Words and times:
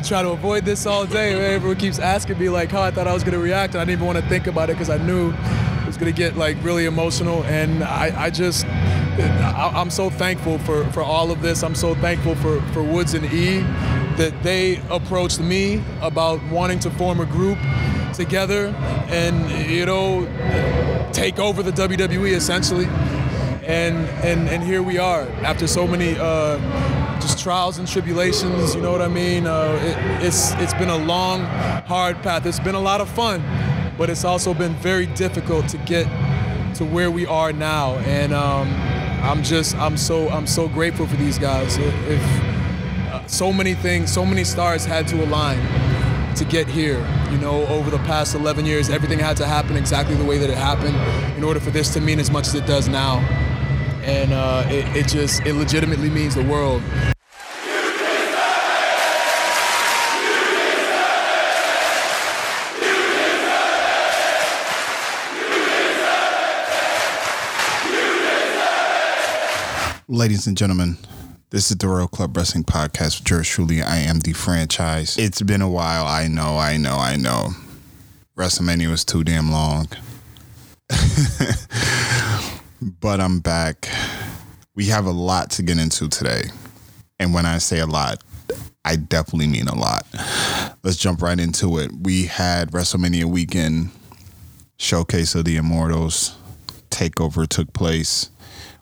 to 0.00 0.08
try 0.08 0.22
to 0.22 0.30
avoid 0.30 0.64
this 0.64 0.86
all 0.86 1.06
day. 1.06 1.54
Everyone 1.54 1.76
keeps 1.76 1.98
asking 1.98 2.38
me 2.38 2.48
like 2.48 2.70
how 2.70 2.82
I 2.82 2.90
thought 2.90 3.08
I 3.08 3.14
was 3.14 3.24
gonna 3.24 3.38
react, 3.38 3.74
and 3.74 3.80
I 3.80 3.84
didn't 3.84 3.98
even 3.98 4.06
want 4.06 4.18
to 4.18 4.28
think 4.28 4.46
about 4.46 4.70
it 4.70 4.74
because 4.74 4.90
I 4.90 4.98
knew 4.98 5.30
it 5.30 5.86
was 5.86 5.96
gonna 5.96 6.12
get 6.12 6.36
like 6.36 6.56
really 6.62 6.84
emotional. 6.84 7.42
And 7.44 7.82
I, 7.82 8.24
I 8.24 8.30
just, 8.30 8.66
I, 8.66 9.72
I'm 9.74 9.90
so 9.90 10.10
thankful 10.10 10.58
for 10.60 10.84
for 10.92 11.02
all 11.02 11.30
of 11.30 11.42
this. 11.42 11.62
I'm 11.62 11.74
so 11.74 11.94
thankful 11.96 12.36
for 12.36 12.60
for 12.72 12.82
Woods 12.82 13.14
and 13.14 13.24
E 13.32 13.60
that 14.18 14.34
they 14.42 14.80
approached 14.90 15.40
me 15.40 15.82
about 16.00 16.42
wanting 16.44 16.78
to 16.80 16.90
form 16.90 17.20
a 17.20 17.26
group 17.26 17.58
together 18.12 18.68
and 19.08 19.70
you 19.70 19.86
know 19.86 20.26
take 21.12 21.38
over 21.38 21.62
the 21.62 21.72
WWE 21.72 22.34
essentially. 22.34 22.86
And 23.66 23.96
and 24.24 24.48
and 24.48 24.62
here 24.62 24.82
we 24.82 24.98
are 24.98 25.22
after 25.42 25.66
so 25.66 25.86
many 25.86 26.16
uh, 26.18 26.58
just 27.20 27.38
trials 27.38 27.78
and 27.78 27.86
tribulations. 27.86 28.74
You 28.74 28.80
know 28.80 28.92
what 28.92 29.02
I 29.02 29.08
mean? 29.08 29.46
Uh, 29.46 29.78
it, 29.82 30.26
it's 30.26 30.52
it's 30.54 30.74
been 30.74 30.90
a 30.90 30.96
long, 30.96 31.42
hard 31.86 32.22
path. 32.22 32.46
It's 32.46 32.60
been 32.60 32.74
a 32.74 32.80
lot 32.80 33.00
of 33.00 33.08
fun, 33.08 33.42
but 33.96 34.10
it's 34.10 34.24
also 34.24 34.54
been 34.54 34.74
very 34.76 35.06
difficult 35.06 35.68
to 35.68 35.78
get 35.78 36.06
to 36.76 36.84
where 36.84 37.10
we 37.10 37.26
are 37.26 37.52
now. 37.52 37.96
And 37.98 38.32
um, 38.32 38.68
I'm 39.22 39.42
just 39.42 39.74
I'm 39.76 39.96
so 39.96 40.28
I'm 40.28 40.46
so 40.46 40.68
grateful 40.68 41.06
for 41.06 41.16
these 41.16 41.38
guys. 41.38 41.76
If 41.78 42.22
uh, 43.12 43.26
so 43.26 43.52
many 43.52 43.74
things, 43.74 44.12
so 44.12 44.24
many 44.24 44.44
stars 44.44 44.84
had 44.84 45.08
to 45.08 45.24
align 45.24 45.58
to 46.36 46.44
get 46.44 46.68
here. 46.68 46.98
You 47.30 47.38
know, 47.38 47.66
over 47.66 47.90
the 47.90 47.98
past 47.98 48.34
11 48.34 48.64
years, 48.64 48.88
everything 48.88 49.18
had 49.18 49.36
to 49.38 49.46
happen 49.46 49.76
exactly 49.76 50.14
the 50.14 50.24
way 50.24 50.38
that 50.38 50.48
it 50.48 50.56
happened 50.56 50.96
in 51.36 51.44
order 51.44 51.60
for 51.60 51.70
this 51.70 51.92
to 51.94 52.00
mean 52.00 52.20
as 52.20 52.30
much 52.30 52.46
as 52.46 52.54
it 52.54 52.66
does 52.66 52.88
now. 52.88 53.18
And 54.08 54.32
uh, 54.32 54.64
it, 54.68 54.96
it 54.96 55.06
just, 55.06 55.44
it 55.44 55.52
legitimately 55.52 56.08
means 56.08 56.34
the 56.34 56.42
world. 56.42 56.82
Ladies 70.08 70.46
and 70.46 70.56
gentlemen, 70.56 70.96
this 71.50 71.70
is 71.70 71.76
the 71.76 71.86
Royal 71.86 72.08
Club 72.08 72.34
Wrestling 72.34 72.64
Podcast 72.64 73.20
with 73.20 73.30
yours 73.30 73.46
truly. 73.46 73.82
I 73.82 73.98
am 73.98 74.20
the 74.20 74.32
franchise. 74.32 75.18
It's 75.18 75.42
been 75.42 75.60
a 75.60 75.68
while. 75.68 76.06
I 76.06 76.28
know, 76.28 76.56
I 76.56 76.78
know, 76.78 76.96
I 76.96 77.16
know. 77.16 77.50
WrestleMania 78.38 78.88
was 78.88 79.04
too 79.04 79.22
damn 79.22 79.52
long. 79.52 79.88
but 82.80 83.20
I'm 83.20 83.40
back. 83.40 83.88
We 84.74 84.86
have 84.86 85.06
a 85.06 85.10
lot 85.10 85.50
to 85.52 85.62
get 85.62 85.78
into 85.78 86.08
today. 86.08 86.44
And 87.18 87.34
when 87.34 87.46
I 87.46 87.58
say 87.58 87.80
a 87.80 87.86
lot, 87.86 88.22
I 88.84 88.96
definitely 88.96 89.48
mean 89.48 89.68
a 89.68 89.74
lot. 89.74 90.06
Let's 90.82 90.96
jump 90.96 91.20
right 91.20 91.38
into 91.38 91.78
it. 91.78 91.90
We 92.00 92.26
had 92.26 92.70
WrestleMania 92.70 93.24
weekend, 93.24 93.90
Showcase 94.78 95.34
of 95.34 95.44
the 95.44 95.56
Immortals, 95.56 96.36
Takeover 96.90 97.46
took 97.46 97.72
place. 97.72 98.30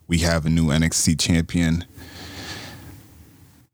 We 0.07 0.19
have 0.19 0.47
a 0.47 0.51
new 0.51 0.67
NXT 0.67 1.19
champion. 1.19 1.85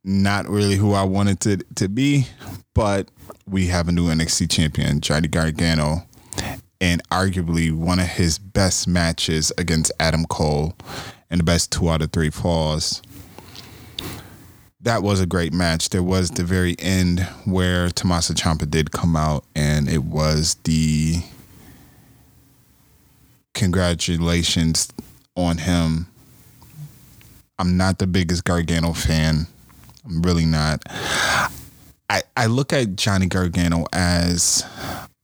Not 0.04 0.48
really 0.48 0.76
who 0.76 0.94
I 0.94 1.04
wanted 1.04 1.40
to 1.40 1.58
to 1.76 1.88
be, 1.88 2.28
but 2.74 3.10
we 3.46 3.66
have 3.66 3.88
a 3.88 3.92
new 3.92 4.08
NXT 4.08 4.50
champion, 4.50 5.00
Johnny 5.00 5.28
Gargano, 5.28 6.06
and 6.82 7.02
arguably 7.08 7.72
one 7.72 7.98
of 7.98 8.08
his 8.08 8.38
best 8.38 8.86
matches 8.86 9.50
against 9.56 9.90
Adam 9.98 10.26
Cole, 10.26 10.74
and 11.30 11.40
the 11.40 11.44
best 11.44 11.72
two 11.72 11.88
out 11.88 12.02
of 12.02 12.12
three 12.12 12.28
falls. 12.28 13.00
That 14.82 15.02
was 15.02 15.20
a 15.20 15.26
great 15.26 15.54
match. 15.54 15.88
There 15.88 16.02
was 16.02 16.30
the 16.30 16.44
very 16.44 16.76
end 16.78 17.20
where 17.46 17.88
Tommaso 17.88 18.34
Ciampa 18.34 18.68
did 18.68 18.90
come 18.90 19.16
out, 19.16 19.44
and 19.56 19.88
it 19.88 20.04
was 20.04 20.56
the 20.64 21.22
congratulations 23.54 24.92
on 25.36 25.56
him 25.56 26.08
I'm 27.62 27.76
not 27.76 27.98
the 27.98 28.08
biggest 28.08 28.42
Gargano 28.42 28.92
fan. 28.92 29.46
I'm 30.04 30.20
really 30.22 30.46
not. 30.46 30.82
I 32.10 32.22
I 32.36 32.46
look 32.46 32.72
at 32.72 32.96
Johnny 32.96 33.26
Gargano 33.26 33.86
as 33.92 34.64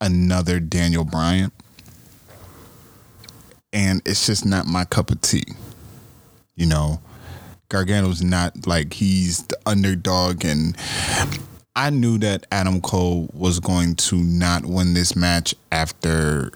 another 0.01 0.61
Daniel 0.61 1.05
Bryan. 1.05 1.53
And 3.73 4.01
it's 4.07 4.27
just 4.27 4.47
not 4.47 4.67
my 4.67 4.85
cup 4.85 5.11
of 5.11 5.21
tea. 5.21 5.45
You 6.57 6.67
know, 6.67 7.01
Gargano's 7.69 8.23
not 8.23 8.67
like 8.67 8.95
he's 8.95 9.43
the 9.45 9.59
underdog 9.67 10.45
and 10.45 10.77
I 11.77 11.91
knew 11.91 12.19
that 12.19 12.45
Adam 12.51 12.81
Cole 12.81 13.29
was 13.33 13.61
going 13.61 13.95
to 13.97 14.17
not 14.17 14.67
win 14.67 14.95
this 14.95 15.15
match 15.15 15.55
after 15.71 16.51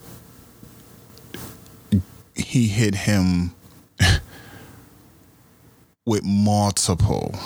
he 2.35 2.67
hit 2.67 2.97
him 2.97 3.55
with 6.07 6.25
multiple, 6.25 7.39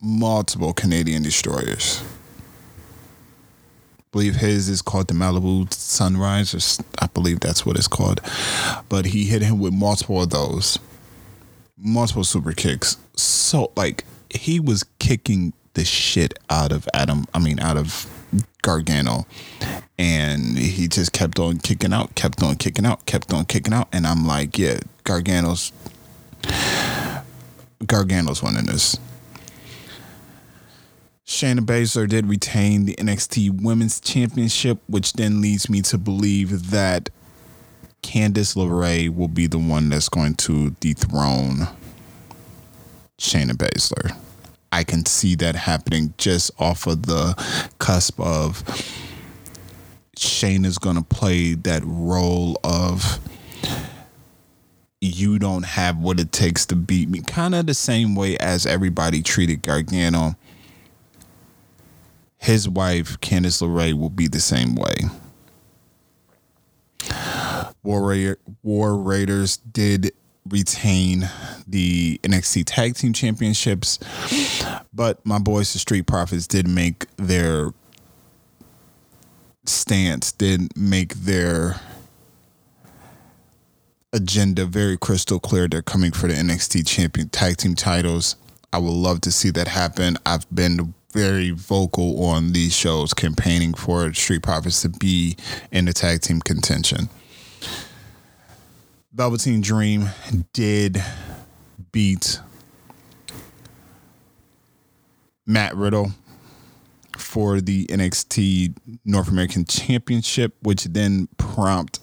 multiple 0.00 0.72
Canadian 0.72 1.24
destroyers. 1.24 2.04
Believe 4.16 4.36
his 4.36 4.70
is 4.70 4.80
called 4.80 5.08
the 5.08 5.14
Malibu 5.14 5.70
Sunrise, 5.74 6.54
or 6.54 6.84
I 7.02 7.06
believe 7.08 7.40
that's 7.40 7.66
what 7.66 7.76
it's 7.76 7.86
called. 7.86 8.22
But 8.88 9.04
he 9.04 9.24
hit 9.24 9.42
him 9.42 9.58
with 9.58 9.74
multiple 9.74 10.22
of 10.22 10.30
those, 10.30 10.78
multiple 11.76 12.24
super 12.24 12.52
kicks. 12.52 12.96
So 13.14 13.72
like 13.76 14.06
he 14.30 14.58
was 14.58 14.84
kicking 14.98 15.52
the 15.74 15.84
shit 15.84 16.32
out 16.48 16.72
of 16.72 16.88
Adam. 16.94 17.26
I 17.34 17.40
mean, 17.40 17.60
out 17.60 17.76
of 17.76 18.06
Gargano, 18.62 19.26
and 19.98 20.56
he 20.56 20.88
just 20.88 21.12
kept 21.12 21.38
on 21.38 21.58
kicking 21.58 21.92
out, 21.92 22.14
kept 22.14 22.42
on 22.42 22.56
kicking 22.56 22.86
out, 22.86 23.04
kept 23.04 23.34
on 23.34 23.44
kicking 23.44 23.74
out, 23.74 23.86
and 23.92 24.06
I'm 24.06 24.26
like, 24.26 24.58
yeah, 24.58 24.78
Gargano's 25.04 25.72
Gargano's 27.86 28.42
winning 28.42 28.64
this. 28.64 28.96
Shayna 31.26 31.58
Baszler 31.58 32.08
did 32.08 32.26
retain 32.28 32.84
the 32.84 32.94
NXT 32.94 33.60
Women's 33.60 34.00
Championship, 34.00 34.78
which 34.86 35.14
then 35.14 35.40
leads 35.40 35.68
me 35.68 35.82
to 35.82 35.98
believe 35.98 36.70
that 36.70 37.10
Candice 38.00 38.54
LeRae 38.54 39.14
will 39.14 39.26
be 39.26 39.48
the 39.48 39.58
one 39.58 39.88
that's 39.88 40.08
going 40.08 40.34
to 40.36 40.70
dethrone 40.78 41.66
Shayna 43.18 43.52
Baszler. 43.52 44.16
I 44.70 44.84
can 44.84 45.04
see 45.04 45.34
that 45.36 45.56
happening 45.56 46.14
just 46.16 46.52
off 46.60 46.86
of 46.86 47.06
the 47.06 47.34
cusp 47.80 48.20
of 48.20 48.62
Shayna's 50.16 50.78
going 50.78 50.96
to 50.96 51.02
play 51.02 51.54
that 51.54 51.82
role 51.84 52.60
of 52.62 53.18
you 55.00 55.40
don't 55.40 55.64
have 55.64 55.98
what 55.98 56.20
it 56.20 56.30
takes 56.30 56.66
to 56.66 56.76
beat 56.76 57.08
me. 57.08 57.20
Kind 57.20 57.54
of 57.54 57.66
the 57.66 57.74
same 57.74 58.14
way 58.14 58.38
as 58.38 58.64
everybody 58.64 59.22
treated 59.22 59.62
Gargano. 59.62 60.36
His 62.46 62.68
wife, 62.68 63.18
Candice 63.18 63.60
LeRae, 63.60 63.92
will 63.92 64.08
be 64.08 64.28
the 64.28 64.38
same 64.38 64.76
way. 64.76 64.94
War, 67.82 68.02
Ra- 68.02 68.34
War 68.62 68.96
Raiders 68.96 69.56
did 69.56 70.12
retain 70.48 71.28
the 71.66 72.20
NXT 72.22 72.62
Tag 72.64 72.94
Team 72.94 73.12
Championships, 73.12 73.98
but 74.94 75.26
my 75.26 75.40
boys, 75.40 75.72
the 75.72 75.80
Street 75.80 76.06
Profits, 76.06 76.46
did 76.46 76.68
make 76.68 77.06
their 77.16 77.72
stance, 79.64 80.30
did 80.30 80.76
make 80.76 81.14
their 81.14 81.80
agenda 84.12 84.66
very 84.66 84.96
crystal 84.96 85.40
clear. 85.40 85.66
They're 85.66 85.82
coming 85.82 86.12
for 86.12 86.28
the 86.28 86.34
NXT 86.34 86.86
champion 86.86 87.28
tag 87.28 87.56
team 87.56 87.74
titles. 87.74 88.36
I 88.72 88.78
would 88.78 88.92
love 88.92 89.20
to 89.22 89.32
see 89.32 89.50
that 89.50 89.66
happen. 89.66 90.16
I've 90.24 90.48
been 90.54 90.94
very 91.16 91.50
vocal 91.50 92.22
on 92.22 92.52
these 92.52 92.74
shows 92.74 93.14
campaigning 93.14 93.72
for 93.72 94.12
Street 94.12 94.42
Profits 94.42 94.82
to 94.82 94.90
be 94.90 95.34
in 95.72 95.86
the 95.86 95.92
tag 95.94 96.20
team 96.20 96.40
contention. 96.40 97.08
Velveteen 99.14 99.62
Dream 99.62 100.10
did 100.52 101.02
beat 101.90 102.38
Matt 105.46 105.74
Riddle 105.74 106.10
for 107.16 107.62
the 107.62 107.86
NXT 107.86 108.76
North 109.06 109.28
American 109.28 109.64
Championship, 109.64 110.54
which 110.60 110.84
then 110.84 111.28
prompt 111.38 111.98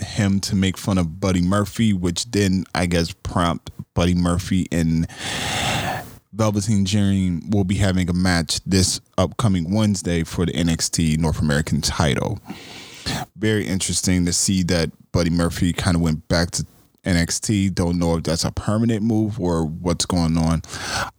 him 0.00 0.40
to 0.40 0.56
make 0.56 0.76
fun 0.76 0.98
of 0.98 1.20
Buddy 1.20 1.42
Murphy, 1.42 1.92
which 1.92 2.28
then 2.32 2.64
I 2.74 2.86
guess 2.86 3.12
prompt 3.22 3.70
Buddy 3.94 4.16
Murphy 4.16 4.66
and 4.72 5.06
Velveteen 6.32 6.84
Dream 6.84 7.48
will 7.50 7.64
be 7.64 7.76
having 7.76 8.08
a 8.10 8.12
match 8.12 8.60
this 8.64 9.00
upcoming 9.16 9.72
Wednesday 9.72 10.24
for 10.24 10.44
the 10.44 10.52
NXT 10.52 11.18
North 11.18 11.40
American 11.40 11.80
title. 11.80 12.38
Very 13.36 13.66
interesting 13.66 14.26
to 14.26 14.32
see 14.32 14.62
that 14.64 14.90
Buddy 15.12 15.30
Murphy 15.30 15.72
kind 15.72 15.96
of 15.96 16.02
went 16.02 16.28
back 16.28 16.50
to 16.52 16.66
NXT. 17.04 17.74
Don't 17.74 17.98
know 17.98 18.16
if 18.16 18.24
that's 18.24 18.44
a 18.44 18.52
permanent 18.52 19.02
move 19.02 19.40
or 19.40 19.64
what's 19.64 20.04
going 20.04 20.36
on. 20.36 20.62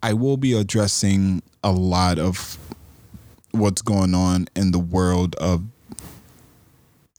I 0.02 0.12
will 0.12 0.36
be 0.36 0.52
addressing 0.52 1.42
a 1.64 1.72
lot 1.72 2.18
of 2.20 2.56
what's 3.50 3.82
going 3.82 4.14
on 4.14 4.46
in 4.54 4.70
the 4.70 4.78
world 4.78 5.34
of 5.36 5.64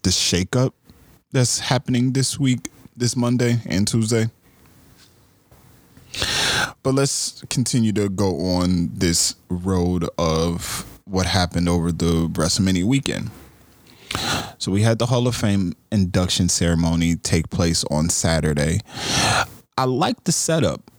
the 0.04 0.10
shakeup 0.12 0.72
that's 1.32 1.60
happening 1.60 2.14
this 2.14 2.40
week, 2.40 2.70
this 2.96 3.18
Monday 3.18 3.60
and 3.66 3.86
Tuesday. 3.86 4.30
But 6.84 6.96
let's 6.96 7.44
continue 7.50 7.92
to 7.94 8.10
go 8.10 8.40
on 8.42 8.90
this 8.94 9.36
road 9.50 10.08
of 10.18 10.86
what 11.06 11.26
happened 11.26 11.70
over 11.70 11.92
the 11.92 12.28
WrestleMania 12.30 12.84
weekend. 12.86 13.30
So 14.58 14.72
we 14.72 14.82
had 14.82 15.00
the 15.00 15.06
Hall 15.06 15.28
of 15.28 15.36
Fame 15.36 15.74
induction 15.92 16.50
ceremony 16.50 17.16
take 17.16 17.50
place 17.50 17.84
on 17.92 18.10
Saturday. 18.10 18.80
I 19.78 19.86
liked 19.86 20.26
the 20.26 20.32
setup. 20.32 20.92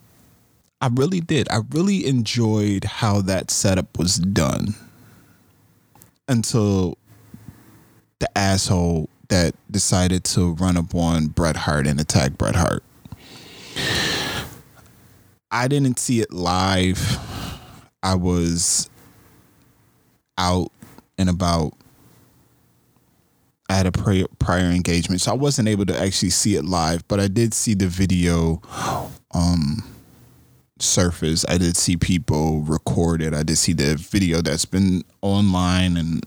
I 0.81 0.89
really 0.93 1.21
did. 1.21 1.49
I 1.51 1.61
really 1.71 2.07
enjoyed 2.07 2.85
how 2.85 3.21
that 3.23 3.51
setup 3.51 3.99
was 3.99 4.17
done 4.17 4.75
until 6.27 6.99
the 8.19 8.39
asshole 8.39 9.09
that 9.29 9.55
decided 9.71 10.25
to 10.25 10.55
run 10.55 10.77
up 10.77 10.95
on 10.95 11.29
Bret 11.29 11.57
Hart 11.57 11.87
and 11.87 12.01
attack 12.01 12.37
Bret 12.37 12.57
Hart. 12.57 12.83
I 15.53 15.69
didn't 15.69 15.99
see 15.99 16.21
it 16.21 16.33
live. 16.33 17.19
I 18.03 18.15
was 18.15 18.89
out 20.39 20.73
and 21.19 21.29
about. 21.29 21.75
I 23.69 23.75
had 23.75 23.87
a 23.87 23.93
prior, 23.93 24.25
prior 24.39 24.65
engagement, 24.65 25.21
so 25.21 25.31
I 25.31 25.35
wasn't 25.35 25.69
able 25.69 25.87
to 25.87 25.99
actually 25.99 26.31
see 26.31 26.57
it 26.57 26.65
live, 26.65 27.07
but 27.07 27.21
I 27.21 27.29
did 27.29 27.55
see 27.55 27.75
the 27.75 27.87
video 27.87 28.61
um, 29.35 29.85
surface. 30.79 31.45
I 31.49 31.59
did 31.59 31.77
see 31.77 31.97
people 31.97 32.63
record 32.63 33.23
it. 33.23 33.35
I 33.35 33.43
did 33.43 33.57
see 33.57 33.73
the 33.73 33.97
video 33.97 34.41
that's 34.41 34.65
been 34.65 35.05
online, 35.21 35.97
and 35.99 36.27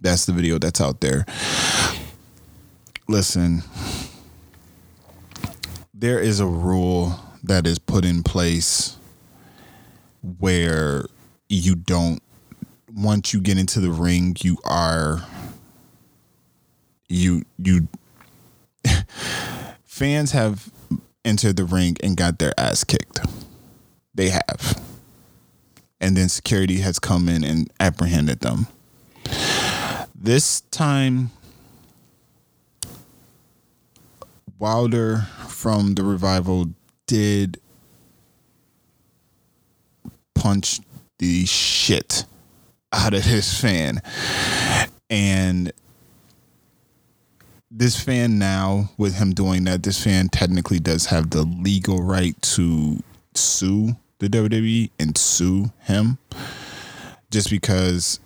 that's 0.00 0.26
the 0.26 0.32
video 0.32 0.58
that's 0.58 0.80
out 0.80 1.00
there. 1.00 1.26
Listen, 3.08 3.62
there 5.92 6.20
is 6.20 6.40
a 6.40 6.46
rule 6.46 7.20
that 7.42 7.66
is 7.66 7.78
put 7.78 8.04
in 8.04 8.22
place 8.22 8.96
where 10.38 11.04
you 11.48 11.74
don't 11.74 12.22
once 12.94 13.32
you 13.32 13.40
get 13.40 13.58
into 13.58 13.80
the 13.80 13.90
ring 13.90 14.36
you 14.40 14.56
are 14.64 15.26
you 17.08 17.42
you 17.58 17.88
fans 19.84 20.32
have 20.32 20.70
entered 21.24 21.56
the 21.56 21.64
ring 21.64 21.96
and 22.02 22.16
got 22.16 22.38
their 22.38 22.52
ass 22.58 22.84
kicked. 22.84 23.20
They 24.14 24.30
have. 24.30 24.80
And 26.00 26.16
then 26.16 26.28
security 26.28 26.80
has 26.80 26.98
come 26.98 27.28
in 27.28 27.44
and 27.44 27.70
apprehended 27.78 28.40
them. 28.40 28.66
This 30.14 30.62
time 30.62 31.30
wilder 34.58 35.26
from 35.48 35.94
the 35.94 36.04
revival 36.04 36.70
did 37.12 37.60
punch 40.34 40.80
the 41.18 41.44
shit 41.44 42.24
out 42.90 43.12
of 43.12 43.22
this 43.24 43.60
fan. 43.60 44.00
And 45.10 45.74
this 47.70 48.02
fan 48.02 48.38
now, 48.38 48.88
with 48.96 49.16
him 49.16 49.34
doing 49.34 49.64
that, 49.64 49.82
this 49.82 50.02
fan 50.02 50.30
technically 50.30 50.78
does 50.78 51.04
have 51.06 51.28
the 51.28 51.42
legal 51.42 52.02
right 52.02 52.40
to 52.40 53.02
sue 53.34 53.94
the 54.18 54.28
WWE 54.28 54.88
and 54.98 55.18
sue 55.18 55.70
him 55.80 56.16
just 57.30 57.50
because 57.50 58.20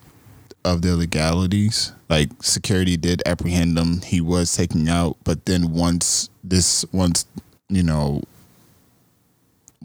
of 0.65 0.83
the 0.83 0.95
legalities. 0.95 1.91
Like 2.09 2.31
security 2.41 2.97
did 2.97 3.21
apprehend 3.27 3.77
him. 3.77 4.01
He 4.03 4.21
was 4.21 4.55
taken 4.55 4.89
out, 4.89 5.17
but 5.25 5.45
then 5.45 5.73
once 5.73 6.31
this 6.45 6.85
once, 6.93 7.27
you 7.69 7.83
know, 7.83 8.23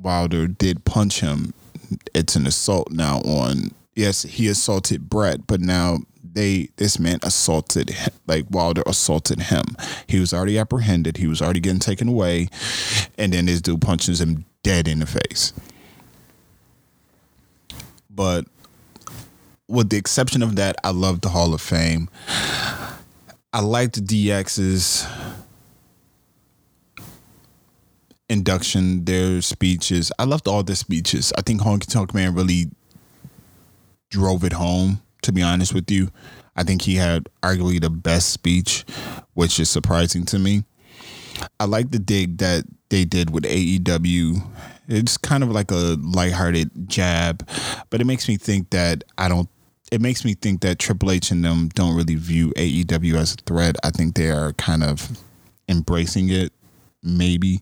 Wilder 0.01 0.47
did 0.47 0.85
punch 0.85 1.19
him, 1.19 1.53
it's 2.13 2.35
an 2.35 2.47
assault 2.47 2.91
now 2.91 3.19
on. 3.19 3.71
Yes, 3.95 4.23
he 4.23 4.47
assaulted 4.47 5.09
Bret, 5.09 5.47
but 5.47 5.59
now 5.59 5.99
they 6.33 6.69
this 6.77 6.97
man 6.97 7.19
assaulted 7.23 7.95
like 8.27 8.45
Wilder 8.49 8.83
assaulted 8.85 9.41
him. 9.43 9.63
He 10.07 10.19
was 10.19 10.33
already 10.33 10.57
apprehended. 10.57 11.17
He 11.17 11.27
was 11.27 11.41
already 11.41 11.59
getting 11.59 11.79
taken 11.79 12.07
away, 12.07 12.47
and 13.17 13.33
then 13.33 13.45
this 13.45 13.61
dude 13.61 13.81
punches 13.81 14.21
him 14.21 14.45
dead 14.63 14.87
in 14.87 14.99
the 14.99 15.05
face. 15.05 15.53
But 18.09 18.45
with 19.67 19.89
the 19.89 19.97
exception 19.97 20.43
of 20.43 20.55
that, 20.57 20.75
I 20.83 20.91
love 20.91 21.21
the 21.21 21.29
Hall 21.29 21.53
of 21.53 21.61
Fame. 21.61 22.09
I 23.53 23.59
liked 23.61 24.03
DX's 24.05 25.05
induction, 28.31 29.03
their 29.05 29.41
speeches. 29.41 30.11
I 30.17 30.23
loved 30.23 30.47
all 30.47 30.63
the 30.63 30.75
speeches. 30.75 31.33
I 31.37 31.41
think 31.41 31.61
Honky 31.61 31.91
Tonk 31.91 32.13
Man 32.13 32.33
really 32.33 32.71
drove 34.09 34.43
it 34.43 34.53
home, 34.53 35.01
to 35.23 35.31
be 35.31 35.41
honest 35.41 35.73
with 35.73 35.91
you. 35.91 36.09
I 36.55 36.63
think 36.63 36.83
he 36.83 36.95
had 36.95 37.29
arguably 37.43 37.81
the 37.81 37.89
best 37.89 38.31
speech, 38.31 38.85
which 39.33 39.59
is 39.59 39.69
surprising 39.69 40.25
to 40.25 40.39
me. 40.39 40.63
I 41.59 41.65
like 41.65 41.91
the 41.91 41.99
dig 41.99 42.37
that 42.37 42.63
they 42.89 43.05
did 43.05 43.31
with 43.31 43.43
AEW. 43.43 44.43
It's 44.87 45.17
kind 45.17 45.43
of 45.43 45.49
like 45.51 45.71
a 45.71 45.97
lighthearted 46.01 46.89
jab, 46.89 47.47
but 47.89 48.01
it 48.01 48.05
makes 48.05 48.27
me 48.27 48.37
think 48.37 48.69
that 48.71 49.03
I 49.17 49.27
don't 49.27 49.49
it 49.91 49.99
makes 49.99 50.23
me 50.23 50.35
think 50.35 50.61
that 50.61 50.79
Triple 50.79 51.11
H 51.11 51.31
and 51.31 51.43
them 51.43 51.69
don't 51.75 51.97
really 51.97 52.15
view 52.15 52.53
AEW 52.55 53.15
as 53.15 53.33
a 53.33 53.37
threat. 53.45 53.75
I 53.83 53.89
think 53.89 54.15
they 54.15 54.29
are 54.29 54.53
kind 54.53 54.83
of 54.83 55.19
embracing 55.67 56.29
it, 56.29 56.53
maybe. 57.03 57.59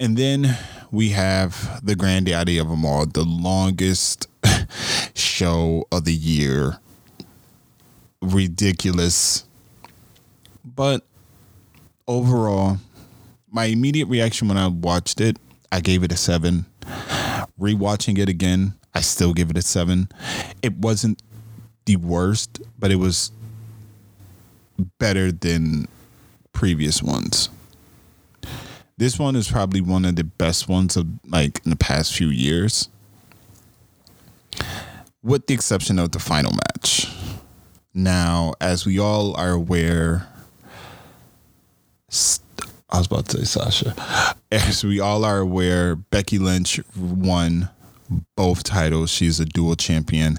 And 0.00 0.16
then 0.16 0.58
we 0.90 1.10
have 1.10 1.84
the 1.84 1.94
granddaddy 1.94 2.58
of 2.58 2.68
them 2.68 2.84
all, 2.84 3.06
the 3.06 3.24
longest 3.24 4.26
show 5.14 5.86
of 5.92 6.04
the 6.04 6.12
year. 6.12 6.78
Ridiculous. 8.20 9.44
But 10.64 11.06
overall, 12.08 12.78
my 13.50 13.66
immediate 13.66 14.06
reaction 14.06 14.48
when 14.48 14.56
I 14.56 14.66
watched 14.66 15.20
it, 15.20 15.38
I 15.70 15.80
gave 15.80 16.02
it 16.02 16.10
a 16.10 16.16
seven. 16.16 16.66
Rewatching 17.60 18.18
it 18.18 18.28
again, 18.28 18.74
I 18.94 19.00
still 19.00 19.32
give 19.32 19.50
it 19.50 19.56
a 19.56 19.62
seven. 19.62 20.08
It 20.62 20.74
wasn't 20.74 21.22
the 21.84 21.96
worst, 21.96 22.60
but 22.78 22.90
it 22.90 22.96
was 22.96 23.30
better 24.98 25.30
than 25.30 25.86
previous 26.52 27.00
ones. 27.00 27.48
This 28.96 29.18
one 29.18 29.34
is 29.34 29.50
probably 29.50 29.80
one 29.80 30.04
of 30.04 30.14
the 30.16 30.24
best 30.24 30.68
ones 30.68 30.96
of 30.96 31.06
like 31.26 31.60
in 31.64 31.70
the 31.70 31.76
past 31.76 32.14
few 32.14 32.28
years. 32.28 32.88
With 35.22 35.46
the 35.46 35.54
exception 35.54 35.98
of 35.98 36.12
the 36.12 36.18
final 36.20 36.52
match. 36.52 37.10
Now, 37.92 38.54
as 38.60 38.86
we 38.86 38.98
all 38.98 39.36
are 39.36 39.52
aware, 39.52 40.28
I 42.90 42.98
was 42.98 43.06
about 43.06 43.28
to 43.28 43.38
say 43.38 43.60
Sasha. 43.60 44.36
As 44.52 44.84
we 44.84 45.00
all 45.00 45.24
are 45.24 45.38
aware, 45.38 45.96
Becky 45.96 46.38
Lynch 46.38 46.80
won 46.96 47.70
both 48.36 48.62
titles. 48.62 49.10
She's 49.10 49.40
a 49.40 49.44
dual 49.44 49.74
champion. 49.74 50.38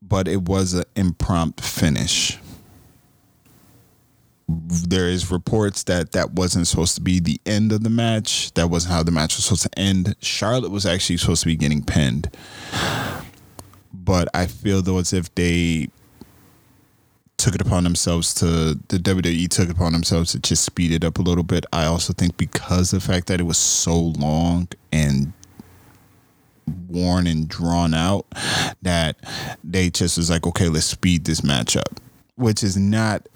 But 0.00 0.26
it 0.26 0.42
was 0.42 0.74
an 0.74 0.84
impromptu 0.96 1.62
finish 1.62 2.38
there 4.48 5.08
is 5.08 5.30
reports 5.30 5.82
that 5.84 6.12
that 6.12 6.32
wasn't 6.32 6.66
supposed 6.66 6.94
to 6.94 7.02
be 7.02 7.20
the 7.20 7.40
end 7.44 7.70
of 7.70 7.82
the 7.82 7.90
match. 7.90 8.52
That 8.54 8.68
wasn't 8.68 8.94
how 8.94 9.02
the 9.02 9.10
match 9.10 9.36
was 9.36 9.44
supposed 9.44 9.64
to 9.64 9.78
end. 9.78 10.16
Charlotte 10.20 10.70
was 10.70 10.86
actually 10.86 11.18
supposed 11.18 11.42
to 11.42 11.48
be 11.48 11.56
getting 11.56 11.84
pinned. 11.84 12.34
But 13.92 14.28
I 14.32 14.46
feel 14.46 14.80
though 14.80 14.98
as 14.98 15.12
if 15.12 15.34
they 15.34 15.88
took 17.36 17.54
it 17.54 17.60
upon 17.60 17.84
themselves 17.84 18.34
to 18.34 18.74
the 18.88 18.98
WWE 18.98 19.48
took 19.48 19.68
it 19.68 19.72
upon 19.72 19.92
themselves 19.92 20.32
to 20.32 20.40
just 20.40 20.64
speed 20.64 20.92
it 20.92 21.04
up 21.04 21.18
a 21.18 21.22
little 21.22 21.44
bit. 21.44 21.66
I 21.72 21.84
also 21.84 22.12
think 22.12 22.36
because 22.36 22.90
the 22.90 23.00
fact 23.00 23.26
that 23.28 23.40
it 23.40 23.44
was 23.44 23.58
so 23.58 23.96
long 23.96 24.68
and 24.90 25.32
worn 26.88 27.26
and 27.26 27.48
drawn 27.48 27.92
out 27.92 28.26
that 28.82 29.16
they 29.62 29.90
just 29.90 30.16
was 30.16 30.30
like, 30.30 30.46
okay, 30.46 30.68
let's 30.68 30.86
speed 30.86 31.26
this 31.26 31.44
match 31.44 31.76
up. 31.76 32.00
Which 32.36 32.62
is 32.62 32.76
not 32.76 33.28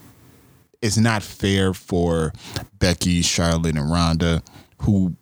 it's 0.83 0.99
not 0.99 1.23
fair 1.23 1.73
for 1.73 2.33
Becky, 2.79 3.23
Charlotte, 3.23 3.77
and 3.77 3.91
Ronda, 3.91 4.43
who 4.83 5.17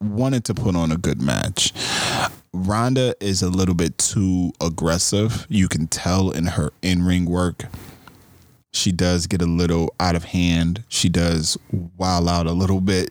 wanted 0.00 0.44
to 0.44 0.54
put 0.54 0.76
on 0.76 0.92
a 0.92 0.96
good 0.96 1.20
match. 1.20 1.72
Ronda 2.52 3.14
is 3.20 3.42
a 3.42 3.48
little 3.48 3.74
bit 3.74 3.98
too 3.98 4.52
aggressive. 4.60 5.46
You 5.48 5.68
can 5.68 5.86
tell 5.88 6.30
in 6.30 6.46
her 6.46 6.70
in 6.82 7.02
ring 7.04 7.24
work. 7.24 7.64
She 8.72 8.92
does 8.92 9.26
get 9.26 9.40
a 9.40 9.46
little 9.46 9.94
out 9.98 10.16
of 10.16 10.24
hand. 10.24 10.84
She 10.88 11.08
does 11.08 11.56
wild 11.96 12.28
out 12.28 12.46
a 12.46 12.52
little 12.52 12.80
bit. 12.80 13.10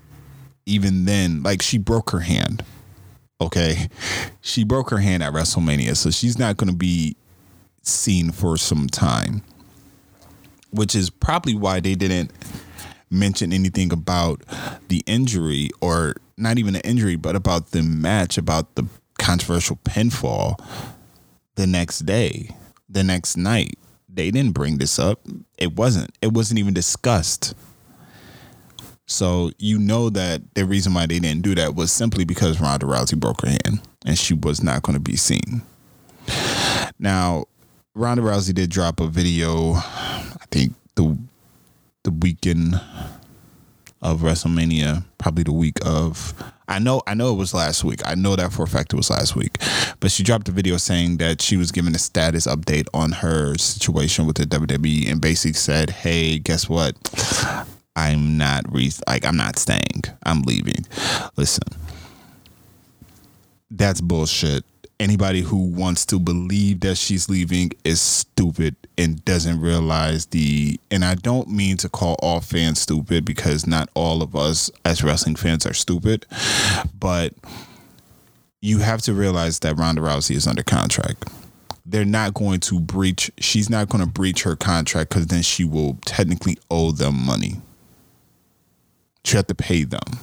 Even 0.67 1.05
then, 1.05 1.43
like 1.43 1.61
she 1.61 1.77
broke 1.77 2.11
her 2.11 2.21
hand. 2.21 2.63
Okay. 3.41 3.89
she 4.41 4.63
broke 4.63 4.89
her 4.91 4.99
hand 4.99 5.21
at 5.23 5.33
WrestleMania, 5.33 5.95
so 5.97 6.09
she's 6.11 6.39
not 6.39 6.57
going 6.57 6.69
to 6.69 6.75
be 6.75 7.15
seen 7.81 8.31
for 8.31 8.57
some 8.57 8.87
time. 8.87 9.41
Which 10.75 10.95
is 10.95 11.09
probably 11.09 11.55
why 11.55 11.79
they 11.79 11.95
didn't 11.95 12.31
mention 13.09 13.53
anything 13.53 13.91
about 13.91 14.43
the 14.87 15.03
injury 15.05 15.69
or 15.81 16.15
not 16.37 16.57
even 16.57 16.73
the 16.73 16.85
injury, 16.85 17.15
but 17.15 17.35
about 17.35 17.71
the 17.71 17.81
match, 17.81 18.37
about 18.37 18.75
the 18.75 18.85
controversial 19.17 19.77
pinfall 19.77 20.59
the 21.55 21.65
next 21.65 21.99
day, 21.99 22.49
the 22.89 23.03
next 23.03 23.37
night. 23.37 23.77
They 24.09 24.31
didn't 24.31 24.53
bring 24.53 24.77
this 24.77 24.97
up. 24.99 25.19
It 25.57 25.73
wasn't. 25.75 26.17
It 26.21 26.33
wasn't 26.33 26.59
even 26.59 26.73
discussed. 26.73 27.53
So 29.07 29.51
you 29.59 29.77
know 29.77 30.09
that 30.09 30.55
the 30.55 30.65
reason 30.65 30.93
why 30.93 31.05
they 31.05 31.19
didn't 31.19 31.43
do 31.43 31.53
that 31.55 31.75
was 31.75 31.91
simply 31.91 32.25
because 32.25 32.59
Ronda 32.59 32.85
Rousey 32.85 33.19
broke 33.19 33.41
her 33.41 33.49
hand 33.49 33.81
and 34.05 34.17
she 34.17 34.33
was 34.33 34.63
not 34.63 34.83
going 34.83 34.95
to 34.95 35.01
be 35.01 35.15
seen. 35.15 35.61
Now, 36.97 37.45
Ronda 37.95 38.21
Rousey 38.21 38.53
did 38.53 38.69
drop 38.69 38.99
a 38.99 39.07
video, 39.07 39.73
I 39.75 40.45
think 40.51 40.73
the 40.95 41.17
the 42.03 42.11
weekend 42.11 42.75
of 44.01 44.19
WrestleMania, 44.19 45.05
probably 45.17 45.43
the 45.43 45.53
week 45.53 45.77
of. 45.85 46.33
I 46.67 46.79
know, 46.79 47.01
I 47.07 47.13
know 47.13 47.31
it 47.31 47.37
was 47.37 47.53
last 47.53 47.83
week. 47.83 48.01
I 48.05 48.15
know 48.15 48.35
that 48.35 48.51
for 48.51 48.63
a 48.63 48.67
fact 48.67 48.91
it 48.91 48.95
was 48.95 49.09
last 49.11 49.35
week. 49.35 49.59
But 49.99 50.11
she 50.11 50.23
dropped 50.23 50.49
a 50.49 50.51
video 50.51 50.77
saying 50.77 51.17
that 51.17 51.41
she 51.41 51.57
was 51.57 51.71
giving 51.71 51.93
a 51.95 51.99
status 51.99 52.47
update 52.47 52.87
on 52.93 53.11
her 53.11 53.55
situation 53.57 54.25
with 54.25 54.35
the 54.37 54.45
WWE, 54.45 55.09
and 55.09 55.21
basically 55.21 55.53
said, 55.53 55.91
"Hey, 55.91 56.37
guess 56.37 56.67
what? 56.67 56.95
I'm 57.95 58.37
not 58.37 58.65
re- 58.69 58.91
like 59.07 59.25
I'm 59.25 59.37
not 59.37 59.57
staying. 59.57 60.03
I'm 60.23 60.41
leaving. 60.41 60.85
Listen, 61.37 61.67
that's 63.71 64.01
bullshit 64.01 64.65
anybody 64.99 65.41
who 65.41 65.57
wants 65.57 66.05
to 66.07 66.19
believe 66.19 66.79
that 66.81 66.97
she's 66.97 67.29
leaving 67.29 67.71
is 67.83 67.99
stupid 67.99 68.75
and 68.97 69.23
doesn't 69.25 69.59
realize 69.59 70.27
the 70.27 70.79
and 70.89 71.03
I 71.03 71.15
don't 71.15 71.49
mean 71.49 71.77
to 71.77 71.89
call 71.89 72.15
all 72.19 72.41
fans 72.41 72.81
stupid 72.81 73.25
because 73.25 73.67
not 73.67 73.89
all 73.93 74.21
of 74.21 74.35
us 74.35 74.71
as 74.83 75.03
wrestling 75.03 75.35
fans 75.35 75.65
are 75.65 75.73
stupid, 75.73 76.25
but 76.97 77.33
you 78.61 78.79
have 78.79 79.01
to 79.03 79.13
realize 79.13 79.59
that 79.59 79.77
Ronda 79.77 80.01
Rousey 80.01 80.35
is 80.35 80.47
under 80.47 80.63
contract. 80.63 81.29
They're 81.85 82.05
not 82.05 82.33
going 82.33 82.61
to 82.61 82.79
breach 82.79 83.29
she's 83.37 83.69
not 83.69 83.89
going 83.89 84.03
to 84.03 84.09
breach 84.09 84.43
her 84.43 84.55
contract 84.55 85.11
cuz 85.11 85.27
then 85.27 85.43
she 85.43 85.63
will 85.65 85.97
technically 86.05 86.57
owe 86.71 86.91
them 86.91 87.15
money. 87.25 87.61
She 89.23 89.35
have 89.35 89.47
to 89.47 89.55
pay 89.55 89.83
them. 89.83 90.19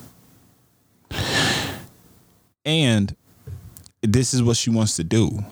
And 2.64 3.16
this 4.02 4.34
is 4.34 4.42
what 4.42 4.56
she 4.56 4.70
wants 4.70 4.96
to 4.96 5.04
do. 5.04 5.44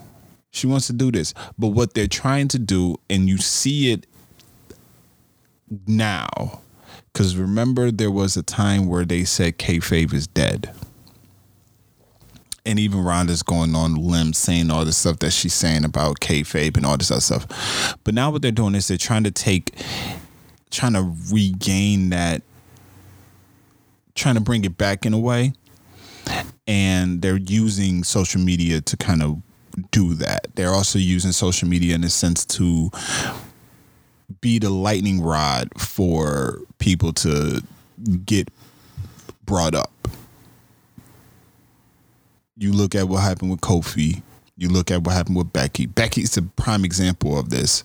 She 0.51 0.67
wants 0.67 0.87
to 0.87 0.93
do 0.93 1.11
this. 1.11 1.33
But 1.57 1.69
what 1.69 1.93
they're 1.93 2.07
trying 2.07 2.49
to 2.49 2.59
do, 2.59 2.97
and 3.09 3.27
you 3.27 3.37
see 3.37 3.91
it 3.91 4.05
now, 5.87 6.61
because 7.11 7.37
remember, 7.37 7.91
there 7.91 8.11
was 8.11 8.35
a 8.35 8.43
time 8.43 8.87
where 8.87 9.05
they 9.05 9.23
said 9.23 9.57
kayfabe 9.57 10.13
is 10.13 10.27
dead. 10.27 10.73
And 12.65 12.77
even 12.77 13.03
Ronda's 13.03 13.41
going 13.41 13.73
on 13.73 13.95
limbs 13.95 14.37
saying 14.37 14.69
all 14.69 14.85
the 14.85 14.93
stuff 14.93 15.19
that 15.19 15.31
she's 15.31 15.53
saying 15.53 15.83
about 15.83 16.19
kayfabe 16.19 16.77
and 16.77 16.85
all 16.85 16.97
this 16.97 17.09
other 17.09 17.21
stuff. 17.21 17.97
But 18.03 18.13
now 18.13 18.29
what 18.29 18.41
they're 18.41 18.51
doing 18.51 18.75
is 18.75 18.87
they're 18.87 18.97
trying 18.97 19.23
to 19.23 19.31
take, 19.31 19.73
trying 20.69 20.93
to 20.93 21.11
regain 21.31 22.11
that, 22.11 22.43
trying 24.13 24.35
to 24.35 24.41
bring 24.41 24.63
it 24.63 24.77
back 24.77 25.05
in 25.05 25.13
a 25.13 25.19
way 25.19 25.53
and 26.67 27.21
they're 27.21 27.37
using 27.37 28.03
social 28.03 28.41
media 28.41 28.81
to 28.81 28.97
kind 28.97 29.21
of 29.21 29.41
do 29.91 30.13
that. 30.15 30.47
They're 30.55 30.73
also 30.73 30.99
using 30.99 31.31
social 31.31 31.67
media 31.67 31.95
in 31.95 32.03
a 32.03 32.09
sense 32.09 32.45
to 32.45 32.89
be 34.39 34.59
the 34.59 34.69
lightning 34.69 35.21
rod 35.21 35.69
for 35.77 36.59
people 36.79 37.13
to 37.13 37.61
get 38.25 38.49
brought 39.45 39.75
up. 39.75 39.91
You 42.57 42.71
look 42.71 42.95
at 42.95 43.07
what 43.07 43.19
happened 43.19 43.51
with 43.51 43.61
Kofi. 43.61 44.21
You 44.55 44.69
look 44.69 44.91
at 44.91 45.03
what 45.03 45.13
happened 45.13 45.37
with 45.37 45.51
Becky. 45.51 45.87
Becky's 45.87 46.37
a 46.37 46.43
prime 46.43 46.85
example 46.85 47.37
of 47.37 47.49
this. 47.49 47.83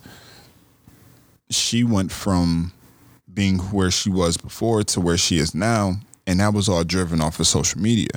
She 1.48 1.82
went 1.82 2.12
from 2.12 2.72
being 3.32 3.58
where 3.58 3.90
she 3.90 4.10
was 4.10 4.36
before 4.36 4.82
to 4.82 5.00
where 5.00 5.16
she 5.16 5.38
is 5.38 5.54
now 5.54 5.96
and 6.26 6.40
that 6.40 6.52
was 6.54 6.68
all 6.68 6.84
driven 6.84 7.20
off 7.20 7.40
of 7.40 7.46
social 7.46 7.80
media. 7.80 8.08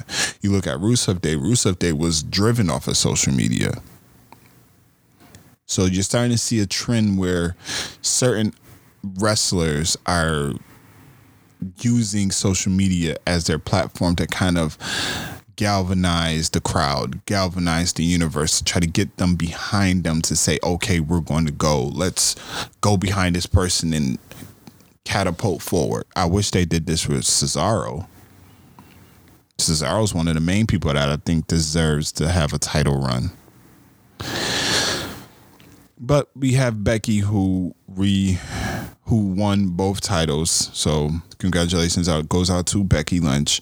You 0.41 0.51
look 0.51 0.67
at 0.67 0.79
Rusev 0.79 1.21
Day, 1.21 1.35
Rusev 1.35 1.79
Day 1.79 1.93
was 1.93 2.23
driven 2.23 2.69
off 2.69 2.87
of 2.87 2.97
social 2.97 3.33
media. 3.33 3.73
So 5.65 5.85
you're 5.85 6.03
starting 6.03 6.31
to 6.31 6.37
see 6.37 6.59
a 6.59 6.65
trend 6.65 7.19
where 7.19 7.55
certain 8.01 8.53
wrestlers 9.03 9.95
are 10.07 10.53
using 11.81 12.31
social 12.31 12.71
media 12.71 13.17
as 13.27 13.45
their 13.45 13.59
platform 13.59 14.15
to 14.15 14.25
kind 14.25 14.57
of 14.57 14.77
galvanize 15.57 16.49
the 16.51 16.61
crowd, 16.61 17.23
galvanize 17.25 17.93
the 17.93 18.03
universe, 18.03 18.61
try 18.61 18.79
to 18.79 18.87
get 18.87 19.17
them 19.17 19.35
behind 19.35 20.05
them 20.05 20.21
to 20.21 20.35
say, 20.35 20.57
okay, 20.63 21.01
we're 21.01 21.19
going 21.19 21.45
to 21.45 21.51
go. 21.51 21.83
Let's 21.83 22.35
go 22.79 22.95
behind 22.95 23.35
this 23.35 23.45
person 23.45 23.93
and 23.93 24.17
catapult 25.09 25.63
forward. 25.63 26.05
I 26.15 26.25
wish 26.25 26.51
they 26.51 26.65
did 26.65 26.85
this 26.85 27.07
with 27.07 27.23
Cesaro. 27.23 28.07
Cesaro's 29.57 30.13
one 30.13 30.27
of 30.27 30.35
the 30.35 30.39
main 30.39 30.67
people 30.67 30.93
that 30.93 31.09
I 31.09 31.17
think 31.17 31.47
deserves 31.47 32.11
to 32.13 32.29
have 32.29 32.53
a 32.53 32.59
title 32.59 33.01
run. 33.01 33.31
But 35.99 36.29
we 36.35 36.53
have 36.53 36.83
Becky 36.83 37.17
who 37.17 37.73
re 37.87 38.39
who 39.05 39.33
won 39.33 39.69
both 39.69 39.99
titles. 39.99 40.69
So 40.73 41.09
congratulations 41.39 42.07
out 42.07 42.29
goes 42.29 42.51
out 42.51 42.67
to 42.67 42.83
Becky 42.83 43.19
Lynch. 43.19 43.61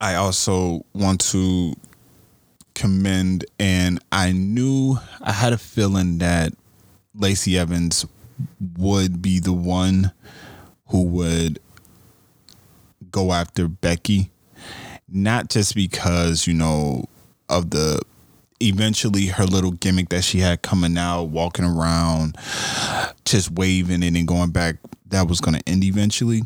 I 0.00 0.14
also 0.14 0.86
want 0.94 1.20
to 1.32 1.74
commend 2.74 3.44
and 3.58 4.02
I 4.10 4.32
knew 4.32 4.96
I 5.20 5.32
had 5.32 5.52
a 5.52 5.58
feeling 5.58 6.16
that 6.18 6.54
Lacey 7.14 7.58
Evans 7.58 8.06
would 8.78 9.22
be 9.22 9.38
the 9.38 9.52
one 9.52 10.12
who 10.88 11.04
would 11.04 11.58
go 13.10 13.32
after 13.32 13.68
Becky, 13.68 14.30
not 15.08 15.48
just 15.48 15.74
because, 15.74 16.46
you 16.46 16.54
know, 16.54 17.04
of 17.48 17.70
the 17.70 18.00
eventually 18.60 19.26
her 19.26 19.44
little 19.44 19.72
gimmick 19.72 20.10
that 20.10 20.22
she 20.22 20.38
had 20.38 20.62
coming 20.62 20.96
out, 20.98 21.24
walking 21.24 21.64
around, 21.64 22.36
just 23.24 23.50
waving 23.50 24.02
it 24.02 24.14
and 24.14 24.28
going 24.28 24.50
back, 24.50 24.76
that 25.06 25.26
was 25.26 25.40
going 25.40 25.58
to 25.58 25.68
end 25.68 25.82
eventually. 25.82 26.42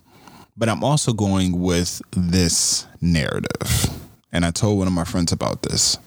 But 0.57 0.69
I'm 0.69 0.85
also 0.85 1.13
going 1.13 1.61
with 1.61 2.01
this 2.13 2.87
narrative. 3.01 3.91
And 4.33 4.45
I 4.45 4.51
told 4.51 4.79
one 4.79 4.87
of 4.87 4.93
my 4.93 5.05
friends 5.05 5.33
about 5.33 5.63
this. 5.63 5.99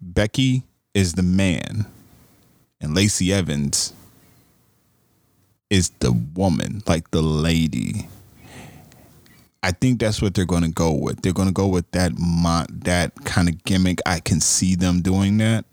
Becky 0.00 0.62
is 0.94 1.14
the 1.14 1.22
man 1.22 1.86
and 2.82 2.94
Lacey 2.94 3.32
Evans 3.32 3.92
is 5.70 5.90
the 6.00 6.12
woman, 6.12 6.82
like 6.86 7.10
the 7.12 7.22
lady. 7.22 8.08
I 9.62 9.70
think 9.70 10.00
that's 10.00 10.20
what 10.20 10.34
they're 10.34 10.44
going 10.44 10.64
to 10.64 10.70
go 10.70 10.92
with. 10.92 11.22
They're 11.22 11.32
going 11.32 11.48
to 11.48 11.54
go 11.54 11.68
with 11.68 11.90
that 11.92 12.12
mo- 12.18 12.66
that 12.68 13.14
kind 13.24 13.48
of 13.48 13.62
gimmick. 13.64 14.00
I 14.04 14.20
can 14.20 14.40
see 14.40 14.74
them 14.74 15.00
doing 15.00 15.38
that, 15.38 15.64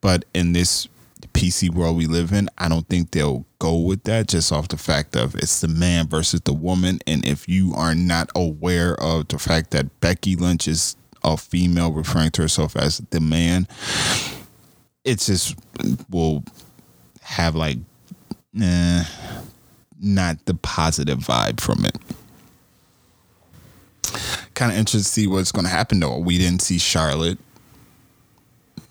but 0.00 0.24
in 0.34 0.52
this 0.52 0.88
PC 1.34 1.70
world 1.72 1.96
we 1.96 2.06
live 2.06 2.32
in, 2.32 2.48
I 2.58 2.68
don't 2.68 2.88
think 2.88 3.10
they'll 3.10 3.44
go 3.58 3.76
with 3.76 4.02
that 4.04 4.28
just 4.28 4.50
off 4.52 4.68
the 4.68 4.76
fact 4.76 5.14
of 5.14 5.34
it's 5.34 5.60
the 5.60 5.68
man 5.68 6.08
versus 6.08 6.40
the 6.40 6.52
woman. 6.52 6.98
And 7.06 7.24
if 7.26 7.48
you 7.48 7.72
are 7.74 7.94
not 7.94 8.30
aware 8.34 8.94
of 9.00 9.28
the 9.28 9.38
fact 9.38 9.70
that 9.70 10.00
Becky 10.00 10.34
Lynch 10.34 10.66
is 10.66 10.96
a 11.22 11.36
female 11.36 11.92
referring 11.92 12.30
to 12.32 12.42
herself 12.42 12.76
as 12.76 12.98
the 13.10 13.20
man, 13.20 13.68
it's 15.04 15.26
just 15.26 15.56
will 16.10 16.44
have 17.22 17.54
like 17.54 17.78
eh, 18.60 19.04
not 20.00 20.44
the 20.46 20.54
positive 20.54 21.18
vibe 21.18 21.60
from 21.60 21.84
it. 21.84 21.96
Kind 24.54 24.72
of 24.72 24.78
interested 24.78 25.06
to 25.06 25.12
see 25.12 25.26
what's 25.26 25.52
going 25.52 25.64
to 25.64 25.70
happen 25.70 26.00
though. 26.00 26.18
We 26.18 26.38
didn't 26.38 26.62
see 26.62 26.78
Charlotte. 26.78 27.38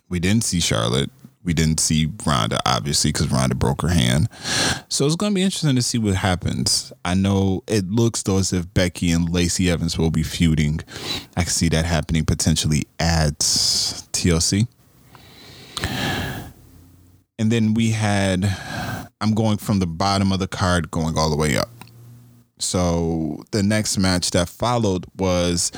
We 0.08 0.20
didn't 0.20 0.44
see 0.44 0.60
Charlotte. 0.60 1.12
We 1.44 1.54
didn't 1.54 1.80
see 1.80 2.12
Ronda, 2.26 2.60
obviously, 2.66 3.12
because 3.12 3.32
Ronda 3.32 3.56
broke 3.56 3.82
her 3.82 3.88
hand. 3.88 4.28
So 4.90 5.06
it's 5.06 5.16
going 5.16 5.32
to 5.32 5.36
be 5.36 5.42
interesting 5.42 5.76
to 5.76 5.82
see 5.82 5.98
what 5.98 6.16
happens. 6.16 6.92
I 7.06 7.14
know 7.14 7.64
it 7.66 7.90
looks 7.90 8.24
though 8.24 8.40
as 8.40 8.52
if 8.52 8.72
Becky 8.74 9.12
and 9.12 9.30
Lacey 9.30 9.70
Evans 9.70 9.98
will 9.98 10.12
be 10.12 10.24
feuding. 10.24 10.82
I 11.38 11.44
can 11.44 11.52
see 11.52 11.70
that 11.70 11.86
happening 11.86 12.26
potentially 12.26 12.88
at 13.00 13.40
TLC. 13.40 14.68
And 17.38 17.52
then 17.52 17.74
we 17.74 17.92
had, 17.92 18.46
I'm 19.22 19.34
going 19.34 19.58
from 19.58 19.80
the 19.80 19.88
bottom 19.88 20.32
of 20.32 20.40
the 20.40 20.48
card 20.48 20.92
going 20.92 21.18
all 21.18 21.30
the 21.30 21.38
way 21.38 21.58
up. 21.58 21.70
So 22.60 23.44
the 23.52 23.64
next 23.64 23.98
match 23.98 24.32
that 24.32 24.50
followed 24.50 25.06
was 25.16 25.72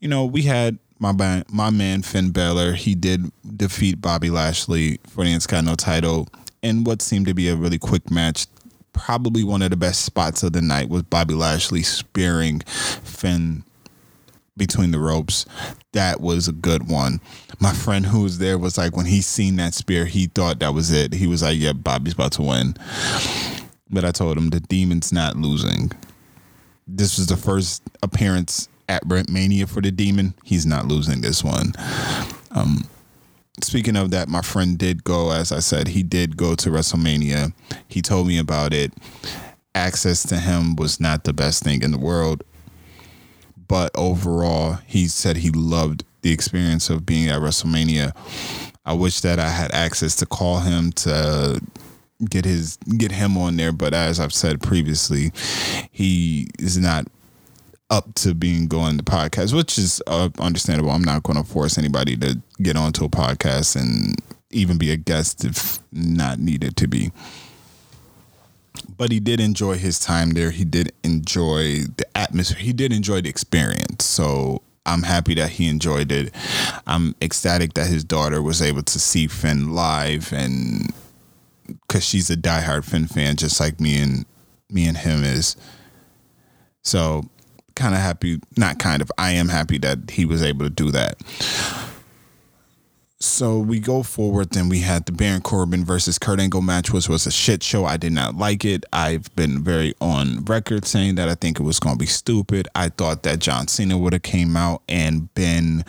you 0.00 0.08
know, 0.08 0.24
we 0.24 0.42
had 0.42 0.78
my 0.98 1.12
man, 1.12 1.44
my 1.50 1.70
man 1.70 2.02
Finn 2.02 2.30
Balor. 2.30 2.74
He 2.74 2.94
did 2.94 3.30
defeat 3.56 4.00
Bobby 4.00 4.30
Lashley 4.30 4.98
for 5.08 5.24
the 5.24 5.32
Intercontinental 5.32 5.76
title 5.76 6.28
in 6.62 6.84
what 6.84 7.02
seemed 7.02 7.26
to 7.26 7.34
be 7.34 7.48
a 7.48 7.56
really 7.56 7.78
quick 7.78 8.10
match. 8.10 8.46
Probably 8.92 9.44
one 9.44 9.62
of 9.62 9.70
the 9.70 9.76
best 9.76 10.04
spots 10.04 10.42
of 10.42 10.52
the 10.52 10.62
night 10.62 10.88
was 10.88 11.02
Bobby 11.02 11.34
Lashley 11.34 11.82
spearing 11.82 12.60
Finn 12.60 13.64
between 14.56 14.90
the 14.90 14.98
ropes. 14.98 15.46
That 15.92 16.20
was 16.20 16.48
a 16.48 16.52
good 16.52 16.88
one. 16.88 17.20
My 17.60 17.72
friend 17.72 18.06
who 18.06 18.22
was 18.22 18.38
there 18.38 18.58
was 18.58 18.78
like, 18.78 18.96
when 18.96 19.06
he 19.06 19.20
seen 19.20 19.56
that 19.56 19.74
spear, 19.74 20.06
he 20.06 20.26
thought 20.26 20.58
that 20.60 20.74
was 20.74 20.90
it. 20.90 21.14
He 21.14 21.26
was 21.26 21.42
like, 21.42 21.58
"Yeah, 21.58 21.72
Bobby's 21.72 22.14
about 22.14 22.32
to 22.32 22.42
win." 22.42 22.76
But 23.90 24.04
I 24.04 24.10
told 24.10 24.36
him 24.36 24.50
the 24.50 24.60
demon's 24.60 25.12
not 25.12 25.36
losing. 25.36 25.92
This 26.86 27.18
was 27.18 27.26
the 27.26 27.36
first 27.36 27.82
appearance 28.02 28.68
at 28.88 29.04
WrestleMania 29.04 29.68
for 29.68 29.80
the 29.80 29.90
demon. 29.90 30.34
He's 30.44 30.66
not 30.66 30.86
losing 30.86 31.20
this 31.20 31.42
one. 31.42 31.72
Um, 32.50 32.88
speaking 33.62 33.96
of 33.96 34.10
that, 34.10 34.28
my 34.28 34.42
friend 34.42 34.78
did 34.78 35.04
go, 35.04 35.30
as 35.30 35.52
I 35.52 35.60
said, 35.60 35.88
he 35.88 36.02
did 36.02 36.36
go 36.36 36.54
to 36.56 36.70
WrestleMania. 36.70 37.52
He 37.88 38.02
told 38.02 38.26
me 38.26 38.38
about 38.38 38.72
it. 38.72 38.92
Access 39.74 40.22
to 40.28 40.38
him 40.38 40.76
was 40.76 41.00
not 41.00 41.24
the 41.24 41.32
best 41.32 41.62
thing 41.62 41.82
in 41.82 41.92
the 41.92 41.98
world 41.98 42.42
but 43.68 43.90
overall, 43.94 44.78
he 44.86 45.06
said 45.08 45.38
he 45.38 45.50
loved 45.50 46.04
the 46.22 46.32
experience 46.32 46.90
of 46.90 47.06
being 47.06 47.28
at 47.28 47.40
WrestleMania. 47.40 48.14
I 48.84 48.92
wish 48.92 49.20
that 49.20 49.38
I 49.38 49.48
had 49.48 49.72
access 49.72 50.16
to 50.16 50.26
call 50.26 50.60
him 50.60 50.92
to 50.92 51.60
get 52.28 52.44
his 52.44 52.76
get 52.96 53.12
him 53.12 53.36
on 53.36 53.56
there, 53.56 53.72
but 53.72 53.94
as 53.94 54.20
I've 54.20 54.32
said 54.32 54.62
previously, 54.62 55.32
he 55.90 56.48
is 56.58 56.78
not 56.78 57.06
up 57.90 58.14
to 58.14 58.34
being 58.34 58.66
going 58.66 58.98
to 58.98 59.04
podcast, 59.04 59.54
which 59.54 59.78
is 59.78 60.02
uh, 60.06 60.30
understandable. 60.38 60.90
I'm 60.90 61.04
not 61.04 61.22
going 61.22 61.36
to 61.36 61.44
force 61.44 61.78
anybody 61.78 62.16
to 62.16 62.40
get 62.60 62.76
onto 62.76 63.04
a 63.04 63.08
podcast 63.08 63.80
and 63.80 64.16
even 64.50 64.78
be 64.78 64.90
a 64.90 64.96
guest 64.96 65.44
if 65.44 65.78
not 65.92 66.38
needed 66.38 66.76
to 66.76 66.88
be 66.88 67.12
but 68.96 69.12
he 69.12 69.20
did 69.20 69.40
enjoy 69.40 69.74
his 69.76 69.98
time 69.98 70.30
there. 70.30 70.50
He 70.50 70.64
did 70.64 70.92
enjoy 71.02 71.84
the 71.96 72.06
atmosphere. 72.14 72.58
He 72.58 72.72
did 72.72 72.92
enjoy 72.92 73.20
the 73.20 73.28
experience. 73.28 74.04
So 74.04 74.62
I'm 74.84 75.02
happy 75.02 75.34
that 75.34 75.50
he 75.50 75.68
enjoyed 75.68 76.12
it. 76.12 76.34
I'm 76.86 77.14
ecstatic 77.20 77.74
that 77.74 77.88
his 77.88 78.04
daughter 78.04 78.40
was 78.40 78.62
able 78.62 78.82
to 78.82 78.98
see 78.98 79.26
Finn 79.26 79.74
live 79.74 80.32
and 80.32 80.92
because 81.66 82.04
she's 82.04 82.30
a 82.30 82.36
diehard 82.36 82.84
Finn 82.84 83.06
fan, 83.06 83.36
just 83.36 83.58
like 83.58 83.80
me 83.80 84.00
and 84.00 84.24
me 84.70 84.86
and 84.86 84.96
him 84.96 85.24
is. 85.24 85.56
So 86.82 87.24
kind 87.74 87.94
of 87.94 88.00
happy, 88.00 88.40
not 88.56 88.78
kind 88.78 89.02
of, 89.02 89.10
I 89.18 89.32
am 89.32 89.48
happy 89.48 89.78
that 89.78 90.10
he 90.10 90.24
was 90.24 90.42
able 90.42 90.64
to 90.64 90.70
do 90.70 90.90
that. 90.92 91.20
So 93.18 93.58
we 93.58 93.80
go 93.80 94.02
forward. 94.02 94.50
Then 94.50 94.68
we 94.68 94.80
had 94.80 95.06
the 95.06 95.12
Baron 95.12 95.40
Corbin 95.40 95.84
versus 95.84 96.18
Kurt 96.18 96.38
Angle 96.38 96.60
match, 96.60 96.92
which 96.92 97.08
was 97.08 97.26
a 97.26 97.30
shit 97.30 97.62
show. 97.62 97.86
I 97.86 97.96
did 97.96 98.12
not 98.12 98.36
like 98.36 98.62
it. 98.64 98.84
I've 98.92 99.34
been 99.34 99.64
very 99.64 99.94
on 100.02 100.44
record 100.44 100.84
saying 100.84 101.14
that 101.14 101.28
I 101.28 101.34
think 101.34 101.58
it 101.58 101.62
was 101.62 101.80
going 101.80 101.94
to 101.94 101.98
be 101.98 102.06
stupid. 102.06 102.68
I 102.74 102.90
thought 102.90 103.22
that 103.22 103.38
John 103.38 103.68
Cena 103.68 103.96
would 103.96 104.12
have 104.12 104.22
came 104.22 104.54
out 104.54 104.82
and 104.86 105.32
been 105.34 105.82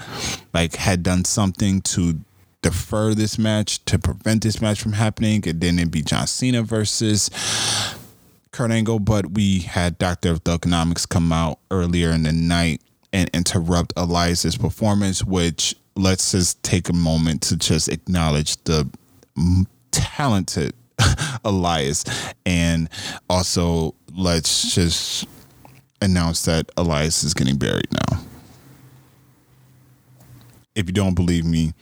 like 0.53 0.77
had 0.77 1.03
done 1.03 1.25
something 1.25 1.81
to 1.81 2.21
defer 2.61 3.13
this 3.13 3.37
match 3.37 3.83
to 3.85 3.99
prevent 3.99 4.43
this 4.43 4.61
match 4.61 4.81
from 4.81 4.93
happening. 4.93 5.45
And 5.47 5.59
then 5.59 5.79
it'd 5.79 5.91
be 5.91 6.03
John 6.03 6.27
Cena 6.27 6.63
versus 6.63 7.29
Kurt 8.51 8.71
Angle. 8.71 8.99
But 8.99 9.31
we 9.31 9.59
had 9.59 9.97
Doctor 9.97 10.31
of 10.31 10.45
Thuganomics 10.45 11.07
come 11.07 11.33
out 11.33 11.59
earlier 11.71 12.11
in 12.11 12.23
the 12.23 12.31
night 12.31 12.81
and 13.11 13.29
interrupt 13.33 13.91
Elias's 13.97 14.57
performance, 14.57 15.25
which 15.25 15.75
let's 15.97 16.31
just 16.31 16.61
take 16.63 16.89
a 16.89 16.93
moment 16.93 17.41
to 17.41 17.57
just 17.57 17.89
acknowledge 17.89 18.57
the 18.63 18.89
talented 19.91 20.73
Elias 21.43 22.05
and 22.45 22.89
also 23.29 23.95
let's 24.15 24.73
just 24.73 25.27
announce 26.01 26.45
that 26.45 26.69
Elias 26.77 27.23
is 27.23 27.33
getting 27.33 27.57
buried 27.57 27.87
now. 27.91 28.19
If 30.75 30.87
you 30.87 30.93
don't 30.93 31.15
believe 31.15 31.43
me, 31.43 31.73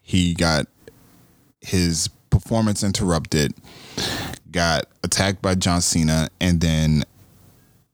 he 0.00 0.34
got 0.34 0.66
his 1.60 2.08
performance 2.30 2.82
interrupted, 2.82 3.52
got 4.50 4.86
attacked 5.04 5.42
by 5.42 5.54
John 5.54 5.82
Cena, 5.82 6.30
and 6.40 6.60
then 6.60 7.04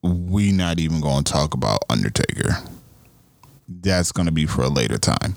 we 0.02 0.52
not 0.52 0.78
even 0.78 1.00
going 1.00 1.24
to 1.24 1.32
talk 1.32 1.54
about 1.54 1.80
Undertaker. 1.90 2.58
That's 3.68 4.12
going 4.12 4.26
to 4.26 4.32
be 4.32 4.46
for 4.46 4.62
a 4.62 4.68
later 4.68 4.98
time. 4.98 5.34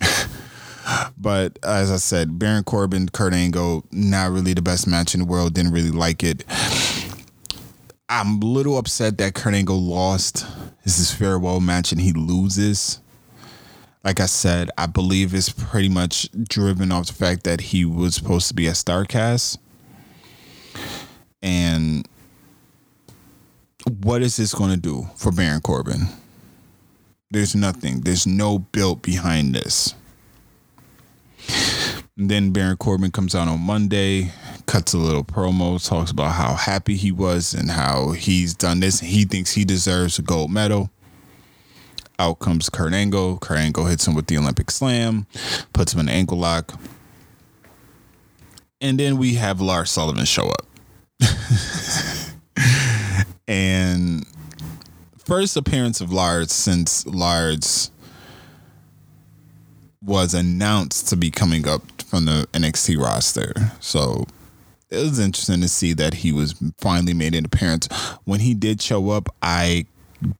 but 1.18 1.58
as 1.62 1.90
I 1.90 1.96
said, 1.96 2.38
Baron 2.38 2.64
Corbin, 2.64 3.08
Kurt 3.08 3.34
Angle, 3.34 3.84
not 3.90 4.30
really 4.30 4.54
the 4.54 4.62
best 4.62 4.86
match 4.86 5.14
in 5.14 5.20
the 5.20 5.26
world. 5.26 5.54
Didn't 5.54 5.72
really 5.72 5.90
like 5.90 6.22
it. 6.22 6.44
I'm 8.08 8.40
a 8.40 8.44
little 8.44 8.78
upset 8.78 9.18
that 9.18 9.34
Kurt 9.34 9.54
Angle 9.54 9.80
lost. 9.80 10.46
This 10.84 10.98
is 10.98 11.10
farewell 11.10 11.60
match 11.60 11.92
and 11.92 12.00
he 12.00 12.12
loses. 12.12 13.00
Like 14.04 14.20
I 14.20 14.26
said, 14.26 14.70
I 14.78 14.86
believe 14.86 15.34
it's 15.34 15.48
pretty 15.48 15.88
much 15.88 16.28
driven 16.48 16.92
off 16.92 17.08
the 17.08 17.12
fact 17.12 17.42
that 17.42 17.60
he 17.60 17.84
was 17.84 18.14
supposed 18.14 18.46
to 18.48 18.54
be 18.54 18.68
a 18.68 18.72
Starrcast. 18.72 19.58
And 21.42 22.08
what 24.00 24.22
is 24.22 24.36
this 24.36 24.54
going 24.54 24.70
to 24.70 24.76
do 24.76 25.08
for 25.16 25.32
Baron 25.32 25.60
Corbin? 25.60 26.06
There's 27.30 27.54
nothing. 27.54 28.02
There's 28.02 28.26
no 28.26 28.58
built 28.58 29.02
behind 29.02 29.54
this. 29.54 29.94
And 32.16 32.30
then 32.30 32.50
Baron 32.50 32.76
Corbin 32.76 33.10
comes 33.10 33.34
out 33.34 33.48
on 33.48 33.60
Monday, 33.60 34.32
cuts 34.66 34.94
a 34.94 34.98
little 34.98 35.24
promo, 35.24 35.84
talks 35.86 36.10
about 36.10 36.32
how 36.32 36.54
happy 36.54 36.96
he 36.96 37.12
was 37.12 37.52
and 37.52 37.70
how 37.70 38.12
he's 38.12 38.54
done 38.54 38.80
this. 38.80 39.00
He 39.00 39.24
thinks 39.24 39.52
he 39.52 39.64
deserves 39.64 40.18
a 40.18 40.22
gold 40.22 40.50
medal. 40.50 40.90
Out 42.18 42.38
comes 42.38 42.70
Kurt 42.70 42.94
Angle. 42.94 43.38
Kurt 43.38 43.58
Angle 43.58 43.86
hits 43.86 44.06
him 44.06 44.14
with 44.14 44.28
the 44.28 44.38
Olympic 44.38 44.70
Slam, 44.70 45.26
puts 45.74 45.92
him 45.92 46.00
in 46.00 46.08
an 46.08 46.14
ankle 46.14 46.38
lock. 46.38 46.80
And 48.80 48.98
then 48.98 49.18
we 49.18 49.34
have 49.34 49.60
Lars 49.60 49.90
Sullivan 49.90 50.24
show 50.24 50.48
up. 50.48 50.66
and 53.48 54.24
first 55.26 55.56
appearance 55.56 56.00
of 56.00 56.12
Lars 56.12 56.52
since 56.52 57.04
Lars 57.06 57.90
was 60.00 60.34
announced 60.34 61.08
to 61.08 61.16
be 61.16 61.32
coming 61.32 61.66
up 61.66 61.82
from 62.02 62.26
the 62.26 62.46
NXT 62.52 62.96
roster. 62.98 63.52
So 63.80 64.24
it 64.88 64.98
was 64.98 65.18
interesting 65.18 65.60
to 65.62 65.68
see 65.68 65.92
that 65.94 66.14
he 66.14 66.30
was 66.30 66.54
finally 66.78 67.12
made 67.12 67.34
an 67.34 67.44
appearance. 67.44 67.88
When 68.24 68.38
he 68.38 68.54
did 68.54 68.80
show 68.80 69.10
up, 69.10 69.28
I 69.42 69.86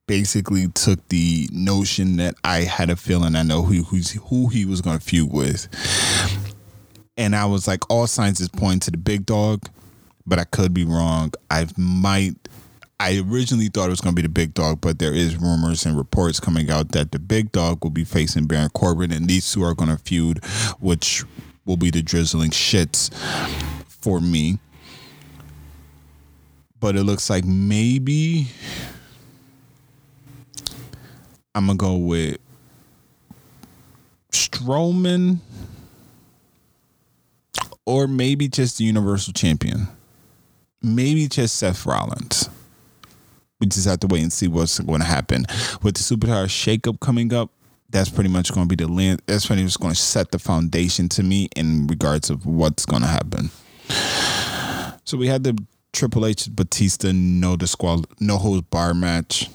basically 0.07 0.69
took 0.69 1.07
the 1.09 1.49
notion 1.53 2.17
that 2.19 2.37
I 2.45 2.59
had 2.59 2.89
a 2.89 2.97
feeling 2.97 3.35
I 3.35 3.43
know 3.43 3.63
who 3.63 3.83
who 3.83 4.49
he 4.49 4.65
was 4.65 4.81
going 4.81 4.99
to 4.99 5.05
feud 5.05 5.33
with. 5.33 5.69
And 7.17 7.35
I 7.35 7.47
was 7.47 7.67
like, 7.67 7.91
all 7.91 8.07
signs 8.07 8.41
is 8.41 8.49
pointing 8.49 8.81
to 8.81 8.91
the 8.93 8.99
big 8.99 9.27
dog, 9.27 9.69
but 10.27 10.39
I 10.39 10.45
could 10.45 10.73
be 10.73 10.85
wrong. 10.85 11.33
I 11.51 11.67
might 11.77 12.37
I 12.99 13.23
originally 13.29 13.69
thought 13.69 13.89
it 13.89 13.91
was 13.91 14.01
going 14.01 14.15
to 14.15 14.23
be 14.23 14.27
the 14.27 14.33
big 14.33 14.55
dog, 14.55 14.81
but 14.81 14.99
there 14.99 15.13
is 15.13 15.37
rumors 15.37 15.85
and 15.85 15.99
reports 15.99 16.41
coming 16.41 16.71
out 16.71 16.93
that 16.93 17.13
the 17.13 17.19
big 17.19 17.53
dog 17.53 17.85
will 17.85 17.91
be 17.91 18.05
facing 18.05 18.47
Baron 18.47 18.71
Corbin, 18.71 19.13
and 19.13 19.29
these 19.29 19.53
two 19.53 19.63
are 19.63 19.75
going 19.75 19.91
to 19.91 20.03
feud, 20.03 20.43
which 20.81 21.23
will 21.67 21.77
be 21.77 21.91
the 21.91 22.01
drizzling 22.01 22.51
shits 22.51 23.13
for 23.87 24.21
me. 24.21 24.59
But 26.81 26.97
it 26.97 27.03
looks 27.03 27.29
like 27.29 27.45
maybe 27.45 28.49
I'm 31.55 31.67
gonna 31.67 31.77
go 31.77 31.97
with 31.97 32.39
Strowman, 34.31 35.39
or 37.85 38.07
maybe 38.07 38.47
just 38.49 38.79
the 38.79 38.85
Universal 38.85 39.33
Champion. 39.33 39.89
Maybe 40.83 41.29
just 41.29 41.57
Seth 41.57 41.85
Rollins 41.87 42.51
we 43.59 43.67
just 43.67 43.87
have 43.87 44.01
to 44.01 44.07
wait 44.07 44.23
and 44.23 44.33
see 44.33 44.49
what's 44.49 44.79
going 44.79 45.01
to 45.01 45.07
happen 45.07 45.47
with 45.83 45.95
the 45.95 46.03
superstar 46.03 46.47
shakeup 46.47 47.01
coming 47.01 47.33
up. 47.33 47.51
That's 47.89 48.11
pretty 48.11 48.31
much 48.31 48.53
going 48.53 48.69
to 48.69 48.77
be 48.77 48.83
the 48.83 48.91
land. 48.91 49.23
That's 49.27 49.47
pretty 49.47 49.63
much 49.63 49.79
going 49.79 49.95
to 49.95 50.01
set 50.01 50.31
the 50.31 50.39
foundation 50.39 51.09
to 51.11 51.23
me 51.23 51.49
in 51.57 51.87
regards 51.87 52.31
of 52.31 52.45
what's 52.45 52.85
going 52.85 53.03
to 53.03 53.09
happen. 53.09 53.51
So 55.05 55.17
we 55.17 55.29
had 55.29 55.45
the 55.45 55.57
Triple 55.93 56.27
H 56.27 56.49
Batista 56.51 57.13
no 57.13 57.57
disqual 57.57 58.05
no 58.21 58.37
holds 58.37 58.63
bar 58.63 58.93
match. 58.93 59.49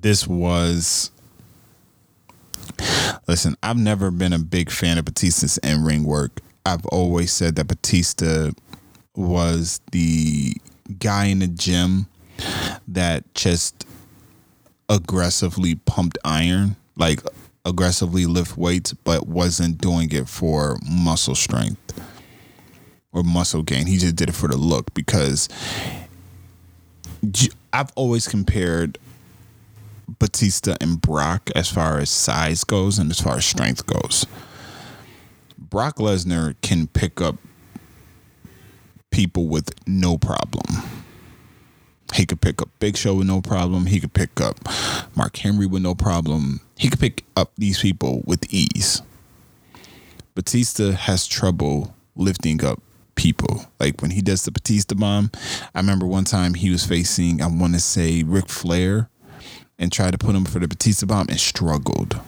This 0.00 0.26
was 0.26 1.10
listen. 3.28 3.56
I've 3.62 3.76
never 3.76 4.10
been 4.10 4.32
a 4.32 4.38
big 4.38 4.70
fan 4.70 4.96
of 4.96 5.04
Batista's 5.04 5.58
in 5.58 5.84
ring 5.84 6.04
work. 6.04 6.40
I've 6.64 6.86
always 6.86 7.32
said 7.32 7.56
that 7.56 7.66
Batista 7.66 8.52
was 9.14 9.80
the 9.92 10.54
guy 10.98 11.26
in 11.26 11.40
the 11.40 11.48
gym 11.48 12.06
that 12.88 13.34
just 13.34 13.86
aggressively 14.88 15.76
pumped 15.76 16.18
iron, 16.24 16.76
like 16.96 17.20
aggressively 17.64 18.26
lift 18.26 18.56
weights, 18.56 18.92
but 18.92 19.26
wasn't 19.26 19.78
doing 19.78 20.10
it 20.12 20.28
for 20.28 20.78
muscle 20.88 21.34
strength 21.34 22.00
or 23.12 23.22
muscle 23.22 23.62
gain. 23.62 23.86
He 23.86 23.98
just 23.98 24.16
did 24.16 24.28
it 24.28 24.34
for 24.34 24.48
the 24.48 24.56
look 24.56 24.92
because 24.94 25.48
I've 27.72 27.92
always 27.94 28.26
compared 28.26 28.98
Batista 30.18 30.76
and 30.80 31.00
Brock 31.00 31.50
as 31.54 31.70
far 31.70 31.98
as 31.98 32.10
size 32.10 32.64
goes 32.64 32.98
and 32.98 33.10
as 33.10 33.20
far 33.20 33.36
as 33.36 33.44
strength 33.44 33.86
goes. 33.86 34.26
Brock 35.58 35.96
Lesnar 35.96 36.56
can 36.62 36.88
pick 36.88 37.20
up 37.20 37.36
people 39.20 39.48
with 39.48 39.70
no 39.86 40.16
problem. 40.16 40.64
He 42.14 42.24
could 42.24 42.40
pick 42.40 42.62
up 42.62 42.70
Big 42.78 42.96
Show 42.96 43.16
with 43.16 43.26
no 43.26 43.42
problem. 43.42 43.84
He 43.84 44.00
could 44.00 44.14
pick 44.14 44.40
up 44.40 44.56
Mark 45.14 45.36
Henry 45.36 45.66
with 45.66 45.82
no 45.82 45.94
problem. 45.94 46.60
He 46.78 46.88
could 46.88 46.98
pick 46.98 47.24
up 47.36 47.52
these 47.58 47.80
people 47.80 48.22
with 48.24 48.50
ease. 48.52 49.02
Batista 50.34 50.92
has 50.92 51.26
trouble 51.26 51.94
lifting 52.16 52.64
up 52.64 52.80
people. 53.14 53.66
Like 53.78 54.00
when 54.00 54.12
he 54.12 54.22
does 54.22 54.44
the 54.44 54.52
Batista 54.52 54.94
bomb, 54.94 55.30
I 55.74 55.80
remember 55.80 56.06
one 56.06 56.24
time 56.24 56.54
he 56.54 56.70
was 56.70 56.86
facing, 56.86 57.42
I 57.42 57.46
want 57.46 57.74
to 57.74 57.80
say, 57.80 58.22
Ric 58.22 58.48
Flair 58.48 59.10
and 59.78 59.92
tried 59.92 60.12
to 60.12 60.18
put 60.18 60.34
him 60.34 60.46
for 60.46 60.60
the 60.60 60.68
Batista 60.68 61.04
bomb 61.04 61.26
and 61.28 61.38
struggled. 61.38 62.18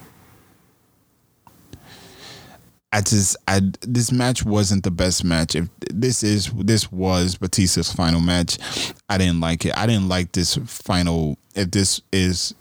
I 2.92 3.00
just 3.00 3.36
I 3.48 3.60
this 3.80 4.12
match 4.12 4.44
wasn't 4.44 4.84
the 4.84 4.90
best 4.90 5.24
match. 5.24 5.56
If 5.56 5.68
this 5.90 6.22
is 6.22 6.52
this 6.52 6.92
was 6.92 7.36
Batista's 7.36 7.92
final 7.92 8.20
match, 8.20 8.58
I 9.08 9.18
didn't 9.18 9.40
like 9.40 9.64
it. 9.64 9.76
I 9.76 9.86
didn't 9.86 10.08
like 10.08 10.32
this 10.32 10.56
final. 10.66 11.38
If 11.54 11.70
this 11.70 12.02
is 12.12 12.54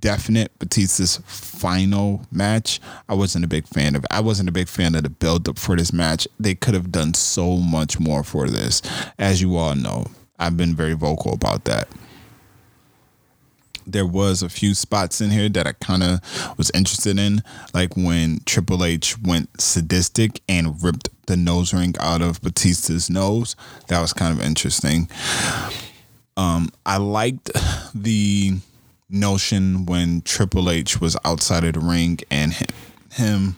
definite 0.00 0.56
Batista's 0.58 1.20
final 1.24 2.26
match, 2.30 2.80
I 3.08 3.14
wasn't 3.14 3.46
a 3.46 3.48
big 3.48 3.66
fan 3.66 3.96
of. 3.96 4.04
I 4.10 4.20
wasn't 4.20 4.50
a 4.50 4.52
big 4.52 4.68
fan 4.68 4.94
of 4.94 5.04
the 5.04 5.10
build 5.10 5.48
up 5.48 5.58
for 5.58 5.76
this 5.76 5.92
match. 5.92 6.28
They 6.38 6.54
could 6.54 6.74
have 6.74 6.92
done 6.92 7.14
so 7.14 7.56
much 7.56 7.98
more 7.98 8.22
for 8.22 8.50
this, 8.50 8.82
as 9.18 9.40
you 9.40 9.56
all 9.56 9.74
know. 9.74 10.06
I've 10.38 10.56
been 10.56 10.76
very 10.76 10.94
vocal 10.94 11.32
about 11.32 11.64
that 11.64 11.88
there 13.92 14.06
was 14.06 14.42
a 14.42 14.48
few 14.48 14.74
spots 14.74 15.20
in 15.20 15.30
here 15.30 15.48
that 15.48 15.66
I 15.66 15.72
kind 15.72 16.02
of 16.02 16.20
was 16.56 16.70
interested 16.74 17.18
in, 17.18 17.42
like 17.74 17.96
when 17.96 18.40
Triple 18.44 18.84
H 18.84 19.18
went 19.18 19.60
sadistic 19.60 20.40
and 20.48 20.82
ripped 20.82 21.08
the 21.26 21.36
nose 21.36 21.74
ring 21.74 21.94
out 22.00 22.22
of 22.22 22.40
Batista's 22.40 23.10
nose. 23.10 23.56
That 23.88 24.00
was 24.00 24.12
kind 24.12 24.38
of 24.38 24.44
interesting. 24.44 25.08
Um, 26.36 26.70
I 26.86 26.98
liked 26.98 27.50
the 27.94 28.58
notion 29.10 29.86
when 29.86 30.22
Triple 30.22 30.70
H 30.70 31.00
was 31.00 31.16
outside 31.24 31.64
of 31.64 31.74
the 31.74 31.80
ring 31.80 32.18
and 32.30 32.52
him, 32.52 32.68
him 33.12 33.56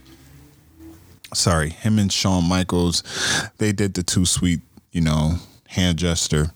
sorry, 1.35 1.71
him 1.71 1.99
and 1.99 2.13
Shawn 2.13 2.49
Michaels, 2.49 3.03
they 3.59 3.73
did 3.73 3.95
the 3.95 4.03
too 4.03 4.25
sweet, 4.25 4.61
you 4.93 5.01
know, 5.01 5.35
hand 5.69 5.99
gesture. 5.99 6.53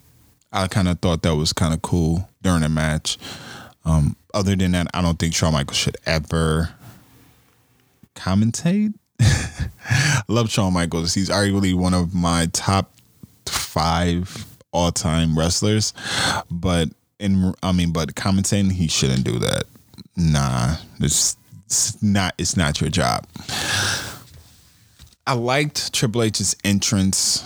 I 0.52 0.68
kind 0.68 0.88
of 0.88 1.00
thought 1.00 1.22
that 1.22 1.34
was 1.34 1.52
kind 1.52 1.74
of 1.74 1.82
cool 1.82 2.28
during 2.42 2.62
the 2.62 2.68
match. 2.68 3.18
Um, 3.84 4.16
other 4.32 4.56
than 4.56 4.72
that, 4.72 4.88
I 4.94 5.02
don't 5.02 5.18
think 5.18 5.34
Shawn 5.34 5.52
Michaels 5.52 5.76
should 5.76 5.96
ever 6.06 6.70
commentate. 8.14 8.94
love 10.28 10.50
Shawn 10.50 10.72
Michaels. 10.72 11.14
He's 11.14 11.30
arguably 11.30 11.74
one 11.74 11.94
of 11.94 12.14
my 12.14 12.48
top 12.52 12.92
five 13.46 14.46
all 14.72 14.92
time 14.92 15.38
wrestlers. 15.38 15.92
But 16.50 16.88
in 17.18 17.54
I 17.62 17.72
mean, 17.72 17.92
but 17.92 18.14
commentating, 18.14 18.72
he 18.72 18.88
shouldn't 18.88 19.24
do 19.24 19.38
that. 19.38 19.64
Nah, 20.16 20.76
it's, 21.00 21.36
it's 21.66 22.02
not. 22.02 22.34
It's 22.38 22.56
not 22.56 22.80
your 22.80 22.90
job. 22.90 23.26
I 25.26 25.32
liked 25.32 25.92
Triple 25.94 26.22
H's 26.22 26.54
entrance 26.64 27.42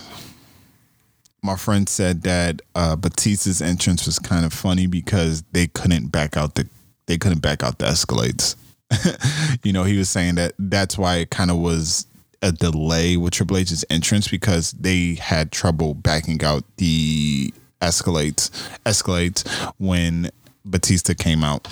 my 1.41 1.55
friend 1.55 1.87
said 1.87 2.23
that 2.23 2.61
uh, 2.75 2.95
Batista's 2.95 3.61
entrance 3.61 4.05
was 4.05 4.19
kind 4.19 4.45
of 4.45 4.53
funny 4.53 4.87
because 4.87 5.43
they 5.51 5.67
couldn't 5.67 6.07
back 6.07 6.37
out 6.37 6.55
the 6.55 6.67
they 7.05 7.17
couldn't 7.17 7.39
back 7.39 7.63
out 7.63 7.79
the 7.79 7.85
escalates. 7.85 8.55
you 9.63 9.73
know, 9.73 9.83
he 9.83 9.97
was 9.97 10.09
saying 10.09 10.35
that 10.35 10.53
that's 10.59 10.97
why 10.97 11.17
it 11.17 11.29
kind 11.29 11.49
of 11.49 11.57
was 11.57 12.05
a 12.41 12.51
delay 12.51 13.17
with 13.17 13.33
Triple 13.33 13.57
H's 13.57 13.83
entrance 13.89 14.27
because 14.27 14.71
they 14.73 15.15
had 15.15 15.51
trouble 15.51 15.93
backing 15.93 16.43
out 16.43 16.63
the 16.77 17.53
escalates 17.81 18.49
escalates 18.85 19.47
when 19.77 20.29
Batista 20.65 21.13
came 21.13 21.43
out. 21.43 21.67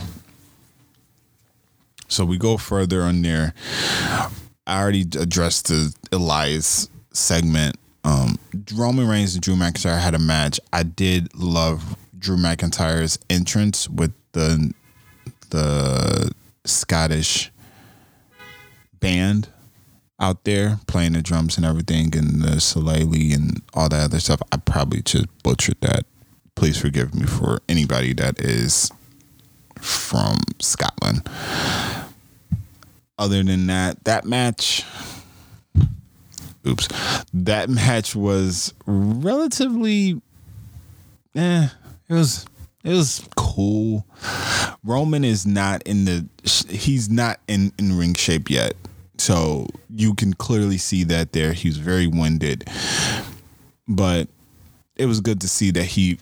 So 2.08 2.24
we 2.24 2.38
go 2.38 2.58
further 2.58 3.04
on 3.04 3.22
there. 3.22 3.54
I 4.66 4.82
already 4.82 5.02
addressed 5.02 5.68
the 5.68 5.94
Elias 6.12 6.90
segment 7.12 7.78
um, 8.04 8.38
Roman 8.74 9.08
Reigns 9.08 9.34
and 9.36 9.44
Drew 9.44 9.56
McIntyre 9.56 10.00
had 10.00 10.14
a 10.14 10.20
match. 10.20 10.60
I 10.72 10.84
did 10.84 11.34
love 11.36 11.98
Drew 12.18 12.38
McIntyre's 12.38 13.20
entrance 13.30 13.90
with 13.90 14.14
the 14.32 14.74
the 15.50 16.32
Scottish 16.66 17.52
band 19.00 19.50
out 20.20 20.44
there 20.44 20.80
playing 20.88 21.14
the 21.14 21.22
drums 21.22 21.58
and 21.58 21.66
everything 21.66 22.16
and 22.18 22.42
the 22.42 22.60
Shillelagh 22.60 23.34
and 23.34 23.62
all 23.74 23.90
that 23.90 24.06
other 24.06 24.20
stuff. 24.20 24.42
I 24.52 24.58
probably 24.58 25.02
just 25.02 25.28
butchered 25.44 25.80
that. 25.82 26.06
Please 26.56 26.78
forgive 26.78 27.14
me 27.14 27.28
for 27.28 27.60
anybody 27.70 28.14
that 28.14 28.40
is 28.42 28.92
from 29.80 30.38
Scotland. 30.60 31.28
Other 33.20 33.44
than 33.44 33.68
that, 33.68 34.04
that 34.06 34.26
match 34.26 34.84
oops, 36.68 36.88
that 37.34 37.70
match 37.70 38.16
was 38.16 38.74
relatively, 38.86 40.22
eh, 41.36 41.70
it 42.10 42.14
was 42.14 42.46
it 42.84 42.94
was 42.94 43.28
cool. 43.36 44.06
Roman 44.84 45.24
is 45.24 45.46
not 45.46 45.84
in 45.84 46.06
the 46.06 46.28
he's 46.70 47.10
not 47.10 47.40
in 47.48 47.72
in 47.78 47.98
ring 47.98 48.14
shape 48.14 48.50
yet, 48.50 48.74
so 49.18 49.68
you 49.90 50.14
can 50.14 50.34
clearly 50.34 50.78
see 50.78 51.04
that 51.06 51.34
there. 51.34 51.54
He's 51.54 51.78
very 51.78 52.08
winded, 52.08 52.70
but 53.88 54.28
it 54.96 55.06
was 55.06 55.22
good 55.22 55.42
to 55.42 55.48
see 55.48 55.72
that 55.72 55.84
he. 55.84 56.20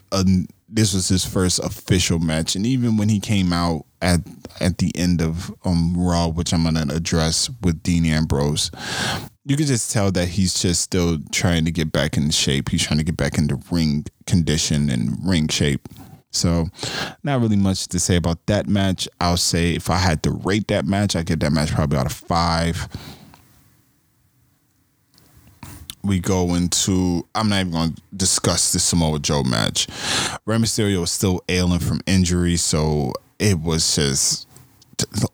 This 0.67 0.93
was 0.93 1.07
his 1.07 1.25
first 1.25 1.59
official 1.59 2.19
match, 2.19 2.55
and 2.55 2.65
even 2.65 2.97
when 2.97 3.09
he 3.09 3.19
came 3.19 3.53
out 3.53 3.85
at 4.01 4.21
at 4.59 4.77
the 4.77 4.91
end 4.95 5.21
of 5.21 5.53
um 5.63 5.95
Raw, 5.97 6.27
which 6.27 6.53
I'm 6.53 6.63
gonna 6.63 6.85
address 6.89 7.49
with 7.61 7.83
Dean 7.83 8.05
Ambrose, 8.05 8.71
you 9.45 9.55
could 9.55 9.67
just 9.67 9.91
tell 9.91 10.11
that 10.11 10.29
he's 10.29 10.59
just 10.59 10.81
still 10.81 11.19
trying 11.31 11.65
to 11.65 11.71
get 11.71 11.91
back 11.91 12.17
in 12.17 12.31
shape. 12.31 12.69
He's 12.69 12.83
trying 12.83 12.97
to 12.97 13.03
get 13.05 13.17
back 13.17 13.37
into 13.37 13.61
ring 13.71 14.05
condition 14.25 14.89
and 14.89 15.17
ring 15.23 15.47
shape. 15.47 15.87
So, 16.31 16.67
not 17.23 17.39
really 17.39 17.55
much 17.55 17.87
to 17.89 17.99
say 17.99 18.17
about 18.17 18.45
that 18.47 18.67
match. 18.67 19.07
I'll 19.21 19.37
say 19.37 19.73
if 19.73 19.89
I 19.89 19.97
had 19.97 20.21
to 20.23 20.31
rate 20.31 20.67
that 20.67 20.85
match, 20.85 21.15
I 21.15 21.23
get 21.23 21.39
that 21.39 21.53
match 21.53 21.71
probably 21.71 21.97
out 21.97 22.07
of 22.07 22.11
five. 22.11 22.89
We 26.05 26.19
go 26.19 26.53
into. 26.55 27.25
I'm 27.33 27.49
not 27.49 27.61
even 27.61 27.71
going 27.71 27.93
to 27.93 28.01
discuss 28.15 28.73
the 28.73 28.79
Samoa 28.79 29.19
Joe 29.19 29.43
match. 29.43 29.87
Rey 30.45 30.57
Mysterio 30.57 31.01
was 31.01 31.11
still 31.11 31.41
ailing 31.49 31.79
from 31.79 31.99
injury, 32.05 32.57
so 32.57 33.13
it 33.39 33.59
was 33.59 33.95
just 33.95 34.47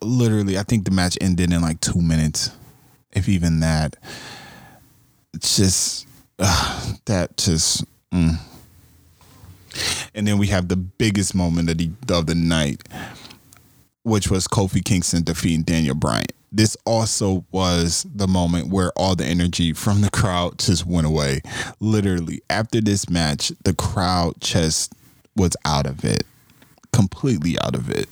literally. 0.02 0.58
I 0.58 0.64
think 0.64 0.86
the 0.86 0.92
match 0.92 1.18
ended 1.20 1.52
in 1.52 1.62
like 1.62 1.82
two 1.82 2.02
minutes 2.02 2.52
if 3.14 3.28
even 3.28 3.60
that. 3.60 3.98
It's 5.34 5.58
just 5.58 6.08
uh, 6.40 6.94
that 7.06 7.38
just. 7.38 7.86
Mm. 8.12 8.36
And 10.14 10.28
then 10.28 10.38
we 10.38 10.48
have 10.48 10.68
the 10.68 10.76
biggest 10.76 11.34
moment 11.34 11.70
of 11.70 11.78
the 11.78 11.92
of 12.10 12.26
the 12.26 12.36
night, 12.36 12.84
which 14.04 14.30
was 14.30 14.48
Kofi 14.48 14.84
Kingston 14.84 15.24
defeating 15.24 15.64
Daniel 15.64 15.96
Bryan. 15.96 16.26
This 16.52 16.76
also 16.86 17.46
was 17.52 18.06
the 18.14 18.28
moment 18.28 18.70
where 18.70 18.92
all 18.98 19.16
the 19.16 19.26
energy 19.26 19.72
from 19.72 20.02
the 20.02 20.10
crowd 20.10 20.60
just 20.60 20.86
went 20.86 21.08
away. 21.08 21.42
Literally, 21.80 22.42
after 22.50 22.82
this 22.82 23.10
match, 23.10 23.54
the 23.64 23.74
crowd 23.74 24.36
just 24.40 24.94
was 25.36 25.56
out 25.64 25.86
of 25.86 26.04
it, 26.04 26.26
completely 26.92 27.58
out 27.64 27.76
of 27.76 27.90
it. 27.90 28.10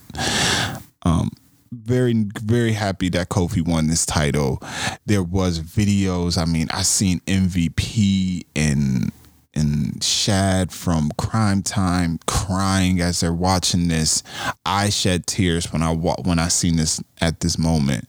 Um, 1.04 1.32
very 1.72 2.26
very 2.42 2.72
happy 2.74 3.10
that 3.10 3.30
Kofi 3.30 3.66
won 3.66 3.88
this 3.88 4.06
title. 4.06 4.62
There 5.06 5.24
was 5.24 5.60
videos. 5.60 6.38
I 6.38 6.46
mean, 6.46 6.68
I 6.72 6.82
seen 6.82 7.20
MVP 7.22 8.46
and 8.56 9.12
and 9.60 10.04
Shad 10.04 10.72
from 10.72 11.12
Cryme 11.18 11.62
Tyme 11.62 12.20
crying 12.26 13.02
as 13.02 13.20
they're 13.20 13.34
watching 13.34 13.90
this. 13.90 14.24
I 14.66 14.90
shed 14.90 15.28
tears 15.28 15.72
when 15.72 15.84
I 15.84 15.94
when 15.94 16.40
I 16.40 16.48
seen 16.48 16.78
this 16.78 17.02
at 17.22 17.42
this 17.42 17.60
moment, 17.60 18.08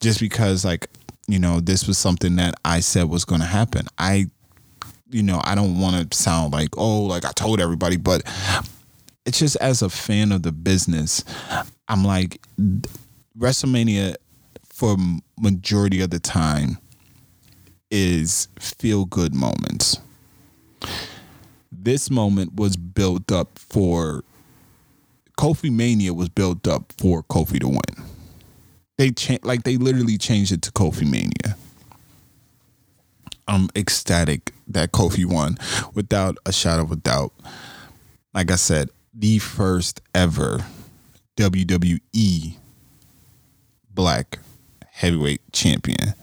just 0.00 0.20
because 0.20 0.64
like 0.64 0.88
you 1.26 1.38
know 1.38 1.60
this 1.60 1.86
was 1.86 1.98
something 1.98 2.36
that 2.36 2.54
I 2.64 2.80
said 2.80 3.10
was 3.10 3.24
going 3.24 3.40
to 3.40 3.46
happen. 3.46 3.86
I 3.98 4.26
you 5.10 5.22
know 5.22 5.40
I 5.44 5.54
don't 5.54 5.78
want 5.80 6.10
to 6.10 6.16
sound 6.16 6.52
like 6.52 6.70
oh 6.78 7.02
like 7.02 7.24
I 7.24 7.32
told 7.32 7.60
everybody, 7.60 7.96
but 7.96 8.22
it's 9.26 9.38
just 9.38 9.56
as 9.56 9.82
a 9.82 9.88
fan 9.88 10.32
of 10.32 10.42
the 10.42 10.52
business, 10.52 11.24
I'm 11.88 12.04
like 12.04 12.40
WrestleMania 13.38 14.16
for 14.72 14.96
majority 15.38 16.00
of 16.00 16.10
the 16.10 16.20
time 16.20 16.78
is 17.90 18.48
feel 18.58 19.04
good 19.04 19.34
moments. 19.34 19.98
This 21.70 22.10
moment 22.10 22.54
was 22.54 22.76
built 22.76 23.30
up 23.32 23.58
for 23.58 24.24
Kofi 25.38 25.70
Mania 25.70 26.14
was 26.14 26.28
built 26.28 26.66
up 26.68 26.92
for 26.98 27.22
Kofi 27.24 27.60
to 27.60 27.68
win. 27.68 28.08
They 28.96 29.10
cha- 29.10 29.38
like 29.42 29.64
they 29.64 29.76
literally 29.76 30.16
changed 30.16 30.52
it 30.52 30.62
to 30.62 30.72
Kofi 30.72 31.08
Mania. 31.10 31.56
I'm 33.46 33.68
ecstatic 33.76 34.52
that 34.68 34.92
Kofi 34.92 35.26
won 35.26 35.58
without 35.94 36.38
a 36.46 36.52
shadow 36.52 36.84
of 36.84 36.92
a 36.92 36.96
doubt. 36.96 37.32
Like 38.32 38.50
I 38.50 38.56
said, 38.56 38.90
the 39.12 39.38
first 39.38 40.00
ever 40.14 40.64
WWE 41.36 42.56
black 43.92 44.38
heavyweight 44.92 45.40
champion. 45.52 46.14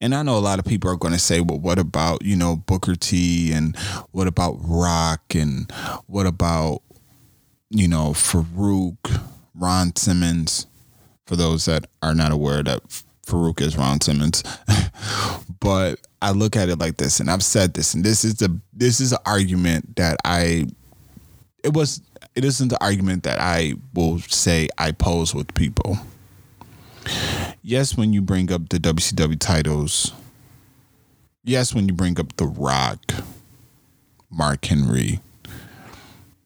And 0.00 0.14
I 0.14 0.22
know 0.22 0.36
a 0.36 0.40
lot 0.40 0.58
of 0.58 0.64
people 0.64 0.90
are 0.90 0.96
going 0.96 1.12
to 1.12 1.20
say, 1.20 1.40
well, 1.40 1.58
what 1.58 1.78
about, 1.78 2.22
you 2.22 2.36
know, 2.36 2.56
Booker 2.56 2.94
T 2.94 3.52
and 3.52 3.76
what 4.12 4.26
about 4.26 4.56
Rock 4.60 5.34
and 5.34 5.70
what 6.06 6.26
about, 6.26 6.82
you 7.68 7.86
know, 7.86 8.10
Farouk, 8.10 9.20
Ron 9.54 9.94
Simmons? 9.96 10.66
For 11.26 11.36
those 11.36 11.66
that 11.66 11.86
are 12.02 12.14
not 12.14 12.32
aware 12.32 12.62
that 12.64 12.80
Farouk 13.24 13.60
is 13.60 13.76
Ron 13.76 14.00
Simmons. 14.00 14.42
but 15.60 16.00
I 16.22 16.32
look 16.32 16.56
at 16.56 16.68
it 16.68 16.78
like 16.78 16.96
this, 16.96 17.20
and 17.20 17.30
I've 17.30 17.42
said 17.42 17.74
this, 17.74 17.94
and 17.94 18.04
this 18.04 18.24
is 18.24 18.36
the 18.36 18.60
this 18.72 19.00
is 19.00 19.12
an 19.12 19.18
argument 19.24 19.96
that 19.96 20.16
I 20.24 20.66
it 21.64 21.72
was 21.72 22.02
it 22.34 22.44
isn't 22.44 22.68
the 22.68 22.82
argument 22.82 23.22
that 23.24 23.40
I 23.40 23.74
will 23.94 24.18
say 24.20 24.68
I 24.78 24.92
pose 24.92 25.34
with 25.34 25.54
people. 25.54 25.98
Yes, 27.62 27.96
when 27.96 28.12
you 28.12 28.22
bring 28.22 28.52
up 28.52 28.68
the 28.68 28.78
WCW 28.78 29.38
titles, 29.38 30.12
yes, 31.44 31.74
when 31.74 31.88
you 31.88 31.94
bring 31.94 32.18
up 32.18 32.36
The 32.36 32.46
Rock, 32.46 33.00
Mark 34.30 34.64
Henry, 34.64 35.20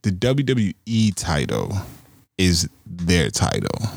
the 0.03 0.11
WWE 0.11 1.14
title 1.14 1.79
is 2.37 2.69
their 2.87 3.31
title. 3.31 3.88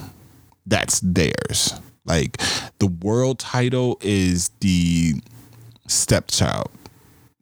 That's 0.65 0.99
theirs. 1.01 1.73
Like 2.05 2.37
the 2.79 2.87
world 2.87 3.39
title 3.39 3.97
is 4.01 4.49
the 4.61 5.15
stepchild. 5.87 6.71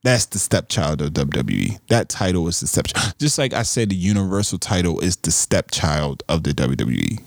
That's 0.03 0.25
the 0.27 0.39
stepchild 0.39 1.01
of 1.01 1.11
WWE. 1.13 1.79
That 1.87 2.09
title 2.09 2.47
is 2.47 2.59
the 2.59 2.67
stepchild. 2.67 3.15
Just 3.19 3.37
like 3.37 3.53
I 3.53 3.63
said, 3.63 3.89
the 3.89 3.95
universal 3.95 4.59
title 4.59 4.99
is 4.99 5.15
the 5.17 5.31
stepchild 5.31 6.23
of 6.29 6.43
the 6.43 6.51
WWE. 6.51 7.23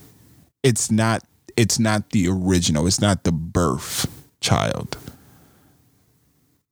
It's 0.63 0.91
not 0.91 1.23
it's 1.59 1.81
not 1.81 2.11
the 2.11 2.29
original. 2.29 2.87
It's 2.87 3.01
not 3.01 3.25
the 3.25 3.33
birth 3.33 4.07
child. 4.41 4.97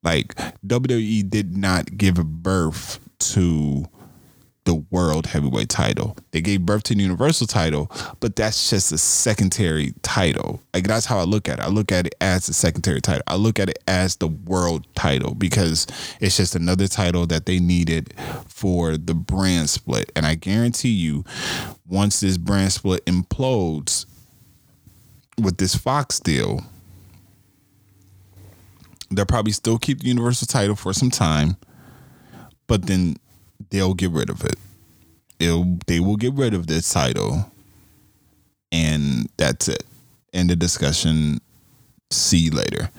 Like 0.04 0.36
WWE 0.64 1.28
did 1.28 1.56
not 1.56 1.98
give 1.98 2.24
birth 2.24 3.00
to 3.18 3.86
the 4.62 4.76
world 4.92 5.26
heavyweight 5.26 5.68
title. 5.68 6.16
They 6.30 6.40
gave 6.40 6.64
birth 6.64 6.84
to 6.84 6.94
the 6.94 7.02
universal 7.02 7.48
title, 7.48 7.90
but 8.20 8.36
that's 8.36 8.70
just 8.70 8.92
a 8.92 8.98
secondary 8.98 9.92
title. 10.02 10.60
Like 10.72 10.86
that's 10.86 11.06
how 11.06 11.18
I 11.18 11.24
look 11.24 11.48
at 11.48 11.58
it. 11.58 11.64
I 11.64 11.68
look 11.68 11.90
at 11.90 12.06
it 12.06 12.14
as 12.20 12.48
a 12.48 12.52
secondary 12.52 13.00
title. 13.00 13.24
I 13.26 13.34
look 13.34 13.58
at 13.58 13.68
it 13.68 13.80
as 13.88 14.14
the 14.14 14.28
world 14.28 14.86
title 14.94 15.34
because 15.34 15.88
it's 16.20 16.36
just 16.36 16.54
another 16.54 16.86
title 16.86 17.26
that 17.26 17.46
they 17.46 17.58
needed 17.58 18.14
for 18.46 18.96
the 18.96 19.14
brand 19.14 19.68
split. 19.68 20.12
And 20.14 20.24
I 20.24 20.36
guarantee 20.36 20.90
you, 20.90 21.24
once 21.88 22.20
this 22.20 22.38
brand 22.38 22.72
split 22.72 23.04
implodes, 23.06 24.06
with 25.40 25.58
this 25.58 25.74
Fox 25.74 26.18
deal, 26.20 26.64
they'll 29.10 29.26
probably 29.26 29.52
still 29.52 29.78
keep 29.78 30.00
the 30.00 30.08
Universal 30.08 30.46
title 30.46 30.76
for 30.76 30.92
some 30.92 31.10
time, 31.10 31.56
but 32.66 32.86
then 32.86 33.16
they'll 33.70 33.94
get 33.94 34.10
rid 34.10 34.30
of 34.30 34.44
it. 34.44 34.56
It'll, 35.38 35.78
they 35.86 36.00
will 36.00 36.16
get 36.16 36.34
rid 36.34 36.54
of 36.54 36.66
this 36.66 36.92
title, 36.92 37.52
and 38.72 39.28
that's 39.36 39.68
it. 39.68 39.84
End 40.32 40.50
the 40.50 40.56
discussion. 40.56 41.40
See 42.10 42.38
you 42.38 42.50
later. 42.50 42.90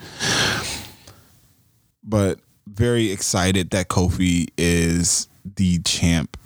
But 2.04 2.40
very 2.68 3.12
excited 3.12 3.72
that 3.72 3.88
Kofi 3.90 4.48
is 4.58 5.28
the 5.56 5.80
champ. 5.80 6.38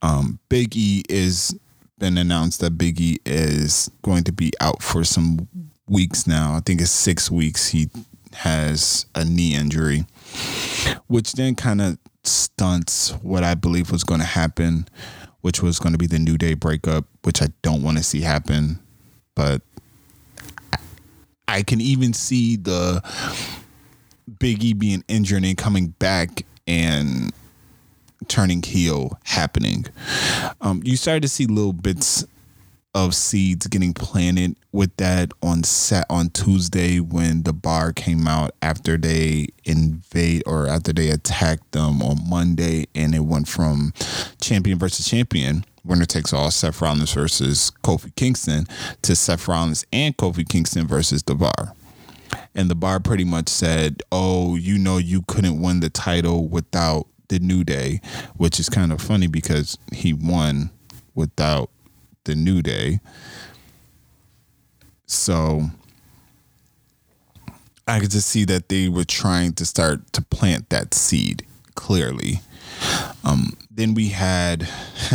Um, 0.00 0.38
Big 0.48 0.76
E 0.76 1.02
is 1.08 1.58
been 2.02 2.18
announced 2.18 2.58
that 2.58 2.76
Biggie 2.76 3.18
is 3.24 3.88
going 4.02 4.24
to 4.24 4.32
be 4.32 4.50
out 4.60 4.82
for 4.82 5.04
some 5.04 5.48
weeks 5.88 6.26
now. 6.26 6.52
I 6.56 6.58
think 6.58 6.80
it's 6.80 6.90
six 6.90 7.30
weeks. 7.30 7.68
He 7.68 7.90
has 8.32 9.06
a 9.14 9.24
knee 9.24 9.54
injury, 9.54 10.04
which 11.06 11.34
then 11.34 11.54
kind 11.54 11.80
of 11.80 11.98
stunts 12.24 13.10
what 13.22 13.44
I 13.44 13.54
believe 13.54 13.92
was 13.92 14.02
going 14.02 14.18
to 14.18 14.26
happen, 14.26 14.88
which 15.42 15.62
was 15.62 15.78
going 15.78 15.92
to 15.92 15.98
be 15.98 16.08
the 16.08 16.18
New 16.18 16.36
Day 16.36 16.54
breakup, 16.54 17.04
which 17.22 17.40
I 17.40 17.50
don't 17.62 17.84
want 17.84 17.98
to 17.98 18.02
see 18.02 18.22
happen. 18.22 18.80
But 19.36 19.62
I 21.46 21.62
can 21.62 21.80
even 21.80 22.14
see 22.14 22.56
the 22.56 23.00
Biggie 24.28 24.76
being 24.76 25.04
injured 25.06 25.44
and 25.44 25.56
coming 25.56 25.94
back 26.00 26.46
and 26.66 27.32
turning 28.28 28.62
heel 28.62 29.18
happening. 29.24 29.86
Um, 30.60 30.82
you 30.84 30.96
started 30.96 31.22
to 31.22 31.28
see 31.28 31.46
little 31.46 31.72
bits 31.72 32.24
of 32.94 33.14
seeds 33.14 33.66
getting 33.68 33.94
planted 33.94 34.54
with 34.70 34.94
that 34.96 35.32
on 35.42 35.62
set 35.62 36.04
on 36.10 36.28
Tuesday 36.30 37.00
when 37.00 37.42
the 37.42 37.52
bar 37.52 37.92
came 37.92 38.28
out 38.28 38.54
after 38.60 38.98
they 38.98 39.46
invade 39.64 40.42
or 40.46 40.68
after 40.68 40.92
they 40.92 41.08
attacked 41.08 41.72
them 41.72 42.02
on 42.02 42.18
Monday 42.28 42.86
and 42.94 43.14
it 43.14 43.20
went 43.20 43.48
from 43.48 43.94
champion 44.40 44.78
versus 44.78 45.08
champion 45.08 45.64
winner 45.84 46.04
takes 46.04 46.34
all 46.34 46.50
Seth 46.50 46.82
Rollins 46.82 47.12
versus 47.12 47.72
Kofi 47.82 48.14
Kingston 48.14 48.66
to 49.00 49.16
Seth 49.16 49.48
Rollins 49.48 49.86
and 49.90 50.14
Kofi 50.16 50.46
Kingston 50.46 50.86
versus 50.86 51.22
the 51.22 51.34
bar 51.34 51.74
and 52.54 52.70
the 52.70 52.74
bar 52.74 53.00
pretty 53.00 53.24
much 53.24 53.48
said 53.48 54.02
oh 54.12 54.54
you 54.56 54.76
know 54.76 54.98
you 54.98 55.22
couldn't 55.22 55.62
win 55.62 55.80
the 55.80 55.90
title 55.90 56.46
without 56.46 57.06
the 57.32 57.38
New 57.38 57.64
Day, 57.64 58.02
which 58.36 58.60
is 58.60 58.68
kind 58.68 58.92
of 58.92 59.00
funny 59.00 59.26
because 59.26 59.78
he 59.90 60.12
won 60.12 60.70
without 61.14 61.70
the 62.24 62.34
New 62.34 62.60
Day. 62.60 63.00
So 65.06 65.62
I 67.88 68.00
could 68.00 68.10
just 68.10 68.28
see 68.28 68.44
that 68.44 68.68
they 68.68 68.90
were 68.90 69.04
trying 69.04 69.54
to 69.54 69.64
start 69.64 70.12
to 70.12 70.20
plant 70.20 70.68
that 70.68 70.92
seed 70.92 71.46
clearly. 71.74 72.40
Um, 73.24 73.56
then 73.70 73.94
we 73.94 74.08
had 74.08 74.68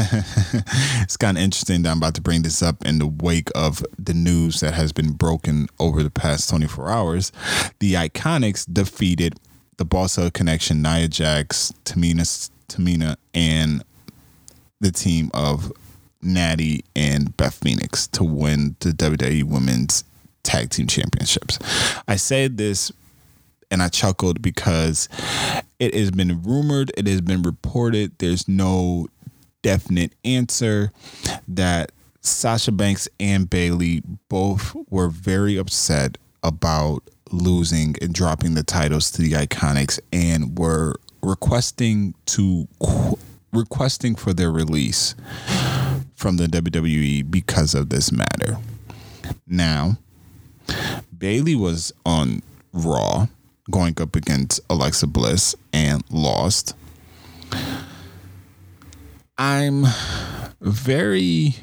it's 1.02 1.18
kind 1.18 1.38
of 1.38 1.44
interesting 1.44 1.84
that 1.84 1.92
I'm 1.92 1.98
about 1.98 2.16
to 2.16 2.22
bring 2.22 2.42
this 2.42 2.64
up 2.64 2.84
in 2.84 2.98
the 2.98 3.06
wake 3.06 3.50
of 3.54 3.86
the 4.00 4.14
news 4.16 4.62
that 4.62 4.74
has 4.74 4.92
been 4.92 5.12
broken 5.12 5.68
over 5.80 6.02
the 6.02 6.10
past 6.10 6.50
24 6.50 6.90
hours. 6.90 7.32
The 7.80 7.94
Iconics 7.94 8.66
defeated 8.72 9.36
the 9.78 9.86
Boss 9.86 10.20
Connection, 10.34 10.82
Nia 10.82 11.08
Jax, 11.08 11.74
Tamina, 11.86 12.50
Tamina, 12.68 13.16
and 13.34 13.84
the 14.80 14.92
team 14.92 15.32
of 15.34 15.72
Natty 16.22 16.84
and 16.96 17.36
Beth 17.38 17.56
Phoenix 17.56 18.08
to 18.08 18.24
win 18.24 18.76
the 18.80 18.90
WWE 18.90 19.44
Women's 19.44 20.04
Tag 20.44 20.70
Team 20.70 20.88
Championships. 20.88 21.60
I 22.08 22.16
said 22.16 22.58
this 22.58 22.92
and 23.70 23.84
I 23.84 23.90
chuckled 23.90 24.42
because 24.42 25.10
it 25.80 25.94
has 25.94 26.12
been 26.12 26.42
rumored, 26.42 26.92
it 26.98 27.08
has 27.08 27.22
been 27.22 27.42
reported, 27.42 28.18
there's 28.18 28.48
no 28.48 29.08
definite 29.62 30.14
answer 30.24 30.92
that 31.48 31.92
Sasha 32.22 32.72
Banks 32.72 33.08
and 33.20 33.50
Bayley 33.50 34.02
both 34.30 34.76
were 34.90 35.10
very 35.10 35.58
upset 35.58 36.18
about 36.44 37.04
losing 37.32 37.96
and 38.02 38.14
dropping 38.14 38.54
the 38.54 38.64
titles 38.64 39.12
to 39.12 39.22
the 39.22 39.32
Iconics 39.32 40.00
and 40.12 40.58
were 40.58 40.96
requesting 41.22 42.14
to 42.26 42.68
requesting 43.54 44.16
for 44.16 44.34
their 44.34 44.52
release 44.52 45.16
from 46.16 46.38
the 46.38 46.46
WWE 46.46 47.30
because 47.30 47.74
of 47.74 47.90
this 47.90 48.12
matter. 48.12 48.58
Now, 49.48 49.98
Bayley 51.18 51.56
was 51.56 51.94
on 52.06 52.42
Raw 52.74 53.28
going 53.70 54.00
up 54.02 54.16
against 54.16 54.60
Alexa 54.70 55.08
Bliss 55.08 55.56
and 55.74 56.04
lost. 56.10 56.74
I'm 59.38 59.86
very 60.62 61.56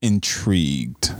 intrigued 0.00 1.14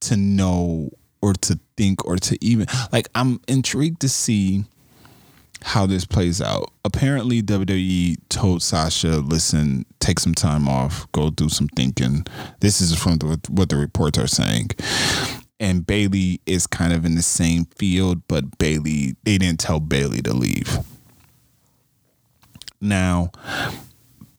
to 0.00 0.16
know 0.16 0.90
or 1.22 1.32
to 1.34 1.58
think 1.76 2.04
or 2.04 2.16
to 2.16 2.36
even 2.44 2.66
like 2.92 3.08
I'm 3.14 3.40
intrigued 3.48 4.00
to 4.02 4.08
see 4.08 4.64
how 5.62 5.86
this 5.86 6.04
plays 6.04 6.42
out. 6.42 6.72
Apparently, 6.84 7.40
WWE 7.40 8.16
told 8.28 8.62
Sasha, 8.62 9.18
"Listen, 9.18 9.86
take 10.00 10.18
some 10.18 10.34
time 10.34 10.68
off, 10.68 11.10
go 11.12 11.30
do 11.30 11.48
some 11.48 11.68
thinking." 11.68 12.26
This 12.60 12.80
is 12.80 12.94
from 12.96 13.18
the, 13.18 13.40
what 13.48 13.68
the 13.68 13.76
reports 13.76 14.18
are 14.18 14.26
saying. 14.26 14.70
And 15.60 15.86
Bayley 15.86 16.40
is 16.44 16.66
kind 16.66 16.92
of 16.92 17.04
in 17.04 17.14
the 17.14 17.22
same 17.22 17.66
field, 17.76 18.22
but 18.26 18.58
Bayley 18.58 19.14
they 19.22 19.38
didn't 19.38 19.60
tell 19.60 19.78
Bayley 19.78 20.20
to 20.22 20.34
leave. 20.34 20.78
Now, 22.80 23.30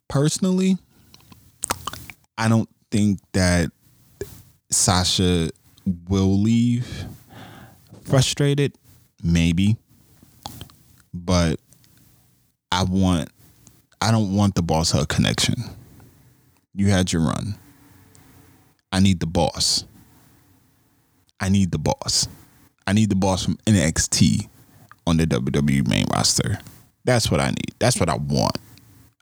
personally, 0.10 0.78
I 2.38 2.50
don't 2.50 2.70
think 2.92 3.20
that 3.32 3.72
Sasha 4.70 5.50
will 5.86 6.40
leave 6.40 7.06
frustrated, 8.04 8.76
maybe, 9.22 9.78
but 11.14 11.60
I 12.72 12.84
want 12.84 13.30
I 14.02 14.12
don't 14.12 14.36
want 14.36 14.56
the 14.56 14.62
boss 14.62 14.92
hug 14.92 15.08
connection. 15.10 15.56
You 16.74 16.90
had 16.90 17.14
your 17.14 17.22
run. 17.22 17.56
I 18.92 19.00
need 19.00 19.20
the 19.20 19.28
boss. 19.28 19.86
I 21.40 21.50
need 21.50 21.72
the 21.72 21.78
boss. 21.78 22.28
I 22.86 22.94
need 22.94 23.10
the 23.10 23.16
boss 23.16 23.46
from 23.46 23.58
NXT 23.66 24.50
on 25.08 25.18
the 25.18 25.26
WWE 25.26 25.88
main 25.88 26.06
roster. 26.14 26.60
That's 27.06 27.30
what 27.30 27.40
I 27.40 27.50
need. 27.50 27.74
That's 27.80 28.00
what 28.00 28.10
I 28.10 28.16
want. 28.16 28.58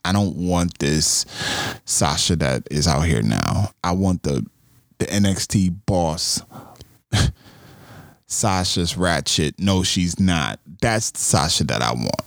I 0.03 0.13
don't 0.13 0.35
want 0.35 0.79
this 0.79 1.25
Sasha 1.85 2.35
that 2.37 2.67
is 2.71 2.87
out 2.87 3.01
here 3.01 3.21
now. 3.21 3.71
I 3.83 3.91
want 3.91 4.23
the 4.23 4.45
the 4.97 5.05
NXT 5.07 5.75
boss. 5.85 6.41
Sasha's 8.27 8.97
ratchet. 8.97 9.55
No, 9.59 9.83
she's 9.83 10.19
not. 10.19 10.59
That's 10.81 11.11
the 11.11 11.19
Sasha 11.19 11.63
that 11.65 11.81
I 11.81 11.91
want. 11.93 12.21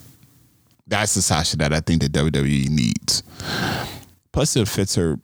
That's 0.87 1.15
the 1.15 1.21
Sasha 1.21 1.57
that 1.57 1.73
I 1.73 1.79
think 1.79 2.01
the 2.01 2.09
WWE 2.09 2.69
needs. 2.69 3.23
Plus, 4.31 4.55
it 4.55 4.67
fits 4.67 4.95
her, 4.95 5.19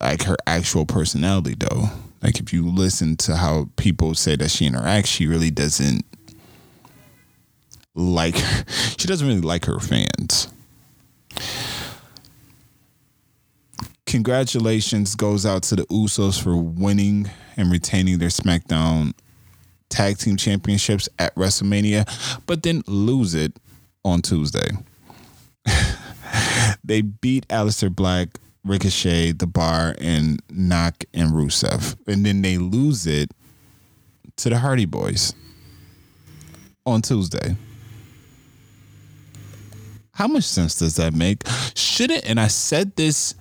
like 0.00 0.22
her 0.24 0.36
actual 0.46 0.86
personality, 0.86 1.54
though. 1.58 1.90
Like 2.22 2.40
if 2.40 2.52
you 2.52 2.68
listen 2.68 3.16
to 3.18 3.36
how 3.36 3.70
people 3.76 4.14
say 4.14 4.34
that 4.36 4.50
she 4.50 4.68
interacts, 4.68 5.06
she 5.06 5.26
really 5.26 5.50
doesn't 5.50 6.04
like. 7.94 8.36
She 8.98 9.06
doesn't 9.06 9.28
really 9.28 9.40
like 9.40 9.64
her 9.66 9.78
fans. 9.78 10.48
Congratulations 14.08 15.14
goes 15.14 15.44
out 15.44 15.62
to 15.64 15.76
the 15.76 15.84
Usos 15.88 16.42
for 16.42 16.56
winning 16.56 17.30
and 17.58 17.70
retaining 17.70 18.16
their 18.16 18.30
SmackDown 18.30 19.12
tag 19.90 20.16
team 20.16 20.38
championships 20.38 21.10
at 21.18 21.34
WrestleMania, 21.34 22.08
but 22.46 22.62
then 22.62 22.82
lose 22.86 23.34
it 23.34 23.52
on 24.06 24.22
Tuesday. 24.22 24.70
they 26.84 27.02
beat 27.02 27.46
Aleister 27.48 27.94
Black, 27.94 28.28
Ricochet, 28.64 29.32
The 29.32 29.46
Bar, 29.46 29.94
and 30.00 30.40
Knock 30.48 31.04
and 31.12 31.32
Rusev. 31.32 31.98
And 32.06 32.24
then 32.24 32.40
they 32.40 32.56
lose 32.56 33.06
it 33.06 33.30
to 34.36 34.48
the 34.48 34.58
Hardy 34.58 34.86
Boys 34.86 35.34
on 36.86 37.02
Tuesday. 37.02 37.58
How 40.12 40.28
much 40.28 40.44
sense 40.44 40.78
does 40.78 40.96
that 40.96 41.12
make? 41.12 41.42
Shouldn't, 41.74 42.24
and 42.24 42.40
I 42.40 42.46
said 42.46 42.96
this 42.96 43.34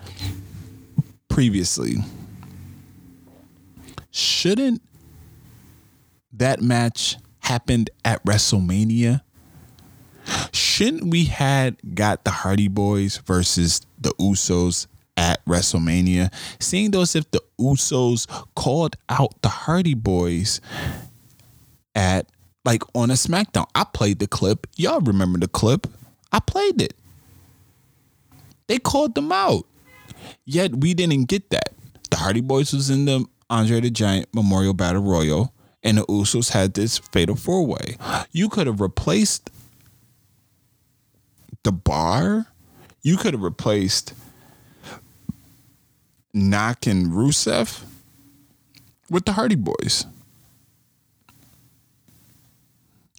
previously, 1.38 1.98
shouldn't 4.10 4.82
that 6.34 6.64
match 6.64 7.16
happened 7.42 7.92
at 8.04 8.26
WrestleMania? 8.26 9.22
Shouldn't 10.52 11.12
we 11.12 11.26
had 11.26 11.78
got 11.94 12.24
the 12.24 12.32
Hardy 12.32 12.68
Boys 12.68 13.18
versus 13.18 13.82
the 14.00 14.10
Usos 14.20 14.88
at 15.16 15.46
WrestleMania? 15.46 16.34
Seeing 16.60 16.90
those 16.90 17.16
if 17.16 17.30
the 17.30 17.44
Usos 17.60 18.26
called 18.56 18.96
out 19.08 19.40
the 19.44 19.50
Hardy 19.50 19.94
Boys 19.94 20.60
at 21.94 22.32
like 22.66 22.82
on 22.96 23.12
a 23.12 23.14
SmackDown. 23.14 23.68
I 23.76 23.84
played 23.84 24.18
the 24.18 24.28
clip. 24.28 24.66
Y'all 24.76 25.02
remember 25.02 25.38
the 25.38 25.48
clip? 25.48 25.86
I 26.32 26.40
played 26.40 26.82
it. 26.82 26.96
They 28.66 28.80
called 28.80 29.14
them 29.14 29.32
out. 29.32 29.68
Yet 30.46 30.76
we 30.76 30.94
didn't 30.94 31.26
get 31.26 31.50
that. 31.50 31.74
The 32.10 32.18
Hardy 32.18 32.42
Boys 32.42 32.74
was 32.74 32.90
in 32.90 33.06
the 33.06 33.26
Andre 33.50 33.80
the 33.80 33.90
Giant 33.90 34.28
Memorial 34.34 34.74
Battle 34.74 35.02
Royal, 35.02 35.54
and 35.84 35.98
the 35.98 36.06
Usos 36.06 36.52
had 36.52 36.74
this 36.74 36.98
fatal 36.98 37.36
four 37.36 37.66
way. 37.66 37.98
You 38.32 38.50
could 38.50 38.68
have 38.68 38.82
replaced 38.82 39.50
the 41.64 41.72
bar. 41.72 42.48
You 43.02 43.18
could 43.18 43.34
have 43.34 43.44
replaced 43.44 44.14
Knock 46.34 46.86
and 46.88 47.08
Rusev 47.08 47.84
with 49.10 49.26
the 49.26 49.34
Hardy 49.34 49.56
Boys. 49.56 50.06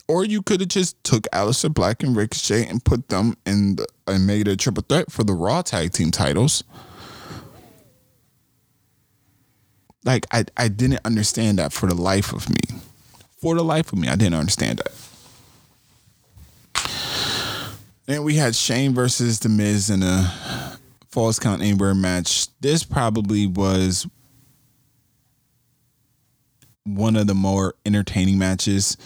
Or 0.06 0.24
you 0.24 0.40
could 0.40 0.60
have 0.60 0.70
just 0.70 1.02
took 1.04 1.24
Aleister 1.34 1.72
Black 1.72 2.02
and 2.02 2.16
Ricochet 2.16 2.66
and 2.66 2.82
put 2.82 3.08
them 3.08 3.36
in 3.44 3.76
the, 3.76 3.86
and 4.06 4.26
made 4.26 4.48
a 4.48 4.56
triple 4.56 4.84
threat 4.88 5.12
for 5.12 5.22
the 5.22 5.34
Raw 5.34 5.60
tag 5.60 5.92
team 5.92 6.10
titles. 6.10 6.64
Like 10.08 10.26
I, 10.30 10.46
I 10.56 10.68
didn't 10.68 11.00
understand 11.04 11.58
that 11.58 11.70
for 11.70 11.86
the 11.86 11.94
life 11.94 12.32
of 12.32 12.48
me. 12.48 12.80
For 13.42 13.54
the 13.54 13.62
life 13.62 13.92
of 13.92 13.98
me, 13.98 14.08
I 14.08 14.16
didn't 14.16 14.36
understand 14.36 14.80
that. 14.80 14.94
Then 18.06 18.22
we 18.22 18.36
had 18.36 18.56
Shane 18.56 18.94
versus 18.94 19.38
The 19.40 19.50
Miz 19.50 19.90
in 19.90 20.02
a 20.02 20.78
Falls 21.10 21.38
Count 21.38 21.60
Anywhere 21.60 21.94
match. 21.94 22.48
This 22.62 22.84
probably 22.84 23.46
was 23.46 24.06
one 26.84 27.14
of 27.14 27.26
the 27.26 27.34
more 27.34 27.74
entertaining 27.84 28.38
matches. 28.38 28.96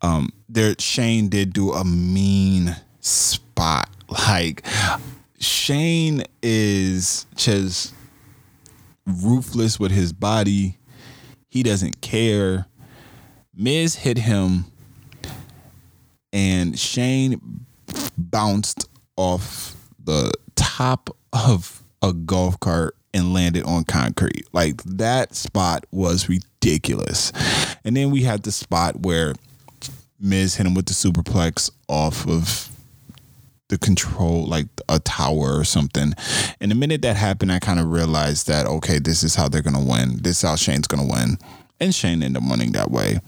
Um, 0.00 0.30
there 0.48 0.74
Shane 0.78 1.28
did 1.28 1.52
do 1.52 1.70
a 1.74 1.84
mean 1.84 2.76
spot. 3.00 3.90
Like 4.08 4.64
Shane 5.38 6.24
is 6.42 7.26
just 7.36 7.92
ruthless 9.06 9.78
with 9.78 9.90
his 9.90 10.12
body. 10.12 10.78
He 11.48 11.62
doesn't 11.62 12.00
care. 12.00 12.66
Miz 13.54 13.96
hit 13.96 14.18
him 14.18 14.66
and 16.32 16.78
Shane 16.78 17.66
bounced 18.16 18.88
off 19.16 19.76
the 20.02 20.32
top 20.54 21.10
of 21.32 21.82
a 22.00 22.12
golf 22.12 22.58
cart 22.60 22.96
and 23.14 23.34
landed 23.34 23.64
on 23.64 23.84
concrete. 23.84 24.46
Like 24.52 24.82
that 24.84 25.34
spot 25.34 25.84
was 25.90 26.28
ridiculous. 26.28 27.32
And 27.84 27.96
then 27.96 28.10
we 28.10 28.22
had 28.22 28.42
the 28.42 28.52
spot 28.52 29.00
where 29.00 29.34
Miz 30.18 30.56
hit 30.56 30.66
him 30.66 30.74
with 30.74 30.86
the 30.86 30.94
superplex 30.94 31.70
off 31.88 32.26
of 32.26 32.70
the 33.72 33.78
control, 33.78 34.44
like 34.46 34.66
a 34.90 34.98
tower 34.98 35.58
or 35.58 35.64
something. 35.64 36.12
And 36.60 36.70
the 36.70 36.74
minute 36.74 37.00
that 37.02 37.16
happened, 37.16 37.50
I 37.50 37.58
kind 37.58 37.80
of 37.80 37.90
realized 37.90 38.46
that, 38.46 38.66
okay, 38.66 38.98
this 38.98 39.22
is 39.22 39.34
how 39.34 39.48
they're 39.48 39.62
to 39.62 39.80
win. 39.80 40.18
This 40.20 40.36
is 40.36 40.42
how 40.42 40.56
Shane's 40.56 40.86
to 40.86 41.10
win. 41.10 41.38
And 41.80 41.94
Shane 41.94 42.22
ended 42.22 42.42
up 42.42 42.50
winning 42.50 42.72
that 42.72 42.90
way. 42.90 43.20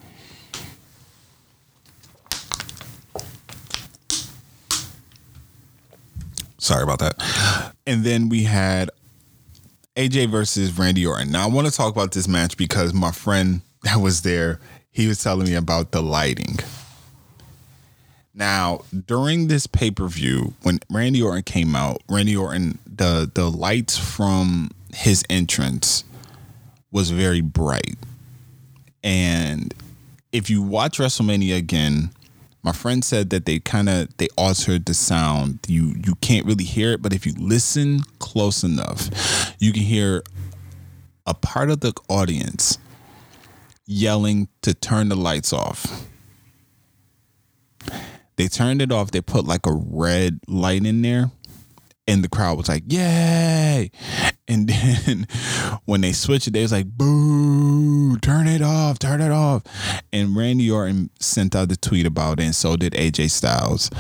Sorry 6.59 6.83
about 6.83 6.98
that. 6.98 7.72
And 7.87 8.04
then 8.04 8.28
we 8.28 8.42
had 8.42 8.90
AJ 9.96 10.30
versus 10.30 10.78
Randy 10.78 11.07
Orton. 11.07 11.33
Now 11.33 11.44
I 11.44 11.50
want 11.50 11.68
to 11.68 11.72
talk 11.72 11.90
about 11.90 12.12
this 12.12 12.28
match 12.28 12.59
because 12.59 12.92
my 12.92 13.12
friend 13.12 13.62
that 13.85 13.96
was 13.96 14.20
there, 14.20 14.61
he 14.90 15.07
was 15.07 15.22
telling 15.22 15.46
me 15.46 15.54
about 15.54 15.92
the 15.92 16.02
lighting. 16.02 16.59
Now, 18.35 18.81
during 19.06 19.46
this 19.46 19.69
pay-per-view, 19.69 20.54
when 20.63 20.81
Randy 20.90 21.23
Orton 21.23 21.44
came 21.44 21.77
out, 21.77 22.02
Randy 22.08 22.37
Orton, 22.37 22.79
the 22.85 23.31
the 23.33 23.48
lights 23.48 23.96
from 23.96 24.71
his 24.92 25.25
entrance 25.31 26.04
was 26.90 27.11
very 27.11 27.40
bright. 27.40 27.96
And 29.04 29.73
if 30.33 30.50
you 30.50 30.63
watch 30.63 30.98
WrestleMania 30.98 31.56
again, 31.56 32.11
my 32.65 32.73
friend 32.73 33.04
said 33.04 33.31
that 33.31 33.46
they 33.46 33.61
kind 33.61 33.88
of 33.88 34.17
they 34.17 34.29
altered 34.37 34.87
the 34.87 34.94
sound. 34.94 35.61
You 35.69 35.94
you 36.04 36.17
can't 36.17 36.44
really 36.44 36.65
hear 36.65 36.92
it, 36.92 37.02
but 37.02 37.13
if 37.13 37.27
you 37.27 37.35
listen 37.38 38.00
close 38.19 38.65
enough, 38.65 39.54
you 39.61 39.73
can 39.73 39.83
hear 39.83 40.25
a 41.27 41.35
part 41.35 41.71
of 41.71 41.81
the 41.81 41.92
audience 42.08 42.79
yelling 43.87 44.48
to 44.63 44.75
turn 44.75 45.08
the 45.08 45.17
lights 45.17 45.52
off. 45.52 46.08
They 48.37 48.48
turned 48.48 48.82
it 48.82 48.92
off. 48.92 49.10
They 49.10 49.20
put 49.20 49.46
like 49.46 49.66
a 49.66 49.72
red 49.72 50.40
light 50.48 50.85
in 50.85 51.02
there, 51.02 51.30
and 52.06 52.24
the 52.24 52.28
crowd 52.28 52.58
was 52.58 52.68
like, 52.68 52.85
"Yay!" 52.87 53.90
And 54.46 54.68
then 54.68 55.26
when 55.85 56.00
they 56.00 56.12
switched 56.12 56.48
it, 56.48 56.52
they 56.52 56.62
was 56.62 56.72
like, 56.72 56.87
boo, 56.87 58.18
turn 58.18 58.46
it 58.46 58.62
off, 58.62 58.98
turn 58.98 59.20
it 59.20 59.32
off. 59.32 59.62
And 60.12 60.37
Randy 60.37 60.70
Orton 60.70 61.10
sent 61.20 61.56
out 61.56 61.68
the 61.68 61.76
tweet 61.76 62.06
about 62.06 62.40
it, 62.40 62.44
and 62.44 62.54
so 62.54 62.76
did 62.76 62.92
AJ 62.94 63.30
Styles. 63.30 63.90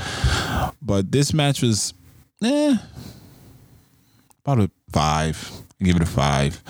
But 0.82 1.12
this 1.12 1.32
match 1.32 1.62
was 1.62 1.94
eh, 2.42 2.76
about 4.44 4.60
a 4.60 4.70
five. 4.92 5.50
I 5.80 5.84
give 5.84 5.96
it 5.96 6.02
a 6.02 6.06
five. 6.06 6.62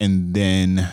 And 0.00 0.34
then 0.34 0.88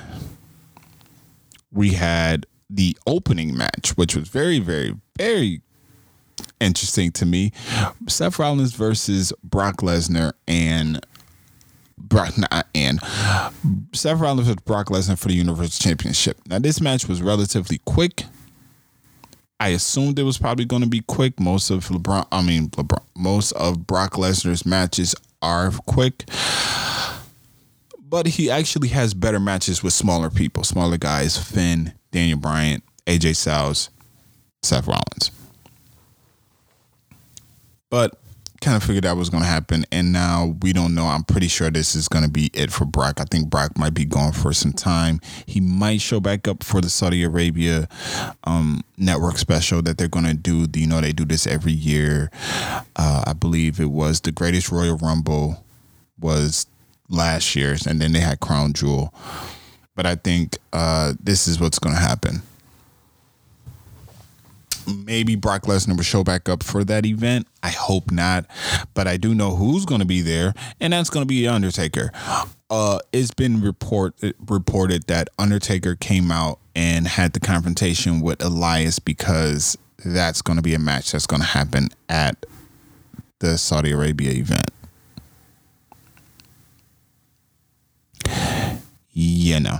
we 1.71 1.93
had 1.93 2.45
the 2.69 2.95
opening 3.07 3.57
match, 3.57 3.91
which 3.95 4.15
was 4.15 4.27
very, 4.27 4.59
very, 4.59 4.95
very 5.19 5.61
interesting 6.61 7.11
to 7.11 7.25
me. 7.25 7.51
Seth 8.07 8.39
Rollins 8.39 8.73
versus 8.73 9.33
Brock 9.43 9.77
Lesnar 9.77 10.31
and 10.47 11.05
Brock 11.97 12.37
not 12.37 12.67
and 12.73 12.99
Seth 13.93 14.19
Rollins 14.19 14.47
versus 14.47 14.63
Brock 14.63 14.87
Lesnar 14.87 15.19
for 15.19 15.27
the 15.27 15.33
Universal 15.33 15.83
Championship. 15.83 16.39
Now 16.47 16.59
this 16.59 16.79
match 16.79 17.07
was 17.07 17.21
relatively 17.21 17.79
quick. 17.85 18.23
I 19.59 19.69
assumed 19.69 20.17
it 20.17 20.23
was 20.23 20.37
probably 20.37 20.63
going 20.63 20.83
to 20.83 20.87
be 20.87 21.01
quick. 21.01 21.37
Most 21.37 21.69
of 21.69 21.85
LeBron, 21.89 22.25
I 22.31 22.41
mean 22.41 22.69
LeBron, 22.69 23.03
most 23.15 23.51
of 23.53 23.85
Brock 23.85 24.13
Lesnar's 24.13 24.65
matches 24.65 25.15
are 25.41 25.71
quick. 25.85 26.23
But 27.99 28.25
he 28.25 28.49
actually 28.49 28.87
has 28.87 29.13
better 29.13 29.39
matches 29.39 29.83
with 29.83 29.93
smaller 29.93 30.29
people, 30.29 30.63
smaller 30.63 30.97
guys, 30.97 31.37
Finn, 31.37 31.93
Daniel 32.11 32.39
Bryan, 32.39 32.81
AJ 33.05 33.35
Styles, 33.35 33.89
Seth 34.61 34.87
Rollins. 34.87 35.31
But 37.89 38.19
kind 38.61 38.75
of 38.75 38.83
figured 38.83 39.05
that 39.05 39.15
was 39.15 39.29
going 39.29 39.43
to 39.43 39.49
happen, 39.49 39.85
and 39.91 40.11
now 40.11 40.55
we 40.61 40.73
don't 40.73 40.93
know. 40.93 41.05
I'm 41.05 41.23
pretty 41.23 41.47
sure 41.47 41.69
this 41.69 41.95
is 41.95 42.07
going 42.07 42.25
to 42.25 42.29
be 42.29 42.49
it 42.53 42.71
for 42.71 42.85
Brock. 42.85 43.19
I 43.19 43.23
think 43.23 43.49
Brock 43.49 43.77
might 43.77 43.93
be 43.93 44.05
gone 44.05 44.33
for 44.33 44.53
some 44.53 44.73
time. 44.73 45.21
He 45.45 45.59
might 45.59 46.01
show 46.01 46.19
back 46.19 46.47
up 46.47 46.63
for 46.63 46.81
the 46.81 46.89
Saudi 46.89 47.23
Arabia 47.23 47.87
um, 48.43 48.83
network 48.97 49.37
special 49.37 49.81
that 49.83 49.97
they're 49.97 50.07
going 50.07 50.25
to 50.25 50.33
do. 50.33 50.67
You 50.77 50.87
know, 50.87 51.01
they 51.01 51.13
do 51.13 51.25
this 51.25 51.47
every 51.47 51.71
year. 51.71 52.31
Uh, 52.95 53.23
I 53.27 53.33
believe 53.33 53.79
it 53.79 53.91
was 53.91 54.21
the 54.21 54.31
Greatest 54.31 54.71
Royal 54.71 54.97
Rumble 54.97 55.63
was 56.19 56.67
last 57.07 57.55
year's, 57.55 57.87
and 57.87 58.01
then 58.01 58.11
they 58.11 58.19
had 58.19 58.39
Crown 58.39 58.73
Jewel. 58.73 59.13
But 59.95 60.05
I 60.05 60.15
think 60.15 60.57
uh, 60.73 61.13
this 61.21 61.47
is 61.47 61.59
what's 61.59 61.79
going 61.79 61.95
to 61.95 62.01
happen 62.01 62.41
maybe 64.89 65.35
Brock 65.35 65.63
Lesnar 65.63 65.95
will 65.95 66.03
show 66.03 66.23
back 66.23 66.49
up 66.49 66.63
for 66.63 66.83
that 66.83 67.05
event. 67.05 67.47
I 67.63 67.69
hope 67.69 68.11
not, 68.11 68.45
but 68.93 69.07
I 69.07 69.17
do 69.17 69.33
know 69.35 69.55
who's 69.55 69.85
going 69.85 69.99
to 69.99 70.05
be 70.07 70.21
there, 70.21 70.53
and 70.79 70.93
that's 70.93 71.09
going 71.09 71.23
to 71.23 71.27
be 71.27 71.47
Undertaker. 71.47 72.11
Uh, 72.69 72.99
it's 73.11 73.31
been 73.31 73.61
report 73.61 74.15
reported 74.47 75.07
that 75.07 75.29
Undertaker 75.39 75.95
came 75.95 76.31
out 76.31 76.59
and 76.75 77.07
had 77.07 77.33
the 77.33 77.39
confrontation 77.39 78.21
with 78.21 78.43
Elias 78.43 78.99
because 78.99 79.77
that's 80.05 80.41
going 80.41 80.57
to 80.57 80.63
be 80.63 80.73
a 80.73 80.79
match 80.79 81.11
that's 81.11 81.25
going 81.25 81.41
to 81.41 81.47
happen 81.47 81.89
at 82.07 82.45
the 83.39 83.57
Saudi 83.57 83.91
Arabia 83.91 84.31
event. 84.31 84.69
Yeah, 89.11 89.59
no. 89.59 89.79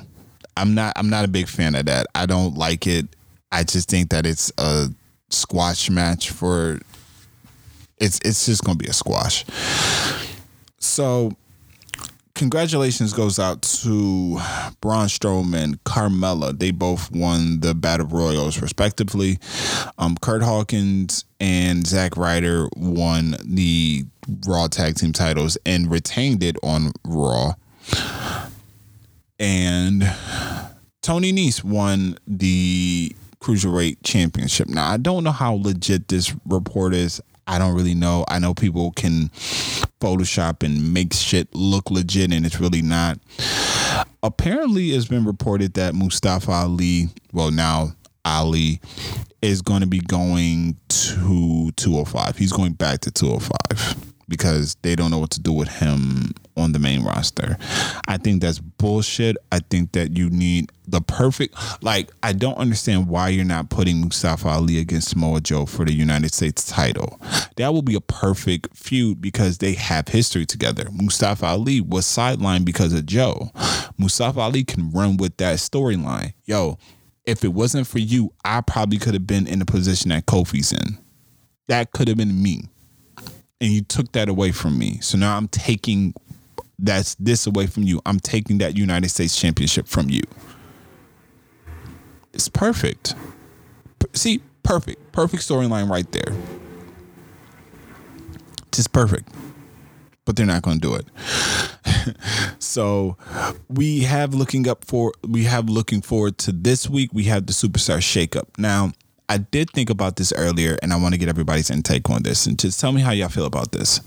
I'm 0.58 0.74
not 0.76 0.94
I'm 0.98 1.10
not 1.10 1.24
a 1.24 1.30
big 1.30 1.48
fan 1.48 1.76
of 1.76 1.86
that. 1.86 2.08
I 2.14 2.26
don't 2.26 2.58
like 2.58 2.86
it. 2.86 3.08
I 3.52 3.64
just 3.64 3.90
think 3.90 4.10
that 4.10 4.26
it's 4.26 4.52
a 4.58 4.90
squash 5.30 5.90
match 5.90 6.32
for 6.32 6.80
it's 8.00 8.20
it's 8.24 8.46
just 8.46 8.64
gonna 8.64 8.78
be 8.78 8.88
a 8.88 8.94
squash. 8.94 9.46
So 10.80 11.34
congratulations 12.40 13.12
goes 13.12 13.38
out 13.38 13.62
to 13.62 14.40
Braun 14.80 15.08
Strowman, 15.08 15.78
Carmella. 15.86 16.58
They 16.58 16.72
both 16.72 17.12
won 17.12 17.60
the 17.60 17.76
Battle 17.76 18.08
Royals 18.08 18.62
respectively. 18.62 19.40
Um, 19.98 20.16
Kurt 20.22 20.42
Hawkins 20.42 21.26
and 21.42 21.86
Zack 21.86 22.16
Ryder 22.16 22.70
won 22.78 23.36
the 23.44 24.06
Raw 24.48 24.68
Tag 24.68 24.96
Team 24.96 25.12
titles 25.12 25.58
and 25.66 25.92
retained 25.92 26.42
it 26.44 26.56
on 26.64 26.94
Raw. 27.06 27.56
And 29.38 30.04
Tony 31.02 31.34
Nese 31.34 31.64
won 31.64 32.18
the 32.26 33.16
cruiserweight 33.42 33.98
championship. 34.04 34.68
Now 34.68 34.90
I 34.90 34.98
don't 34.98 35.24
know 35.24 35.32
how 35.32 35.54
legit 35.54 36.08
this 36.08 36.34
report 36.46 36.94
is. 36.94 37.22
I 37.48 37.58
don't 37.58 37.76
really 37.76 37.96
know. 37.96 38.26
I 38.28 38.38
know 38.38 38.54
people 38.54 38.92
can 38.92 39.30
Photoshop 40.00 40.64
and 40.64 40.94
make 40.94 41.14
shit 41.14 41.54
look 41.54 41.90
legit, 41.90 42.32
and 42.32 42.46
it's 42.46 42.60
really 42.60 42.84
not. 42.84 43.20
Apparently, 44.22 44.92
it's 44.92 45.08
been 45.08 45.26
reported 45.26 45.74
that 45.74 45.96
Mustafa 45.96 46.52
Ali, 46.52 47.10
well 47.34 47.50
now 47.50 47.96
Ali, 48.24 48.80
is 49.42 49.64
going 49.64 49.82
to 49.82 49.88
be 49.88 50.00
going 50.00 50.78
to 50.90 51.72
205. 51.72 52.38
He's 52.38 52.52
going 52.52 52.74
back 52.74 53.00
to 53.02 53.12
205 53.12 54.14
because 54.30 54.76
they 54.84 54.96
don't 54.96 55.12
know 55.12 55.18
what 55.18 55.32
to 55.32 55.42
do 55.42 55.52
with 55.52 55.68
him 55.68 56.32
on 56.56 56.72
the 56.72 56.80
main 56.80 57.04
roster. 57.04 57.58
I 58.08 58.18
think 58.18 58.42
that's 58.42 58.60
bullshit. 58.60 59.38
I 59.52 59.60
think 59.60 59.94
that 59.94 60.16
you 60.18 60.30
need 60.30 60.72
the 60.88 61.02
perfect 61.02 61.56
like 61.84 62.10
I 62.24 62.34
don't 62.34 62.58
understand 62.58 63.08
why 63.08 63.30
you're 63.30 63.46
not 63.46 63.70
putting 63.70 64.02
Mustafa 64.02 64.48
Ali 64.48 64.80
against 64.80 65.10
Samoa 65.10 65.42
Joe 65.42 65.66
for 65.66 65.86
the 65.86 65.94
United 65.94 66.34
States 66.34 66.66
title. 66.66 67.20
That 67.58 67.74
will 67.74 67.82
be 67.82 67.96
a 67.96 68.02
perfect 68.02 68.76
feud 68.76 69.22
because 69.22 69.60
they 69.60 69.74
have 69.74 70.08
history 70.08 70.46
together. 70.46 70.86
Mustafa 70.92 71.46
Ali 71.46 71.82
was 71.82 72.06
sidelined 72.06 72.66
because 72.66 72.94
of 72.94 73.06
Joe. 73.06 73.52
Mustafa 73.98 74.40
Ali 74.40 74.64
can 74.64 74.92
run 74.92 75.18
with 75.18 75.38
that 75.38 75.58
storyline. 75.58 76.34
Yo, 76.46 76.78
if 77.26 77.44
it 77.44 77.54
wasn't 77.54 77.88
for 77.88 78.00
you, 78.00 78.34
I 78.44 78.62
probably 78.62 78.98
could 78.98 79.14
have 79.14 79.28
been 79.28 79.48
in 79.48 79.60
the 79.60 79.66
position 79.66 80.10
that 80.10 80.26
Kofi's 80.26 80.72
in. 80.72 80.98
That 81.68 81.92
could 81.92 82.08
have 82.08 82.18
been 82.18 82.42
me 82.42 82.64
and 83.62 83.72
you 83.72 83.82
took 83.82 84.12
that 84.14 84.30
away 84.30 84.52
from 84.52 84.78
me. 84.78 85.00
So 85.02 85.18
now 85.18 85.36
I'm 85.38 85.48
taking 85.48 86.14
that's 86.78 87.16
this 87.16 87.46
away 87.46 87.68
from 87.68 87.84
you. 87.84 88.02
I'm 88.06 88.20
taking 88.20 88.60
that 88.60 88.78
United 88.78 89.10
States 89.10 89.38
championship 89.40 89.88
from 89.88 90.10
you. 90.10 90.22
It's 92.34 92.48
perfect. 92.48 93.16
See, 94.14 94.42
perfect. 94.64 95.12
Perfect 95.12 95.44
storyline 95.44 95.90
right 95.90 96.10
there. 96.12 96.34
Just 98.72 98.94
perfect. 98.94 99.30
But 100.24 100.36
they're 100.36 100.46
not 100.46 100.62
going 100.62 100.80
to 100.80 100.88
do 100.88 100.96
it. 100.96 102.16
so 102.60 103.18
we 103.68 104.02
have 104.02 104.34
looking 104.34 104.68
up 104.68 104.86
for 104.86 105.12
we 105.28 105.44
have 105.46 105.70
looking 105.70 106.02
forward 106.02 106.38
to 106.40 106.52
this 106.52 106.90
week. 106.90 107.10
We 107.12 107.24
have 107.26 107.48
the 107.48 107.54
superstar 107.54 107.98
shakeup. 107.98 108.46
Now, 108.58 108.94
I 109.30 109.38
did 109.38 109.70
think 109.70 109.92
about 109.92 110.16
this 110.16 110.34
earlier, 110.34 110.78
and 110.82 110.92
I 110.92 110.96
want 110.96 111.14
to 111.14 111.20
get 111.20 111.30
everybody's 111.30 111.70
intake 111.70 112.10
on 112.10 112.24
this. 112.24 112.48
And 112.48 112.58
just 112.58 112.80
tell 112.80 112.92
me 112.92 113.02
how 113.02 113.12
y'all 113.12 113.30
feel 113.30 113.46
about 113.46 113.72
this. 113.72 114.02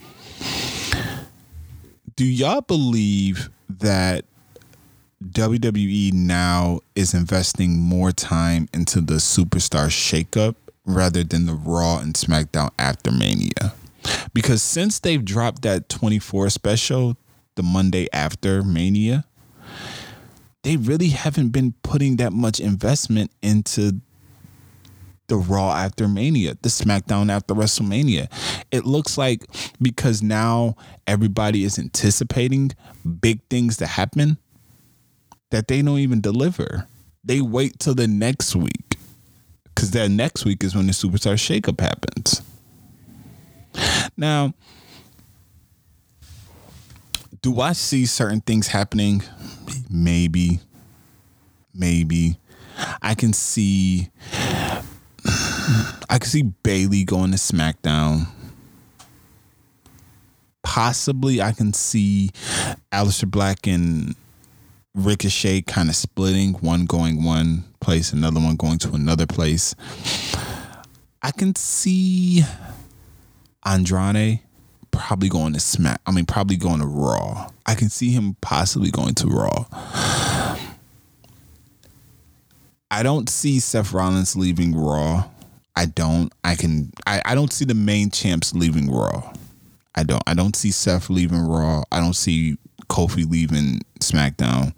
Do 2.16 2.24
y'all 2.24 2.60
believe 2.60 3.48
that 3.68 4.24
WWE 5.30 6.12
now 6.12 6.80
is 6.96 7.14
investing 7.14 7.78
more 7.78 8.10
time 8.10 8.68
into 8.74 9.00
the 9.00 9.14
superstar 9.14 9.86
shakeup 9.86 10.56
rather 10.84 11.22
than 11.22 11.46
the 11.46 11.54
Raw 11.54 11.98
and 11.98 12.14
SmackDown 12.14 12.70
after 12.76 13.12
Mania? 13.12 13.74
Because 14.34 14.60
since 14.60 14.98
they've 14.98 15.24
dropped 15.24 15.62
that 15.62 15.88
24 15.88 16.50
special 16.50 17.16
the 17.54 17.62
Monday 17.62 18.08
after 18.12 18.64
Mania, 18.64 19.24
they 20.64 20.76
really 20.76 21.08
haven't 21.08 21.50
been 21.50 21.74
putting 21.84 22.16
that 22.16 22.32
much 22.32 22.58
investment 22.58 23.30
into 23.40 24.00
the 25.32 25.38
Raw 25.38 25.72
after 25.72 26.08
Mania, 26.08 26.58
the 26.60 26.68
SmackDown 26.68 27.30
after 27.30 27.54
WrestleMania. 27.54 28.30
It 28.70 28.84
looks 28.84 29.16
like 29.16 29.46
because 29.80 30.22
now 30.22 30.76
everybody 31.06 31.64
is 31.64 31.78
anticipating 31.78 32.72
big 33.22 33.40
things 33.48 33.78
to 33.78 33.86
happen 33.86 34.36
that 35.50 35.68
they 35.68 35.80
don't 35.80 36.00
even 36.00 36.20
deliver. 36.20 36.86
They 37.24 37.40
wait 37.40 37.78
till 37.78 37.94
the 37.94 38.06
next 38.06 38.54
week 38.54 38.98
because 39.64 39.92
that 39.92 40.10
next 40.10 40.44
week 40.44 40.62
is 40.62 40.74
when 40.74 40.86
the 40.86 40.92
superstar 40.92 41.36
shakeup 41.36 41.80
happens. 41.80 42.42
Now, 44.14 44.52
do 47.40 47.58
I 47.58 47.72
see 47.72 48.04
certain 48.04 48.42
things 48.42 48.66
happening? 48.66 49.22
Maybe. 49.88 50.60
Maybe. 51.74 52.36
I 53.00 53.14
can 53.14 53.32
see 53.32 54.10
I 56.08 56.18
could 56.20 56.30
see 56.30 56.42
Bayley 56.62 57.04
going 57.04 57.30
to 57.32 57.36
SmackDown. 57.36 58.26
Possibly, 60.62 61.42
I 61.42 61.52
can 61.52 61.72
see 61.72 62.30
Aleister 62.92 63.30
Black 63.30 63.66
and 63.66 64.14
Ricochet 64.94 65.62
kind 65.62 65.88
of 65.88 65.96
splitting, 65.96 66.54
one 66.54 66.84
going 66.84 67.24
one 67.24 67.64
place, 67.80 68.12
another 68.12 68.40
one 68.40 68.56
going 68.56 68.78
to 68.78 68.92
another 68.92 69.26
place. 69.26 69.74
I 71.22 71.30
can 71.30 71.54
see 71.56 72.42
Andrade 73.64 74.40
probably 74.90 75.28
going 75.28 75.54
to 75.54 75.60
Smack. 75.60 76.00
I 76.06 76.12
mean, 76.12 76.26
probably 76.26 76.56
going 76.56 76.80
to 76.80 76.86
Raw. 76.86 77.48
I 77.66 77.72
I 77.72 77.74
can 77.74 77.88
see 77.88 78.10
him 78.10 78.36
possibly 78.42 78.90
going 78.90 79.14
to 79.14 79.28
Raw. 79.28 79.64
I 82.90 83.02
don't 83.02 83.30
see 83.30 83.60
Seth 83.60 83.94
Rollins 83.94 84.36
leaving 84.36 84.76
Raw. 84.76 85.30
I 85.76 85.86
don't. 85.86 86.32
I 86.44 86.54
can. 86.54 86.90
I, 87.06 87.22
I 87.24 87.34
don't 87.34 87.52
see 87.52 87.64
the 87.64 87.74
main 87.74 88.10
champs 88.10 88.54
leaving 88.54 88.90
Raw. 88.90 89.32
I 89.94 90.02
don't. 90.02 90.22
I 90.26 90.34
don't 90.34 90.56
see 90.56 90.70
Seth 90.70 91.10
leaving 91.10 91.40
Raw. 91.40 91.82
I 91.90 92.00
don't 92.00 92.16
see 92.16 92.56
Kofi 92.88 93.28
leaving 93.28 93.80
SmackDown. 94.00 94.74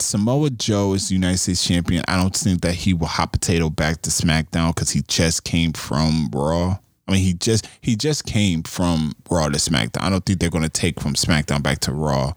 Samoa 0.00 0.50
Joe 0.50 0.94
is 0.94 1.08
the 1.08 1.14
United 1.14 1.38
States 1.38 1.66
champion. 1.66 2.02
I 2.08 2.16
don't 2.16 2.34
think 2.34 2.62
that 2.62 2.74
he 2.74 2.94
will 2.94 3.06
hot 3.06 3.32
potato 3.32 3.70
back 3.70 4.02
to 4.02 4.10
SmackDown 4.10 4.74
because 4.74 4.90
he 4.90 5.02
just 5.02 5.44
came 5.44 5.72
from 5.72 6.30
Raw. 6.32 6.78
I 7.06 7.12
mean, 7.12 7.22
he 7.22 7.34
just 7.34 7.66
he 7.80 7.96
just 7.96 8.24
came 8.24 8.62
from 8.62 9.14
Raw 9.28 9.48
to 9.48 9.58
SmackDown. 9.58 10.02
I 10.02 10.10
don't 10.10 10.24
think 10.24 10.40
they're 10.40 10.50
going 10.50 10.62
to 10.64 10.68
take 10.68 11.00
from 11.00 11.14
SmackDown 11.14 11.62
back 11.62 11.80
to 11.80 11.92
Raw. 11.92 12.32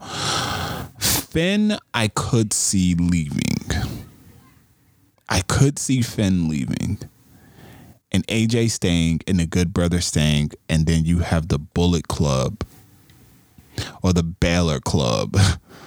Finn, 0.98 1.78
I 1.92 2.08
could 2.08 2.52
see 2.52 2.94
leaving. 2.94 3.40
I 5.28 5.40
could 5.42 5.78
see 5.78 6.02
Finn 6.02 6.48
leaving, 6.48 6.98
and 8.12 8.26
AJ 8.26 8.70
staying, 8.70 9.20
and 9.26 9.40
the 9.40 9.46
Good 9.46 9.72
Brother 9.72 10.00
staying, 10.00 10.50
and 10.68 10.86
then 10.86 11.04
you 11.04 11.20
have 11.20 11.48
the 11.48 11.58
Bullet 11.58 12.08
Club 12.08 12.64
or 14.02 14.12
the 14.12 14.22
Balor 14.22 14.80
Club, 14.80 15.36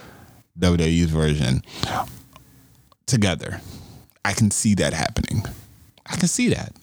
WWE's 0.59 1.09
version, 1.09 1.61
together. 3.05 3.61
I 4.25 4.33
can 4.33 4.51
see 4.51 4.75
that 4.75 4.93
happening. 4.93 5.43
I 6.05 6.15
can 6.17 6.27
see 6.27 6.49
that. 6.49 6.73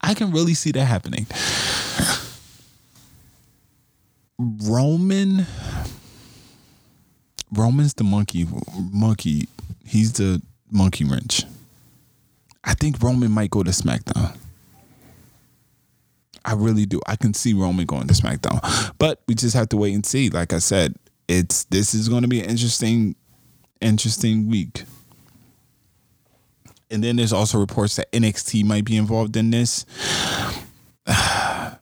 I 0.00 0.14
can 0.14 0.30
really 0.32 0.54
see 0.54 0.72
that 0.72 0.84
happening. 0.84 1.26
Roman 4.38 5.46
Roman's 7.52 7.94
the 7.94 8.04
monkey 8.04 8.46
monkey. 8.92 9.48
He's 9.84 10.14
the 10.14 10.40
monkey 10.70 11.04
wrench. 11.04 11.44
I 12.64 12.74
think 12.74 13.02
Roman 13.02 13.30
might 13.30 13.50
go 13.50 13.62
to 13.62 13.70
SmackDown. 13.70 14.36
I 16.44 16.54
really 16.54 16.86
do. 16.86 17.00
I 17.06 17.16
can 17.16 17.34
see 17.34 17.52
Roman 17.52 17.86
going 17.86 18.06
to 18.06 18.14
SmackDown. 18.14 18.92
But 18.98 19.22
we 19.28 19.34
just 19.34 19.54
have 19.54 19.68
to 19.70 19.76
wait 19.76 19.94
and 19.94 20.04
see. 20.04 20.30
Like 20.30 20.52
I 20.52 20.58
said, 20.58 20.94
it's 21.28 21.64
this 21.64 21.94
is 21.94 22.08
going 22.08 22.22
to 22.22 22.28
be 22.28 22.40
an 22.40 22.50
interesting 22.50 23.14
interesting 23.80 24.48
week. 24.48 24.84
And 26.90 27.04
then 27.04 27.16
there's 27.16 27.32
also 27.32 27.58
reports 27.58 27.96
that 27.96 28.10
NXT 28.12 28.64
might 28.64 28.84
be 28.84 28.96
involved 28.96 29.36
in 29.36 29.50
this. 29.50 29.86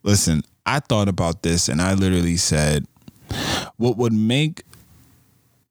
Listen, 0.03 0.43
I 0.67 0.81
thought 0.81 1.09
about 1.09 1.43
this 1.43 1.69
and 1.69 1.81
I 1.81 1.95
literally 1.95 2.37
said 2.37 2.87
what 3.77 3.97
would 3.97 4.13
make 4.13 4.65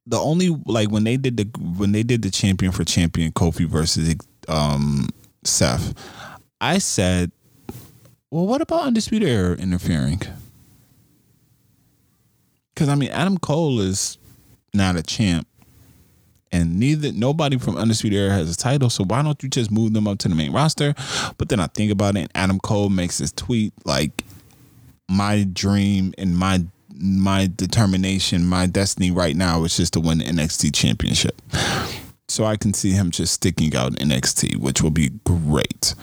the 0.08 0.18
only 0.18 0.50
like 0.66 0.90
when 0.90 1.04
they 1.04 1.18
did 1.18 1.38
the 1.38 1.44
when 1.78 1.92
they 1.92 2.04
did 2.04 2.22
the 2.22 2.32
champion 2.32 2.72
for 2.72 2.84
champion 2.84 3.32
Kofi 3.32 3.66
versus 3.66 4.16
um 4.48 5.10
Seth, 5.44 5.94
I 6.60 6.78
said, 6.80 7.32
well, 8.30 8.46
what 8.46 8.62
about 8.62 8.84
Undisputed 8.84 9.28
Era 9.28 9.56
interfering? 9.56 10.22
Because 12.74 12.90
I 12.90 12.96
mean, 12.96 13.10
Adam 13.10 13.38
Cole 13.38 13.80
is 13.80 14.18
not 14.74 14.96
a 14.96 15.04
champ, 15.04 15.48
and 16.52 16.80
neither 16.80 17.12
nobody 17.12 17.58
from 17.58 17.78
Undisputed 17.78 18.20
Era 18.20 18.34
has 18.34 18.54
a 18.54 18.58
title. 18.58 18.90
So 18.90 19.04
why 19.04 19.24
don't 19.24 19.42
you 19.42 19.50
just 19.50 19.72
move 19.72 19.94
them 19.94 20.08
up 20.08 20.20
to 20.20 20.28
the 20.28 20.36
main 20.36 20.52
roster? 20.52 20.94
But 21.38 21.50
then 21.50 21.60
I 21.60 21.68
think 21.68 21.92
about 21.92 22.16
it, 22.16 22.22
and 22.22 22.32
Adam 22.36 22.60
Cole 22.60 22.90
makes 22.90 23.18
this 23.18 23.32
tweet 23.32 23.74
like, 23.86 24.24
"My 25.10 25.44
dream 25.52 26.14
and 26.18 26.38
my 26.38 26.66
my 27.00 27.50
determination, 27.56 28.46
my 28.46 28.66
destiny 28.66 29.12
right 29.12 29.36
now 29.36 29.64
is 29.64 29.78
just 29.78 29.94
to 29.94 30.00
win 30.00 30.20
the 30.20 30.26
NXT 30.26 30.74
championship." 30.74 31.42
So 32.28 32.44
I 32.44 32.58
can 32.58 32.74
see 32.74 32.92
him 32.92 33.12
just 33.12 33.34
sticking 33.34 33.76
out 33.76 34.00
in 34.00 34.10
NXT, 34.10 34.58
which 34.58 34.82
will 34.82 34.92
be 34.92 35.12
great. 35.24 35.96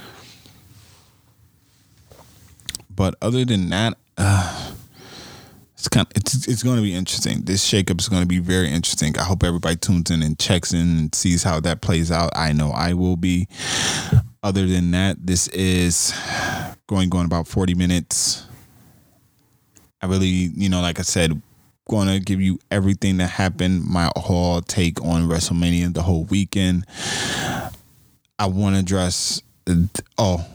But 2.89 3.15
other 3.21 3.45
than 3.45 3.69
that, 3.71 3.99
uh, 4.17 4.73
it's 5.77 5.89
kind 5.89 6.07
of, 6.07 6.13
it's 6.17 6.49
it's 6.49 6.63
going 6.63 6.77
to 6.77 6.83
be 6.83 6.95
interesting. 6.95 7.43
This 7.43 7.69
shakeup 7.69 8.01
is 8.01 8.09
going 8.09 8.23
to 8.23 8.29
be 8.29 8.39
very 8.39 8.71
interesting. 8.71 9.19
I 9.19 9.25
hope 9.25 9.45
everybody 9.45 9.77
tunes 9.77 10.11
in 10.11 10.23
and 10.23 10.39
checks 10.39 10.73
in 10.73 10.81
and 10.81 11.15
sees 11.15 11.43
how 11.43 11.61
that 11.61 11.83
plays 11.83 12.11
out. 12.11 12.31
I 12.35 12.53
know 12.53 12.71
I 12.71 12.95
will 12.95 13.17
be. 13.17 13.49
Other 14.43 14.67
than 14.67 14.91
that, 14.93 15.27
this 15.27 15.49
is 15.49 16.15
going 16.87 17.11
going 17.11 17.27
about 17.27 17.49
40 17.49 17.75
minutes. 17.75 18.47
I 20.01 20.07
really, 20.07 20.51
you 20.55 20.69
know, 20.69 20.81
like 20.81 20.99
I 20.99 21.03
said, 21.03 21.41
going 21.89 22.09
to 22.09 22.21
give 22.21 22.41
you 22.41 22.59
everything 22.71 23.19
that 23.19 23.29
happened, 23.29 23.85
my 23.85 24.11
whole 24.17 24.61
take 24.63 25.03
on 25.03 25.29
WrestleMania 25.29 25.93
the 25.93 26.03
whole 26.03 26.25
weekend. 26.25 26.87
I 28.39 28.47
want 28.47 28.75
to 28.75 28.81
address 28.81 29.43
oh, 30.19 30.47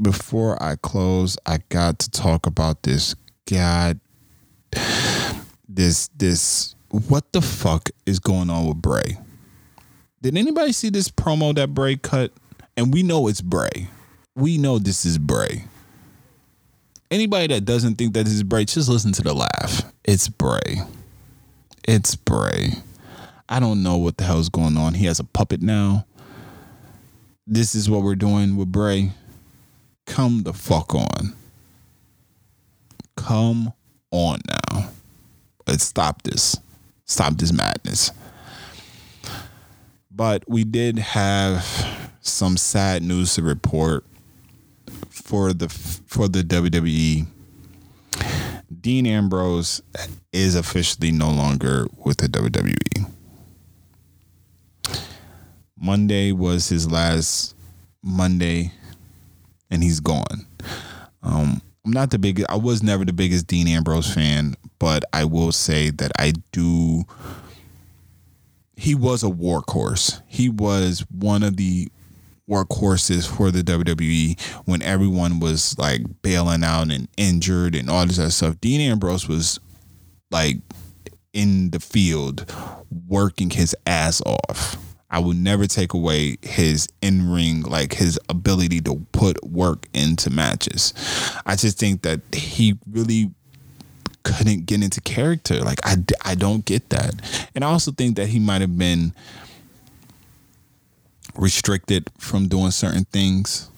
before 0.00 0.62
I 0.62 0.76
close, 0.76 1.36
I 1.46 1.58
got 1.68 1.98
to 2.00 2.10
talk 2.10 2.46
about 2.46 2.82
this 2.82 3.14
god 3.50 3.98
this 5.68 6.08
this 6.08 6.74
what 6.90 7.32
the 7.32 7.40
fuck 7.40 7.90
is 8.06 8.18
going 8.18 8.50
on 8.50 8.66
with 8.66 8.80
Bray? 8.80 9.18
Did 10.22 10.36
anybody 10.36 10.72
see 10.72 10.90
this 10.90 11.08
promo 11.08 11.54
that 11.54 11.74
Bray 11.74 11.96
cut? 11.96 12.32
And 12.76 12.92
we 12.92 13.02
know 13.02 13.28
it's 13.28 13.40
Bray. 13.40 13.88
We 14.34 14.58
know 14.58 14.78
this 14.78 15.04
is 15.04 15.18
Bray. 15.18 15.64
Anybody 17.10 17.46
that 17.54 17.64
doesn't 17.64 17.96
think 17.96 18.12
that 18.14 18.26
is 18.26 18.42
Bray, 18.42 18.66
just 18.66 18.88
listen 18.88 19.12
to 19.12 19.22
the 19.22 19.32
laugh. 19.32 19.82
It's 20.04 20.28
Bray. 20.28 20.82
It's 21.86 22.14
Bray. 22.16 22.74
I 23.48 23.60
don't 23.60 23.82
know 23.82 23.96
what 23.96 24.18
the 24.18 24.24
hell's 24.24 24.50
going 24.50 24.76
on. 24.76 24.92
He 24.94 25.06
has 25.06 25.18
a 25.18 25.24
puppet 25.24 25.62
now. 25.62 26.06
This 27.46 27.74
is 27.74 27.88
what 27.88 28.02
we're 28.02 28.14
doing 28.14 28.56
with 28.56 28.70
Bray. 28.70 29.12
Come 30.06 30.42
the 30.42 30.52
fuck 30.52 30.94
on. 30.94 31.34
Come 33.16 33.72
on 34.10 34.40
now. 34.46 34.90
Let's 35.66 35.84
stop 35.84 36.22
this. 36.22 36.56
Stop 37.06 37.38
this 37.38 37.52
madness. 37.54 38.10
But 40.10 40.44
we 40.46 40.64
did 40.64 40.98
have 40.98 41.64
some 42.20 42.58
sad 42.58 43.02
news 43.02 43.34
to 43.36 43.42
report 43.42 44.04
for 45.18 45.52
the 45.52 45.68
for 45.68 46.28
the 46.28 46.42
WWE. 46.42 47.26
Dean 48.80 49.06
Ambrose 49.06 49.82
is 50.32 50.54
officially 50.54 51.10
no 51.10 51.30
longer 51.30 51.86
with 52.04 52.18
the 52.18 52.28
WWE. 52.28 53.10
Monday 55.76 56.32
was 56.32 56.68
his 56.68 56.90
last 56.90 57.54
Monday, 58.02 58.72
and 59.70 59.82
he's 59.82 60.00
gone. 60.00 60.46
Um, 61.22 61.62
I'm 61.84 61.92
not 61.92 62.10
the 62.10 62.18
biggest. 62.18 62.50
I 62.50 62.56
was 62.56 62.82
never 62.82 63.04
the 63.04 63.12
biggest 63.12 63.46
Dean 63.46 63.68
Ambrose 63.68 64.12
fan, 64.12 64.54
but 64.78 65.04
I 65.12 65.24
will 65.24 65.52
say 65.52 65.90
that 65.90 66.12
I 66.18 66.32
do. 66.52 67.04
He 68.76 68.94
was 68.94 69.22
a 69.22 69.28
workhorse. 69.28 70.20
He 70.26 70.48
was 70.48 71.04
one 71.10 71.42
of 71.42 71.56
the 71.56 71.88
workhorses 72.48 73.28
for 73.28 73.50
the 73.50 73.62
WWE 73.62 74.40
when 74.64 74.82
everyone 74.82 75.40
was 75.40 75.78
like 75.78 76.02
bailing 76.22 76.64
out 76.64 76.90
and 76.90 77.08
injured 77.16 77.74
and 77.74 77.90
all 77.90 78.06
this 78.06 78.18
other 78.18 78.30
stuff. 78.30 78.60
Dean 78.60 78.80
Ambrose 78.80 79.28
was 79.28 79.60
like 80.30 80.56
in 81.32 81.70
the 81.70 81.80
field 81.80 82.52
working 83.06 83.50
his 83.50 83.76
ass 83.86 84.22
off. 84.22 84.76
I 85.10 85.20
will 85.20 85.34
never 85.34 85.66
take 85.66 85.94
away 85.94 86.36
his 86.42 86.86
in 87.00 87.30
ring, 87.30 87.62
like 87.62 87.94
his 87.94 88.18
ability 88.28 88.80
to 88.82 89.06
put 89.12 89.42
work 89.42 89.86
into 89.94 90.28
matches. 90.28 90.92
I 91.46 91.56
just 91.56 91.78
think 91.78 92.02
that 92.02 92.20
he 92.34 92.78
really 92.90 93.30
couldn't 94.22 94.66
get 94.66 94.82
into 94.82 95.00
character. 95.00 95.60
Like 95.60 95.80
I, 95.84 95.96
I 96.24 96.34
don't 96.34 96.64
get 96.64 96.90
that, 96.90 97.14
and 97.54 97.64
I 97.64 97.68
also 97.68 97.90
think 97.90 98.16
that 98.16 98.28
he 98.28 98.38
might 98.38 98.60
have 98.60 98.76
been 98.76 99.14
restricted 101.38 102.10
from 102.18 102.48
doing 102.48 102.70
certain 102.70 103.04
things. 103.04 103.70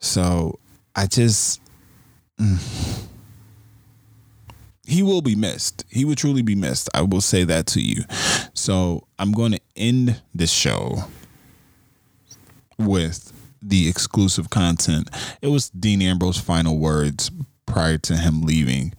So 0.00 0.58
I 0.96 1.06
just. 1.06 1.60
Mm, 2.40 3.08
he 4.84 5.02
will 5.02 5.22
be 5.22 5.34
missed. 5.34 5.84
He 5.88 6.04
will 6.04 6.14
truly 6.14 6.42
be 6.42 6.54
missed. 6.54 6.88
I 6.92 7.02
will 7.02 7.20
say 7.20 7.44
that 7.44 7.66
to 7.68 7.80
you. 7.80 8.02
So 8.52 9.06
I'm 9.18 9.32
going 9.32 9.52
to 9.52 9.60
end 9.76 10.20
this 10.34 10.50
show 10.50 11.04
with 12.78 13.32
the 13.62 13.88
exclusive 13.88 14.50
content. 14.50 15.08
It 15.40 15.48
was 15.48 15.70
Dean 15.70 16.02
Ambrose's 16.02 16.42
final 16.42 16.78
words 16.78 17.30
prior 17.66 17.96
to 17.98 18.16
him 18.16 18.42
leaving 18.42 18.92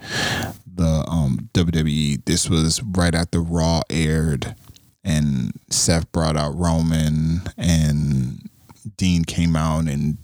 the 0.66 1.06
um, 1.08 1.50
WWE. 1.54 2.24
This 2.26 2.50
was 2.50 2.82
right 2.82 3.14
after 3.14 3.42
Raw 3.42 3.82
aired, 3.90 4.56
and 5.04 5.52
Seth 5.70 6.12
brought 6.12 6.38
out 6.38 6.58
Roman, 6.58 7.42
and 7.58 8.50
Dean 8.98 9.24
came 9.26 9.56
out, 9.56 9.88
and 9.88 10.18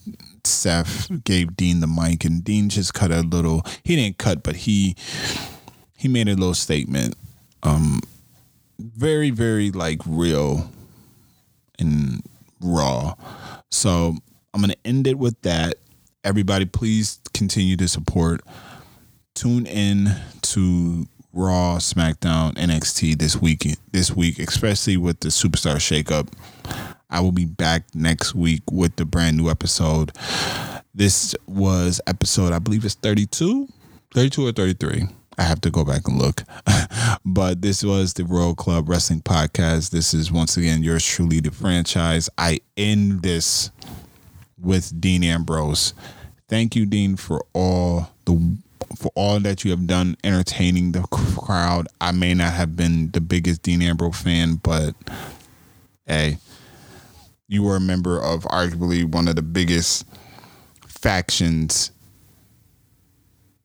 Seth 0.45 1.09
gave 1.23 1.55
Dean 1.55 1.80
the 1.80 1.88
mic, 1.88 2.25
and 2.25 2.43
Dean 2.43 2.69
just 2.69 2.93
cut 2.93 3.11
a 3.11 3.21
little. 3.21 3.63
He 3.84 3.95
didn't 3.95 4.17
cut, 4.17 4.43
but 4.43 4.55
he 4.55 4.95
he 5.97 6.07
made 6.07 6.27
a 6.30 6.36
little 6.36 6.53
statement. 6.53 7.15
Um, 7.63 8.01
very, 8.80 9.32
very 9.32 9.71
like 9.71 9.99
real 10.05 10.69
and 11.77 12.23
raw. 12.61 13.15
So 13.69 14.15
I'm 14.53 14.61
gonna 14.61 14.75
end 14.86 15.07
it 15.07 15.17
with 15.17 15.41
that. 15.41 15.75
Everybody, 16.23 16.65
please 16.65 17.19
continue 17.34 17.77
to 17.77 17.88
support. 17.88 18.41
Tune 19.36 19.65
in 19.65 20.15
to 20.41 21.07
Raw, 21.34 21.77
SmackDown, 21.77 22.53
NXT 22.55 23.17
this 23.17 23.36
week. 23.36 23.67
This 23.91 24.15
week, 24.15 24.39
especially 24.39 24.97
with 24.97 25.19
the 25.19 25.30
Superstar 25.30 25.75
Shakeup. 25.75 26.27
I 27.09 27.21
will 27.21 27.32
be 27.32 27.45
back 27.45 27.84
next 27.95 28.36
week 28.36 28.61
with 28.71 28.95
the 28.95 29.05
brand 29.05 29.38
new 29.38 29.49
episode. 29.49 30.11
This 30.93 31.36
was 31.47 32.01
episode, 32.07 32.53
I 32.53 32.59
believe 32.59 32.86
it's 32.86 32.95
32, 32.95 33.67
32 34.13 34.47
or 34.47 34.51
33. 34.51 35.03
I 35.38 35.43
have 35.43 35.61
to 35.61 35.71
go 35.71 35.86
back 35.86 36.07
and 36.07 36.19
look. 36.19 36.43
but 37.25 37.61
this 37.61 37.84
was 37.84 38.13
the 38.13 38.25
Royal 38.25 38.53
Club 38.53 38.89
Wrestling 38.89 39.21
Podcast. 39.21 39.91
This 39.91 40.13
is 40.13 40.32
once 40.32 40.57
again 40.57 40.84
yours 40.84 41.05
truly, 41.05 41.39
the 41.39 41.51
franchise. 41.51 42.30
I 42.38 42.59
end 42.75 43.21
this 43.21 43.71
with 44.61 44.99
Dean 44.99 45.23
Ambrose. 45.23 45.93
Thank 46.49 46.75
you, 46.75 46.86
Dean, 46.86 47.15
for 47.15 47.45
all 47.53 48.09
the 48.25 48.57
for 48.97 49.11
all 49.15 49.39
that 49.39 49.63
you 49.63 49.71
have 49.71 49.88
done 49.88 50.15
entertaining 50.23 50.91
the 50.91 51.01
crowd. 51.11 51.88
I 52.01 52.11
may 52.11 52.34
not 52.34 52.53
have 52.53 52.75
been 52.75 53.11
the 53.11 53.21
biggest 53.21 53.61
Dean 53.61 53.82
Ambrose 53.82 54.21
fan, 54.21 54.55
but 54.55 54.95
hey, 56.05 56.38
you 57.47 57.63
were 57.63 57.75
a 57.75 57.82
member 57.82 58.19
of 58.19 58.43
arguably 58.43 59.05
one 59.05 59.27
of 59.27 59.36
the 59.36 59.41
biggest 59.41 60.05
factions 60.88 61.91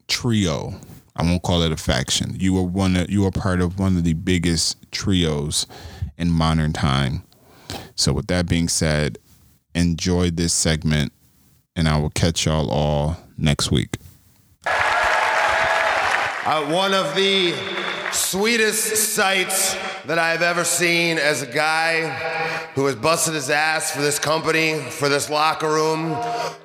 trio. 0.09 0.75
I 1.17 1.23
won't 1.23 1.43
call 1.43 1.63
it 1.63 1.73
a 1.73 1.77
faction. 1.77 2.35
You 2.39 2.55
were 2.55 2.63
one 2.63 2.97
of, 2.97 3.11
you 3.11 3.23
were 3.23 3.31
part 3.31 3.61
of 3.61 3.79
one 3.79 3.97
of 3.97 4.05
the 4.05 4.15
biggest 4.15 4.77
trios 4.91 5.67
in 6.17 6.31
modern 6.31 6.73
time. 6.73 7.23
So 7.95 8.13
with 8.13 8.27
that 8.29 8.49
being 8.49 8.69
said, 8.69 9.19
enjoy 9.75 10.31
this 10.31 10.53
segment 10.53 11.13
and 11.77 11.89
I 11.89 11.99
will 11.99 12.11
catch 12.11 12.47
y'all 12.47 12.71
all 12.71 13.17
next 13.37 13.71
week. 13.71 13.97
Uh, 16.47 16.63
one 16.67 16.93
of 16.93 17.15
the 17.15 17.55
sweetest 18.13 19.15
sights 19.15 19.75
that 20.05 20.19
I've 20.19 20.43
ever 20.43 20.63
seen 20.63 21.17
as 21.17 21.41
a 21.41 21.47
guy 21.47 22.11
who 22.75 22.85
has 22.85 22.97
busted 22.97 23.33
his 23.33 23.49
ass 23.49 23.93
for 23.93 24.03
this 24.03 24.19
company, 24.19 24.79
for 24.79 25.09
this 25.09 25.31
locker 25.31 25.71
room, 25.71 26.13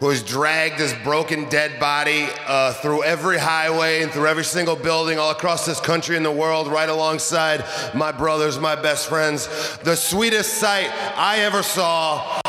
who 0.01 0.09
has 0.09 0.21
dragged 0.21 0.79
his 0.79 0.93
broken 1.05 1.47
dead 1.47 1.79
body 1.79 2.27
uh, 2.45 2.73
through 2.73 3.05
every 3.05 3.37
highway 3.37 4.03
and 4.03 4.11
through 4.11 4.27
every 4.27 4.43
single 4.43 4.75
building 4.75 5.17
all 5.17 5.31
across 5.31 5.65
this 5.65 5.79
country 5.79 6.17
and 6.17 6.25
the 6.25 6.31
world, 6.31 6.67
right 6.67 6.89
alongside 6.89 7.63
my 7.95 8.11
brothers, 8.11 8.59
my 8.59 8.75
best 8.75 9.07
friends. 9.07 9.47
The 9.77 9.95
sweetest 9.95 10.55
sight 10.55 10.89
I 11.15 11.39
ever 11.39 11.63
saw 11.63 12.41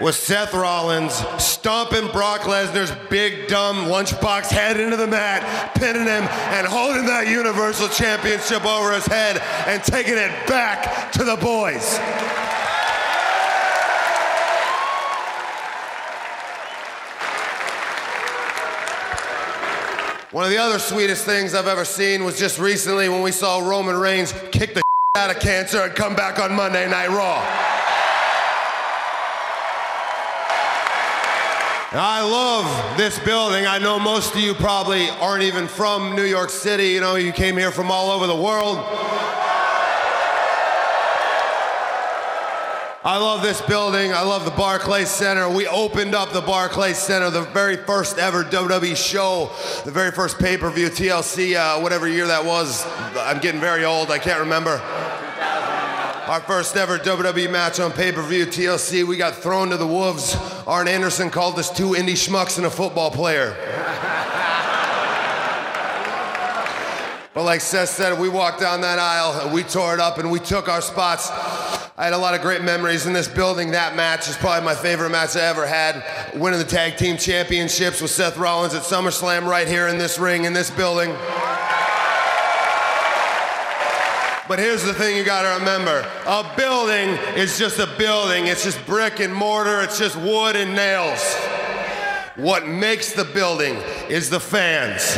was 0.00 0.16
Seth 0.16 0.52
Rollins 0.52 1.14
stomping 1.38 2.08
Brock 2.08 2.42
Lesnar's 2.42 2.92
big 3.08 3.48
dumb 3.48 3.86
lunchbox 3.86 4.46
head 4.46 4.80
into 4.80 4.96
the 4.96 5.06
mat, 5.06 5.74
pinning 5.76 6.02
him 6.02 6.24
and 6.24 6.66
holding 6.66 7.06
that 7.06 7.28
Universal 7.28 7.88
Championship 7.88 8.64
over 8.64 8.92
his 8.92 9.06
head 9.06 9.40
and 9.66 9.82
taking 9.84 10.14
it 10.14 10.32
back 10.48 11.12
to 11.12 11.24
the 11.24 11.36
boys. 11.36 11.98
One 20.32 20.44
of 20.44 20.50
the 20.50 20.58
other 20.58 20.80
sweetest 20.80 21.24
things 21.24 21.54
I've 21.54 21.68
ever 21.68 21.84
seen 21.84 22.24
was 22.24 22.36
just 22.36 22.58
recently 22.58 23.08
when 23.08 23.22
we 23.22 23.30
saw 23.30 23.60
Roman 23.60 23.96
Reigns 23.96 24.34
kick 24.50 24.74
the 24.74 24.82
out 25.16 25.30
of 25.30 25.38
cancer 25.38 25.82
and 25.82 25.94
come 25.94 26.16
back 26.16 26.40
on 26.40 26.52
Monday 26.52 26.90
Night 26.90 27.10
Raw. 27.10 27.83
I 31.96 32.22
love 32.22 32.98
this 32.98 33.20
building. 33.20 33.66
I 33.66 33.78
know 33.78 34.00
most 34.00 34.34
of 34.34 34.40
you 34.40 34.52
probably 34.54 35.08
aren't 35.10 35.44
even 35.44 35.68
from 35.68 36.16
New 36.16 36.24
York 36.24 36.50
City. 36.50 36.88
You 36.88 37.00
know, 37.00 37.14
you 37.14 37.30
came 37.30 37.56
here 37.56 37.70
from 37.70 37.88
all 37.88 38.10
over 38.10 38.26
the 38.26 38.34
world. 38.34 38.78
I 43.06 43.18
love 43.18 43.42
this 43.42 43.60
building. 43.60 44.12
I 44.12 44.22
love 44.22 44.44
the 44.44 44.50
Barclays 44.50 45.08
Center. 45.08 45.48
We 45.48 45.68
opened 45.68 46.16
up 46.16 46.32
the 46.32 46.40
Barclays 46.40 46.98
Center, 46.98 47.30
the 47.30 47.42
very 47.42 47.76
first 47.76 48.18
ever 48.18 48.42
WWE 48.42 48.96
show, 48.96 49.52
the 49.84 49.92
very 49.92 50.10
first 50.10 50.40
pay 50.40 50.56
per 50.56 50.70
view, 50.70 50.88
TLC, 50.88 51.54
uh, 51.54 51.80
whatever 51.80 52.08
year 52.08 52.26
that 52.26 52.44
was. 52.44 52.84
I'm 53.16 53.40
getting 53.40 53.60
very 53.60 53.84
old. 53.84 54.10
I 54.10 54.18
can't 54.18 54.40
remember. 54.40 54.80
Our 56.26 56.40
first 56.40 56.74
ever 56.76 56.98
WWE 56.98 57.50
match 57.50 57.78
on 57.80 57.92
pay 57.92 58.10
per 58.10 58.22
view, 58.22 58.46
TLC, 58.46 59.04
we 59.06 59.18
got 59.18 59.34
thrown 59.34 59.68
to 59.68 59.76
the 59.76 59.86
wolves. 59.86 60.34
Arn 60.66 60.88
Anderson 60.88 61.28
called 61.28 61.58
us 61.58 61.70
two 61.70 61.90
indie 61.90 62.12
schmucks 62.12 62.56
and 62.56 62.66
a 62.66 62.70
football 62.70 63.10
player. 63.10 63.54
but 67.34 67.44
like 67.44 67.60
Seth 67.60 67.90
said, 67.90 68.18
we 68.18 68.30
walked 68.30 68.58
down 68.58 68.80
that 68.80 68.98
aisle, 68.98 69.52
we 69.52 69.64
tore 69.64 69.92
it 69.92 70.00
up, 70.00 70.16
and 70.16 70.30
we 70.30 70.38
took 70.38 70.66
our 70.66 70.80
spots. 70.80 71.28
I 71.30 72.04
had 72.04 72.14
a 72.14 72.18
lot 72.18 72.34
of 72.34 72.40
great 72.40 72.62
memories 72.62 73.04
in 73.04 73.12
this 73.12 73.28
building. 73.28 73.72
That 73.72 73.94
match 73.94 74.26
is 74.26 74.36
probably 74.38 74.64
my 74.64 74.74
favorite 74.74 75.10
match 75.10 75.36
I 75.36 75.42
ever 75.42 75.66
had. 75.66 76.02
Winning 76.34 76.58
the 76.58 76.64
tag 76.64 76.96
team 76.96 77.18
championships 77.18 78.00
with 78.00 78.10
Seth 78.10 78.38
Rollins 78.38 78.74
at 78.74 78.82
SummerSlam 78.82 79.46
right 79.46 79.68
here 79.68 79.88
in 79.88 79.98
this 79.98 80.18
ring, 80.18 80.44
in 80.44 80.54
this 80.54 80.70
building. 80.70 81.14
But 84.46 84.58
here's 84.58 84.84
the 84.84 84.92
thing 84.92 85.16
you 85.16 85.24
gotta 85.24 85.58
remember 85.58 86.06
a 86.26 86.52
building 86.56 87.08
is 87.34 87.58
just 87.58 87.78
a 87.78 87.86
building, 87.96 88.46
it's 88.46 88.62
just 88.62 88.84
brick 88.84 89.20
and 89.20 89.34
mortar, 89.34 89.80
it's 89.80 89.98
just 89.98 90.16
wood 90.16 90.54
and 90.54 90.74
nails. 90.74 91.22
What 92.36 92.66
makes 92.66 93.12
the 93.12 93.24
building 93.24 93.76
is 94.08 94.28
the 94.28 94.40
fans. 94.40 95.16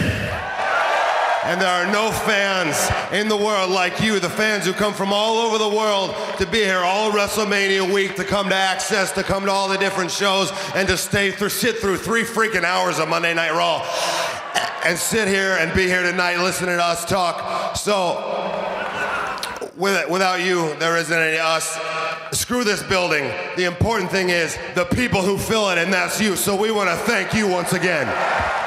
And 1.46 1.60
there 1.60 1.68
are 1.68 1.90
no 1.92 2.10
fans 2.10 2.76
in 3.12 3.28
the 3.28 3.36
world 3.36 3.70
like 3.70 4.00
you, 4.00 4.20
the 4.20 4.28
fans 4.28 4.64
who 4.64 4.72
come 4.72 4.92
from 4.92 5.12
all 5.12 5.38
over 5.38 5.58
the 5.58 5.68
world 5.68 6.14
to 6.38 6.46
be 6.46 6.58
here 6.58 6.80
all 6.80 7.10
WrestleMania 7.12 7.92
week, 7.92 8.16
to 8.16 8.24
come 8.24 8.48
to 8.48 8.54
Access, 8.54 9.12
to 9.12 9.22
come 9.22 9.44
to 9.46 9.50
all 9.50 9.68
the 9.68 9.78
different 9.78 10.10
shows, 10.10 10.52
and 10.74 10.88
to 10.88 10.96
stay 10.96 11.30
through, 11.30 11.50
sit 11.50 11.78
through 11.78 11.98
three 11.98 12.24
freaking 12.24 12.64
hours 12.64 12.98
of 12.98 13.08
Monday 13.08 13.32
Night 13.32 13.52
Raw, 13.52 13.88
and 14.84 14.98
sit 14.98 15.28
here 15.28 15.56
and 15.60 15.72
be 15.72 15.86
here 15.86 16.02
tonight 16.02 16.38
listening 16.38 16.76
to 16.76 16.84
us 16.84 17.04
talk. 17.04 17.76
So, 17.76 18.55
with, 19.76 20.08
without 20.10 20.40
you, 20.40 20.74
there 20.78 20.96
isn't 20.96 21.16
any 21.16 21.38
us. 21.38 21.78
Screw 22.32 22.64
this 22.64 22.82
building. 22.82 23.30
The 23.56 23.64
important 23.64 24.10
thing 24.10 24.30
is 24.30 24.56
the 24.74 24.84
people 24.84 25.22
who 25.22 25.38
fill 25.38 25.70
it, 25.70 25.78
and 25.78 25.92
that's 25.92 26.20
you. 26.20 26.36
So 26.36 26.56
we 26.56 26.70
want 26.70 26.90
to 26.90 26.96
thank 26.96 27.34
you 27.34 27.46
once 27.48 27.72
again. 27.72 28.65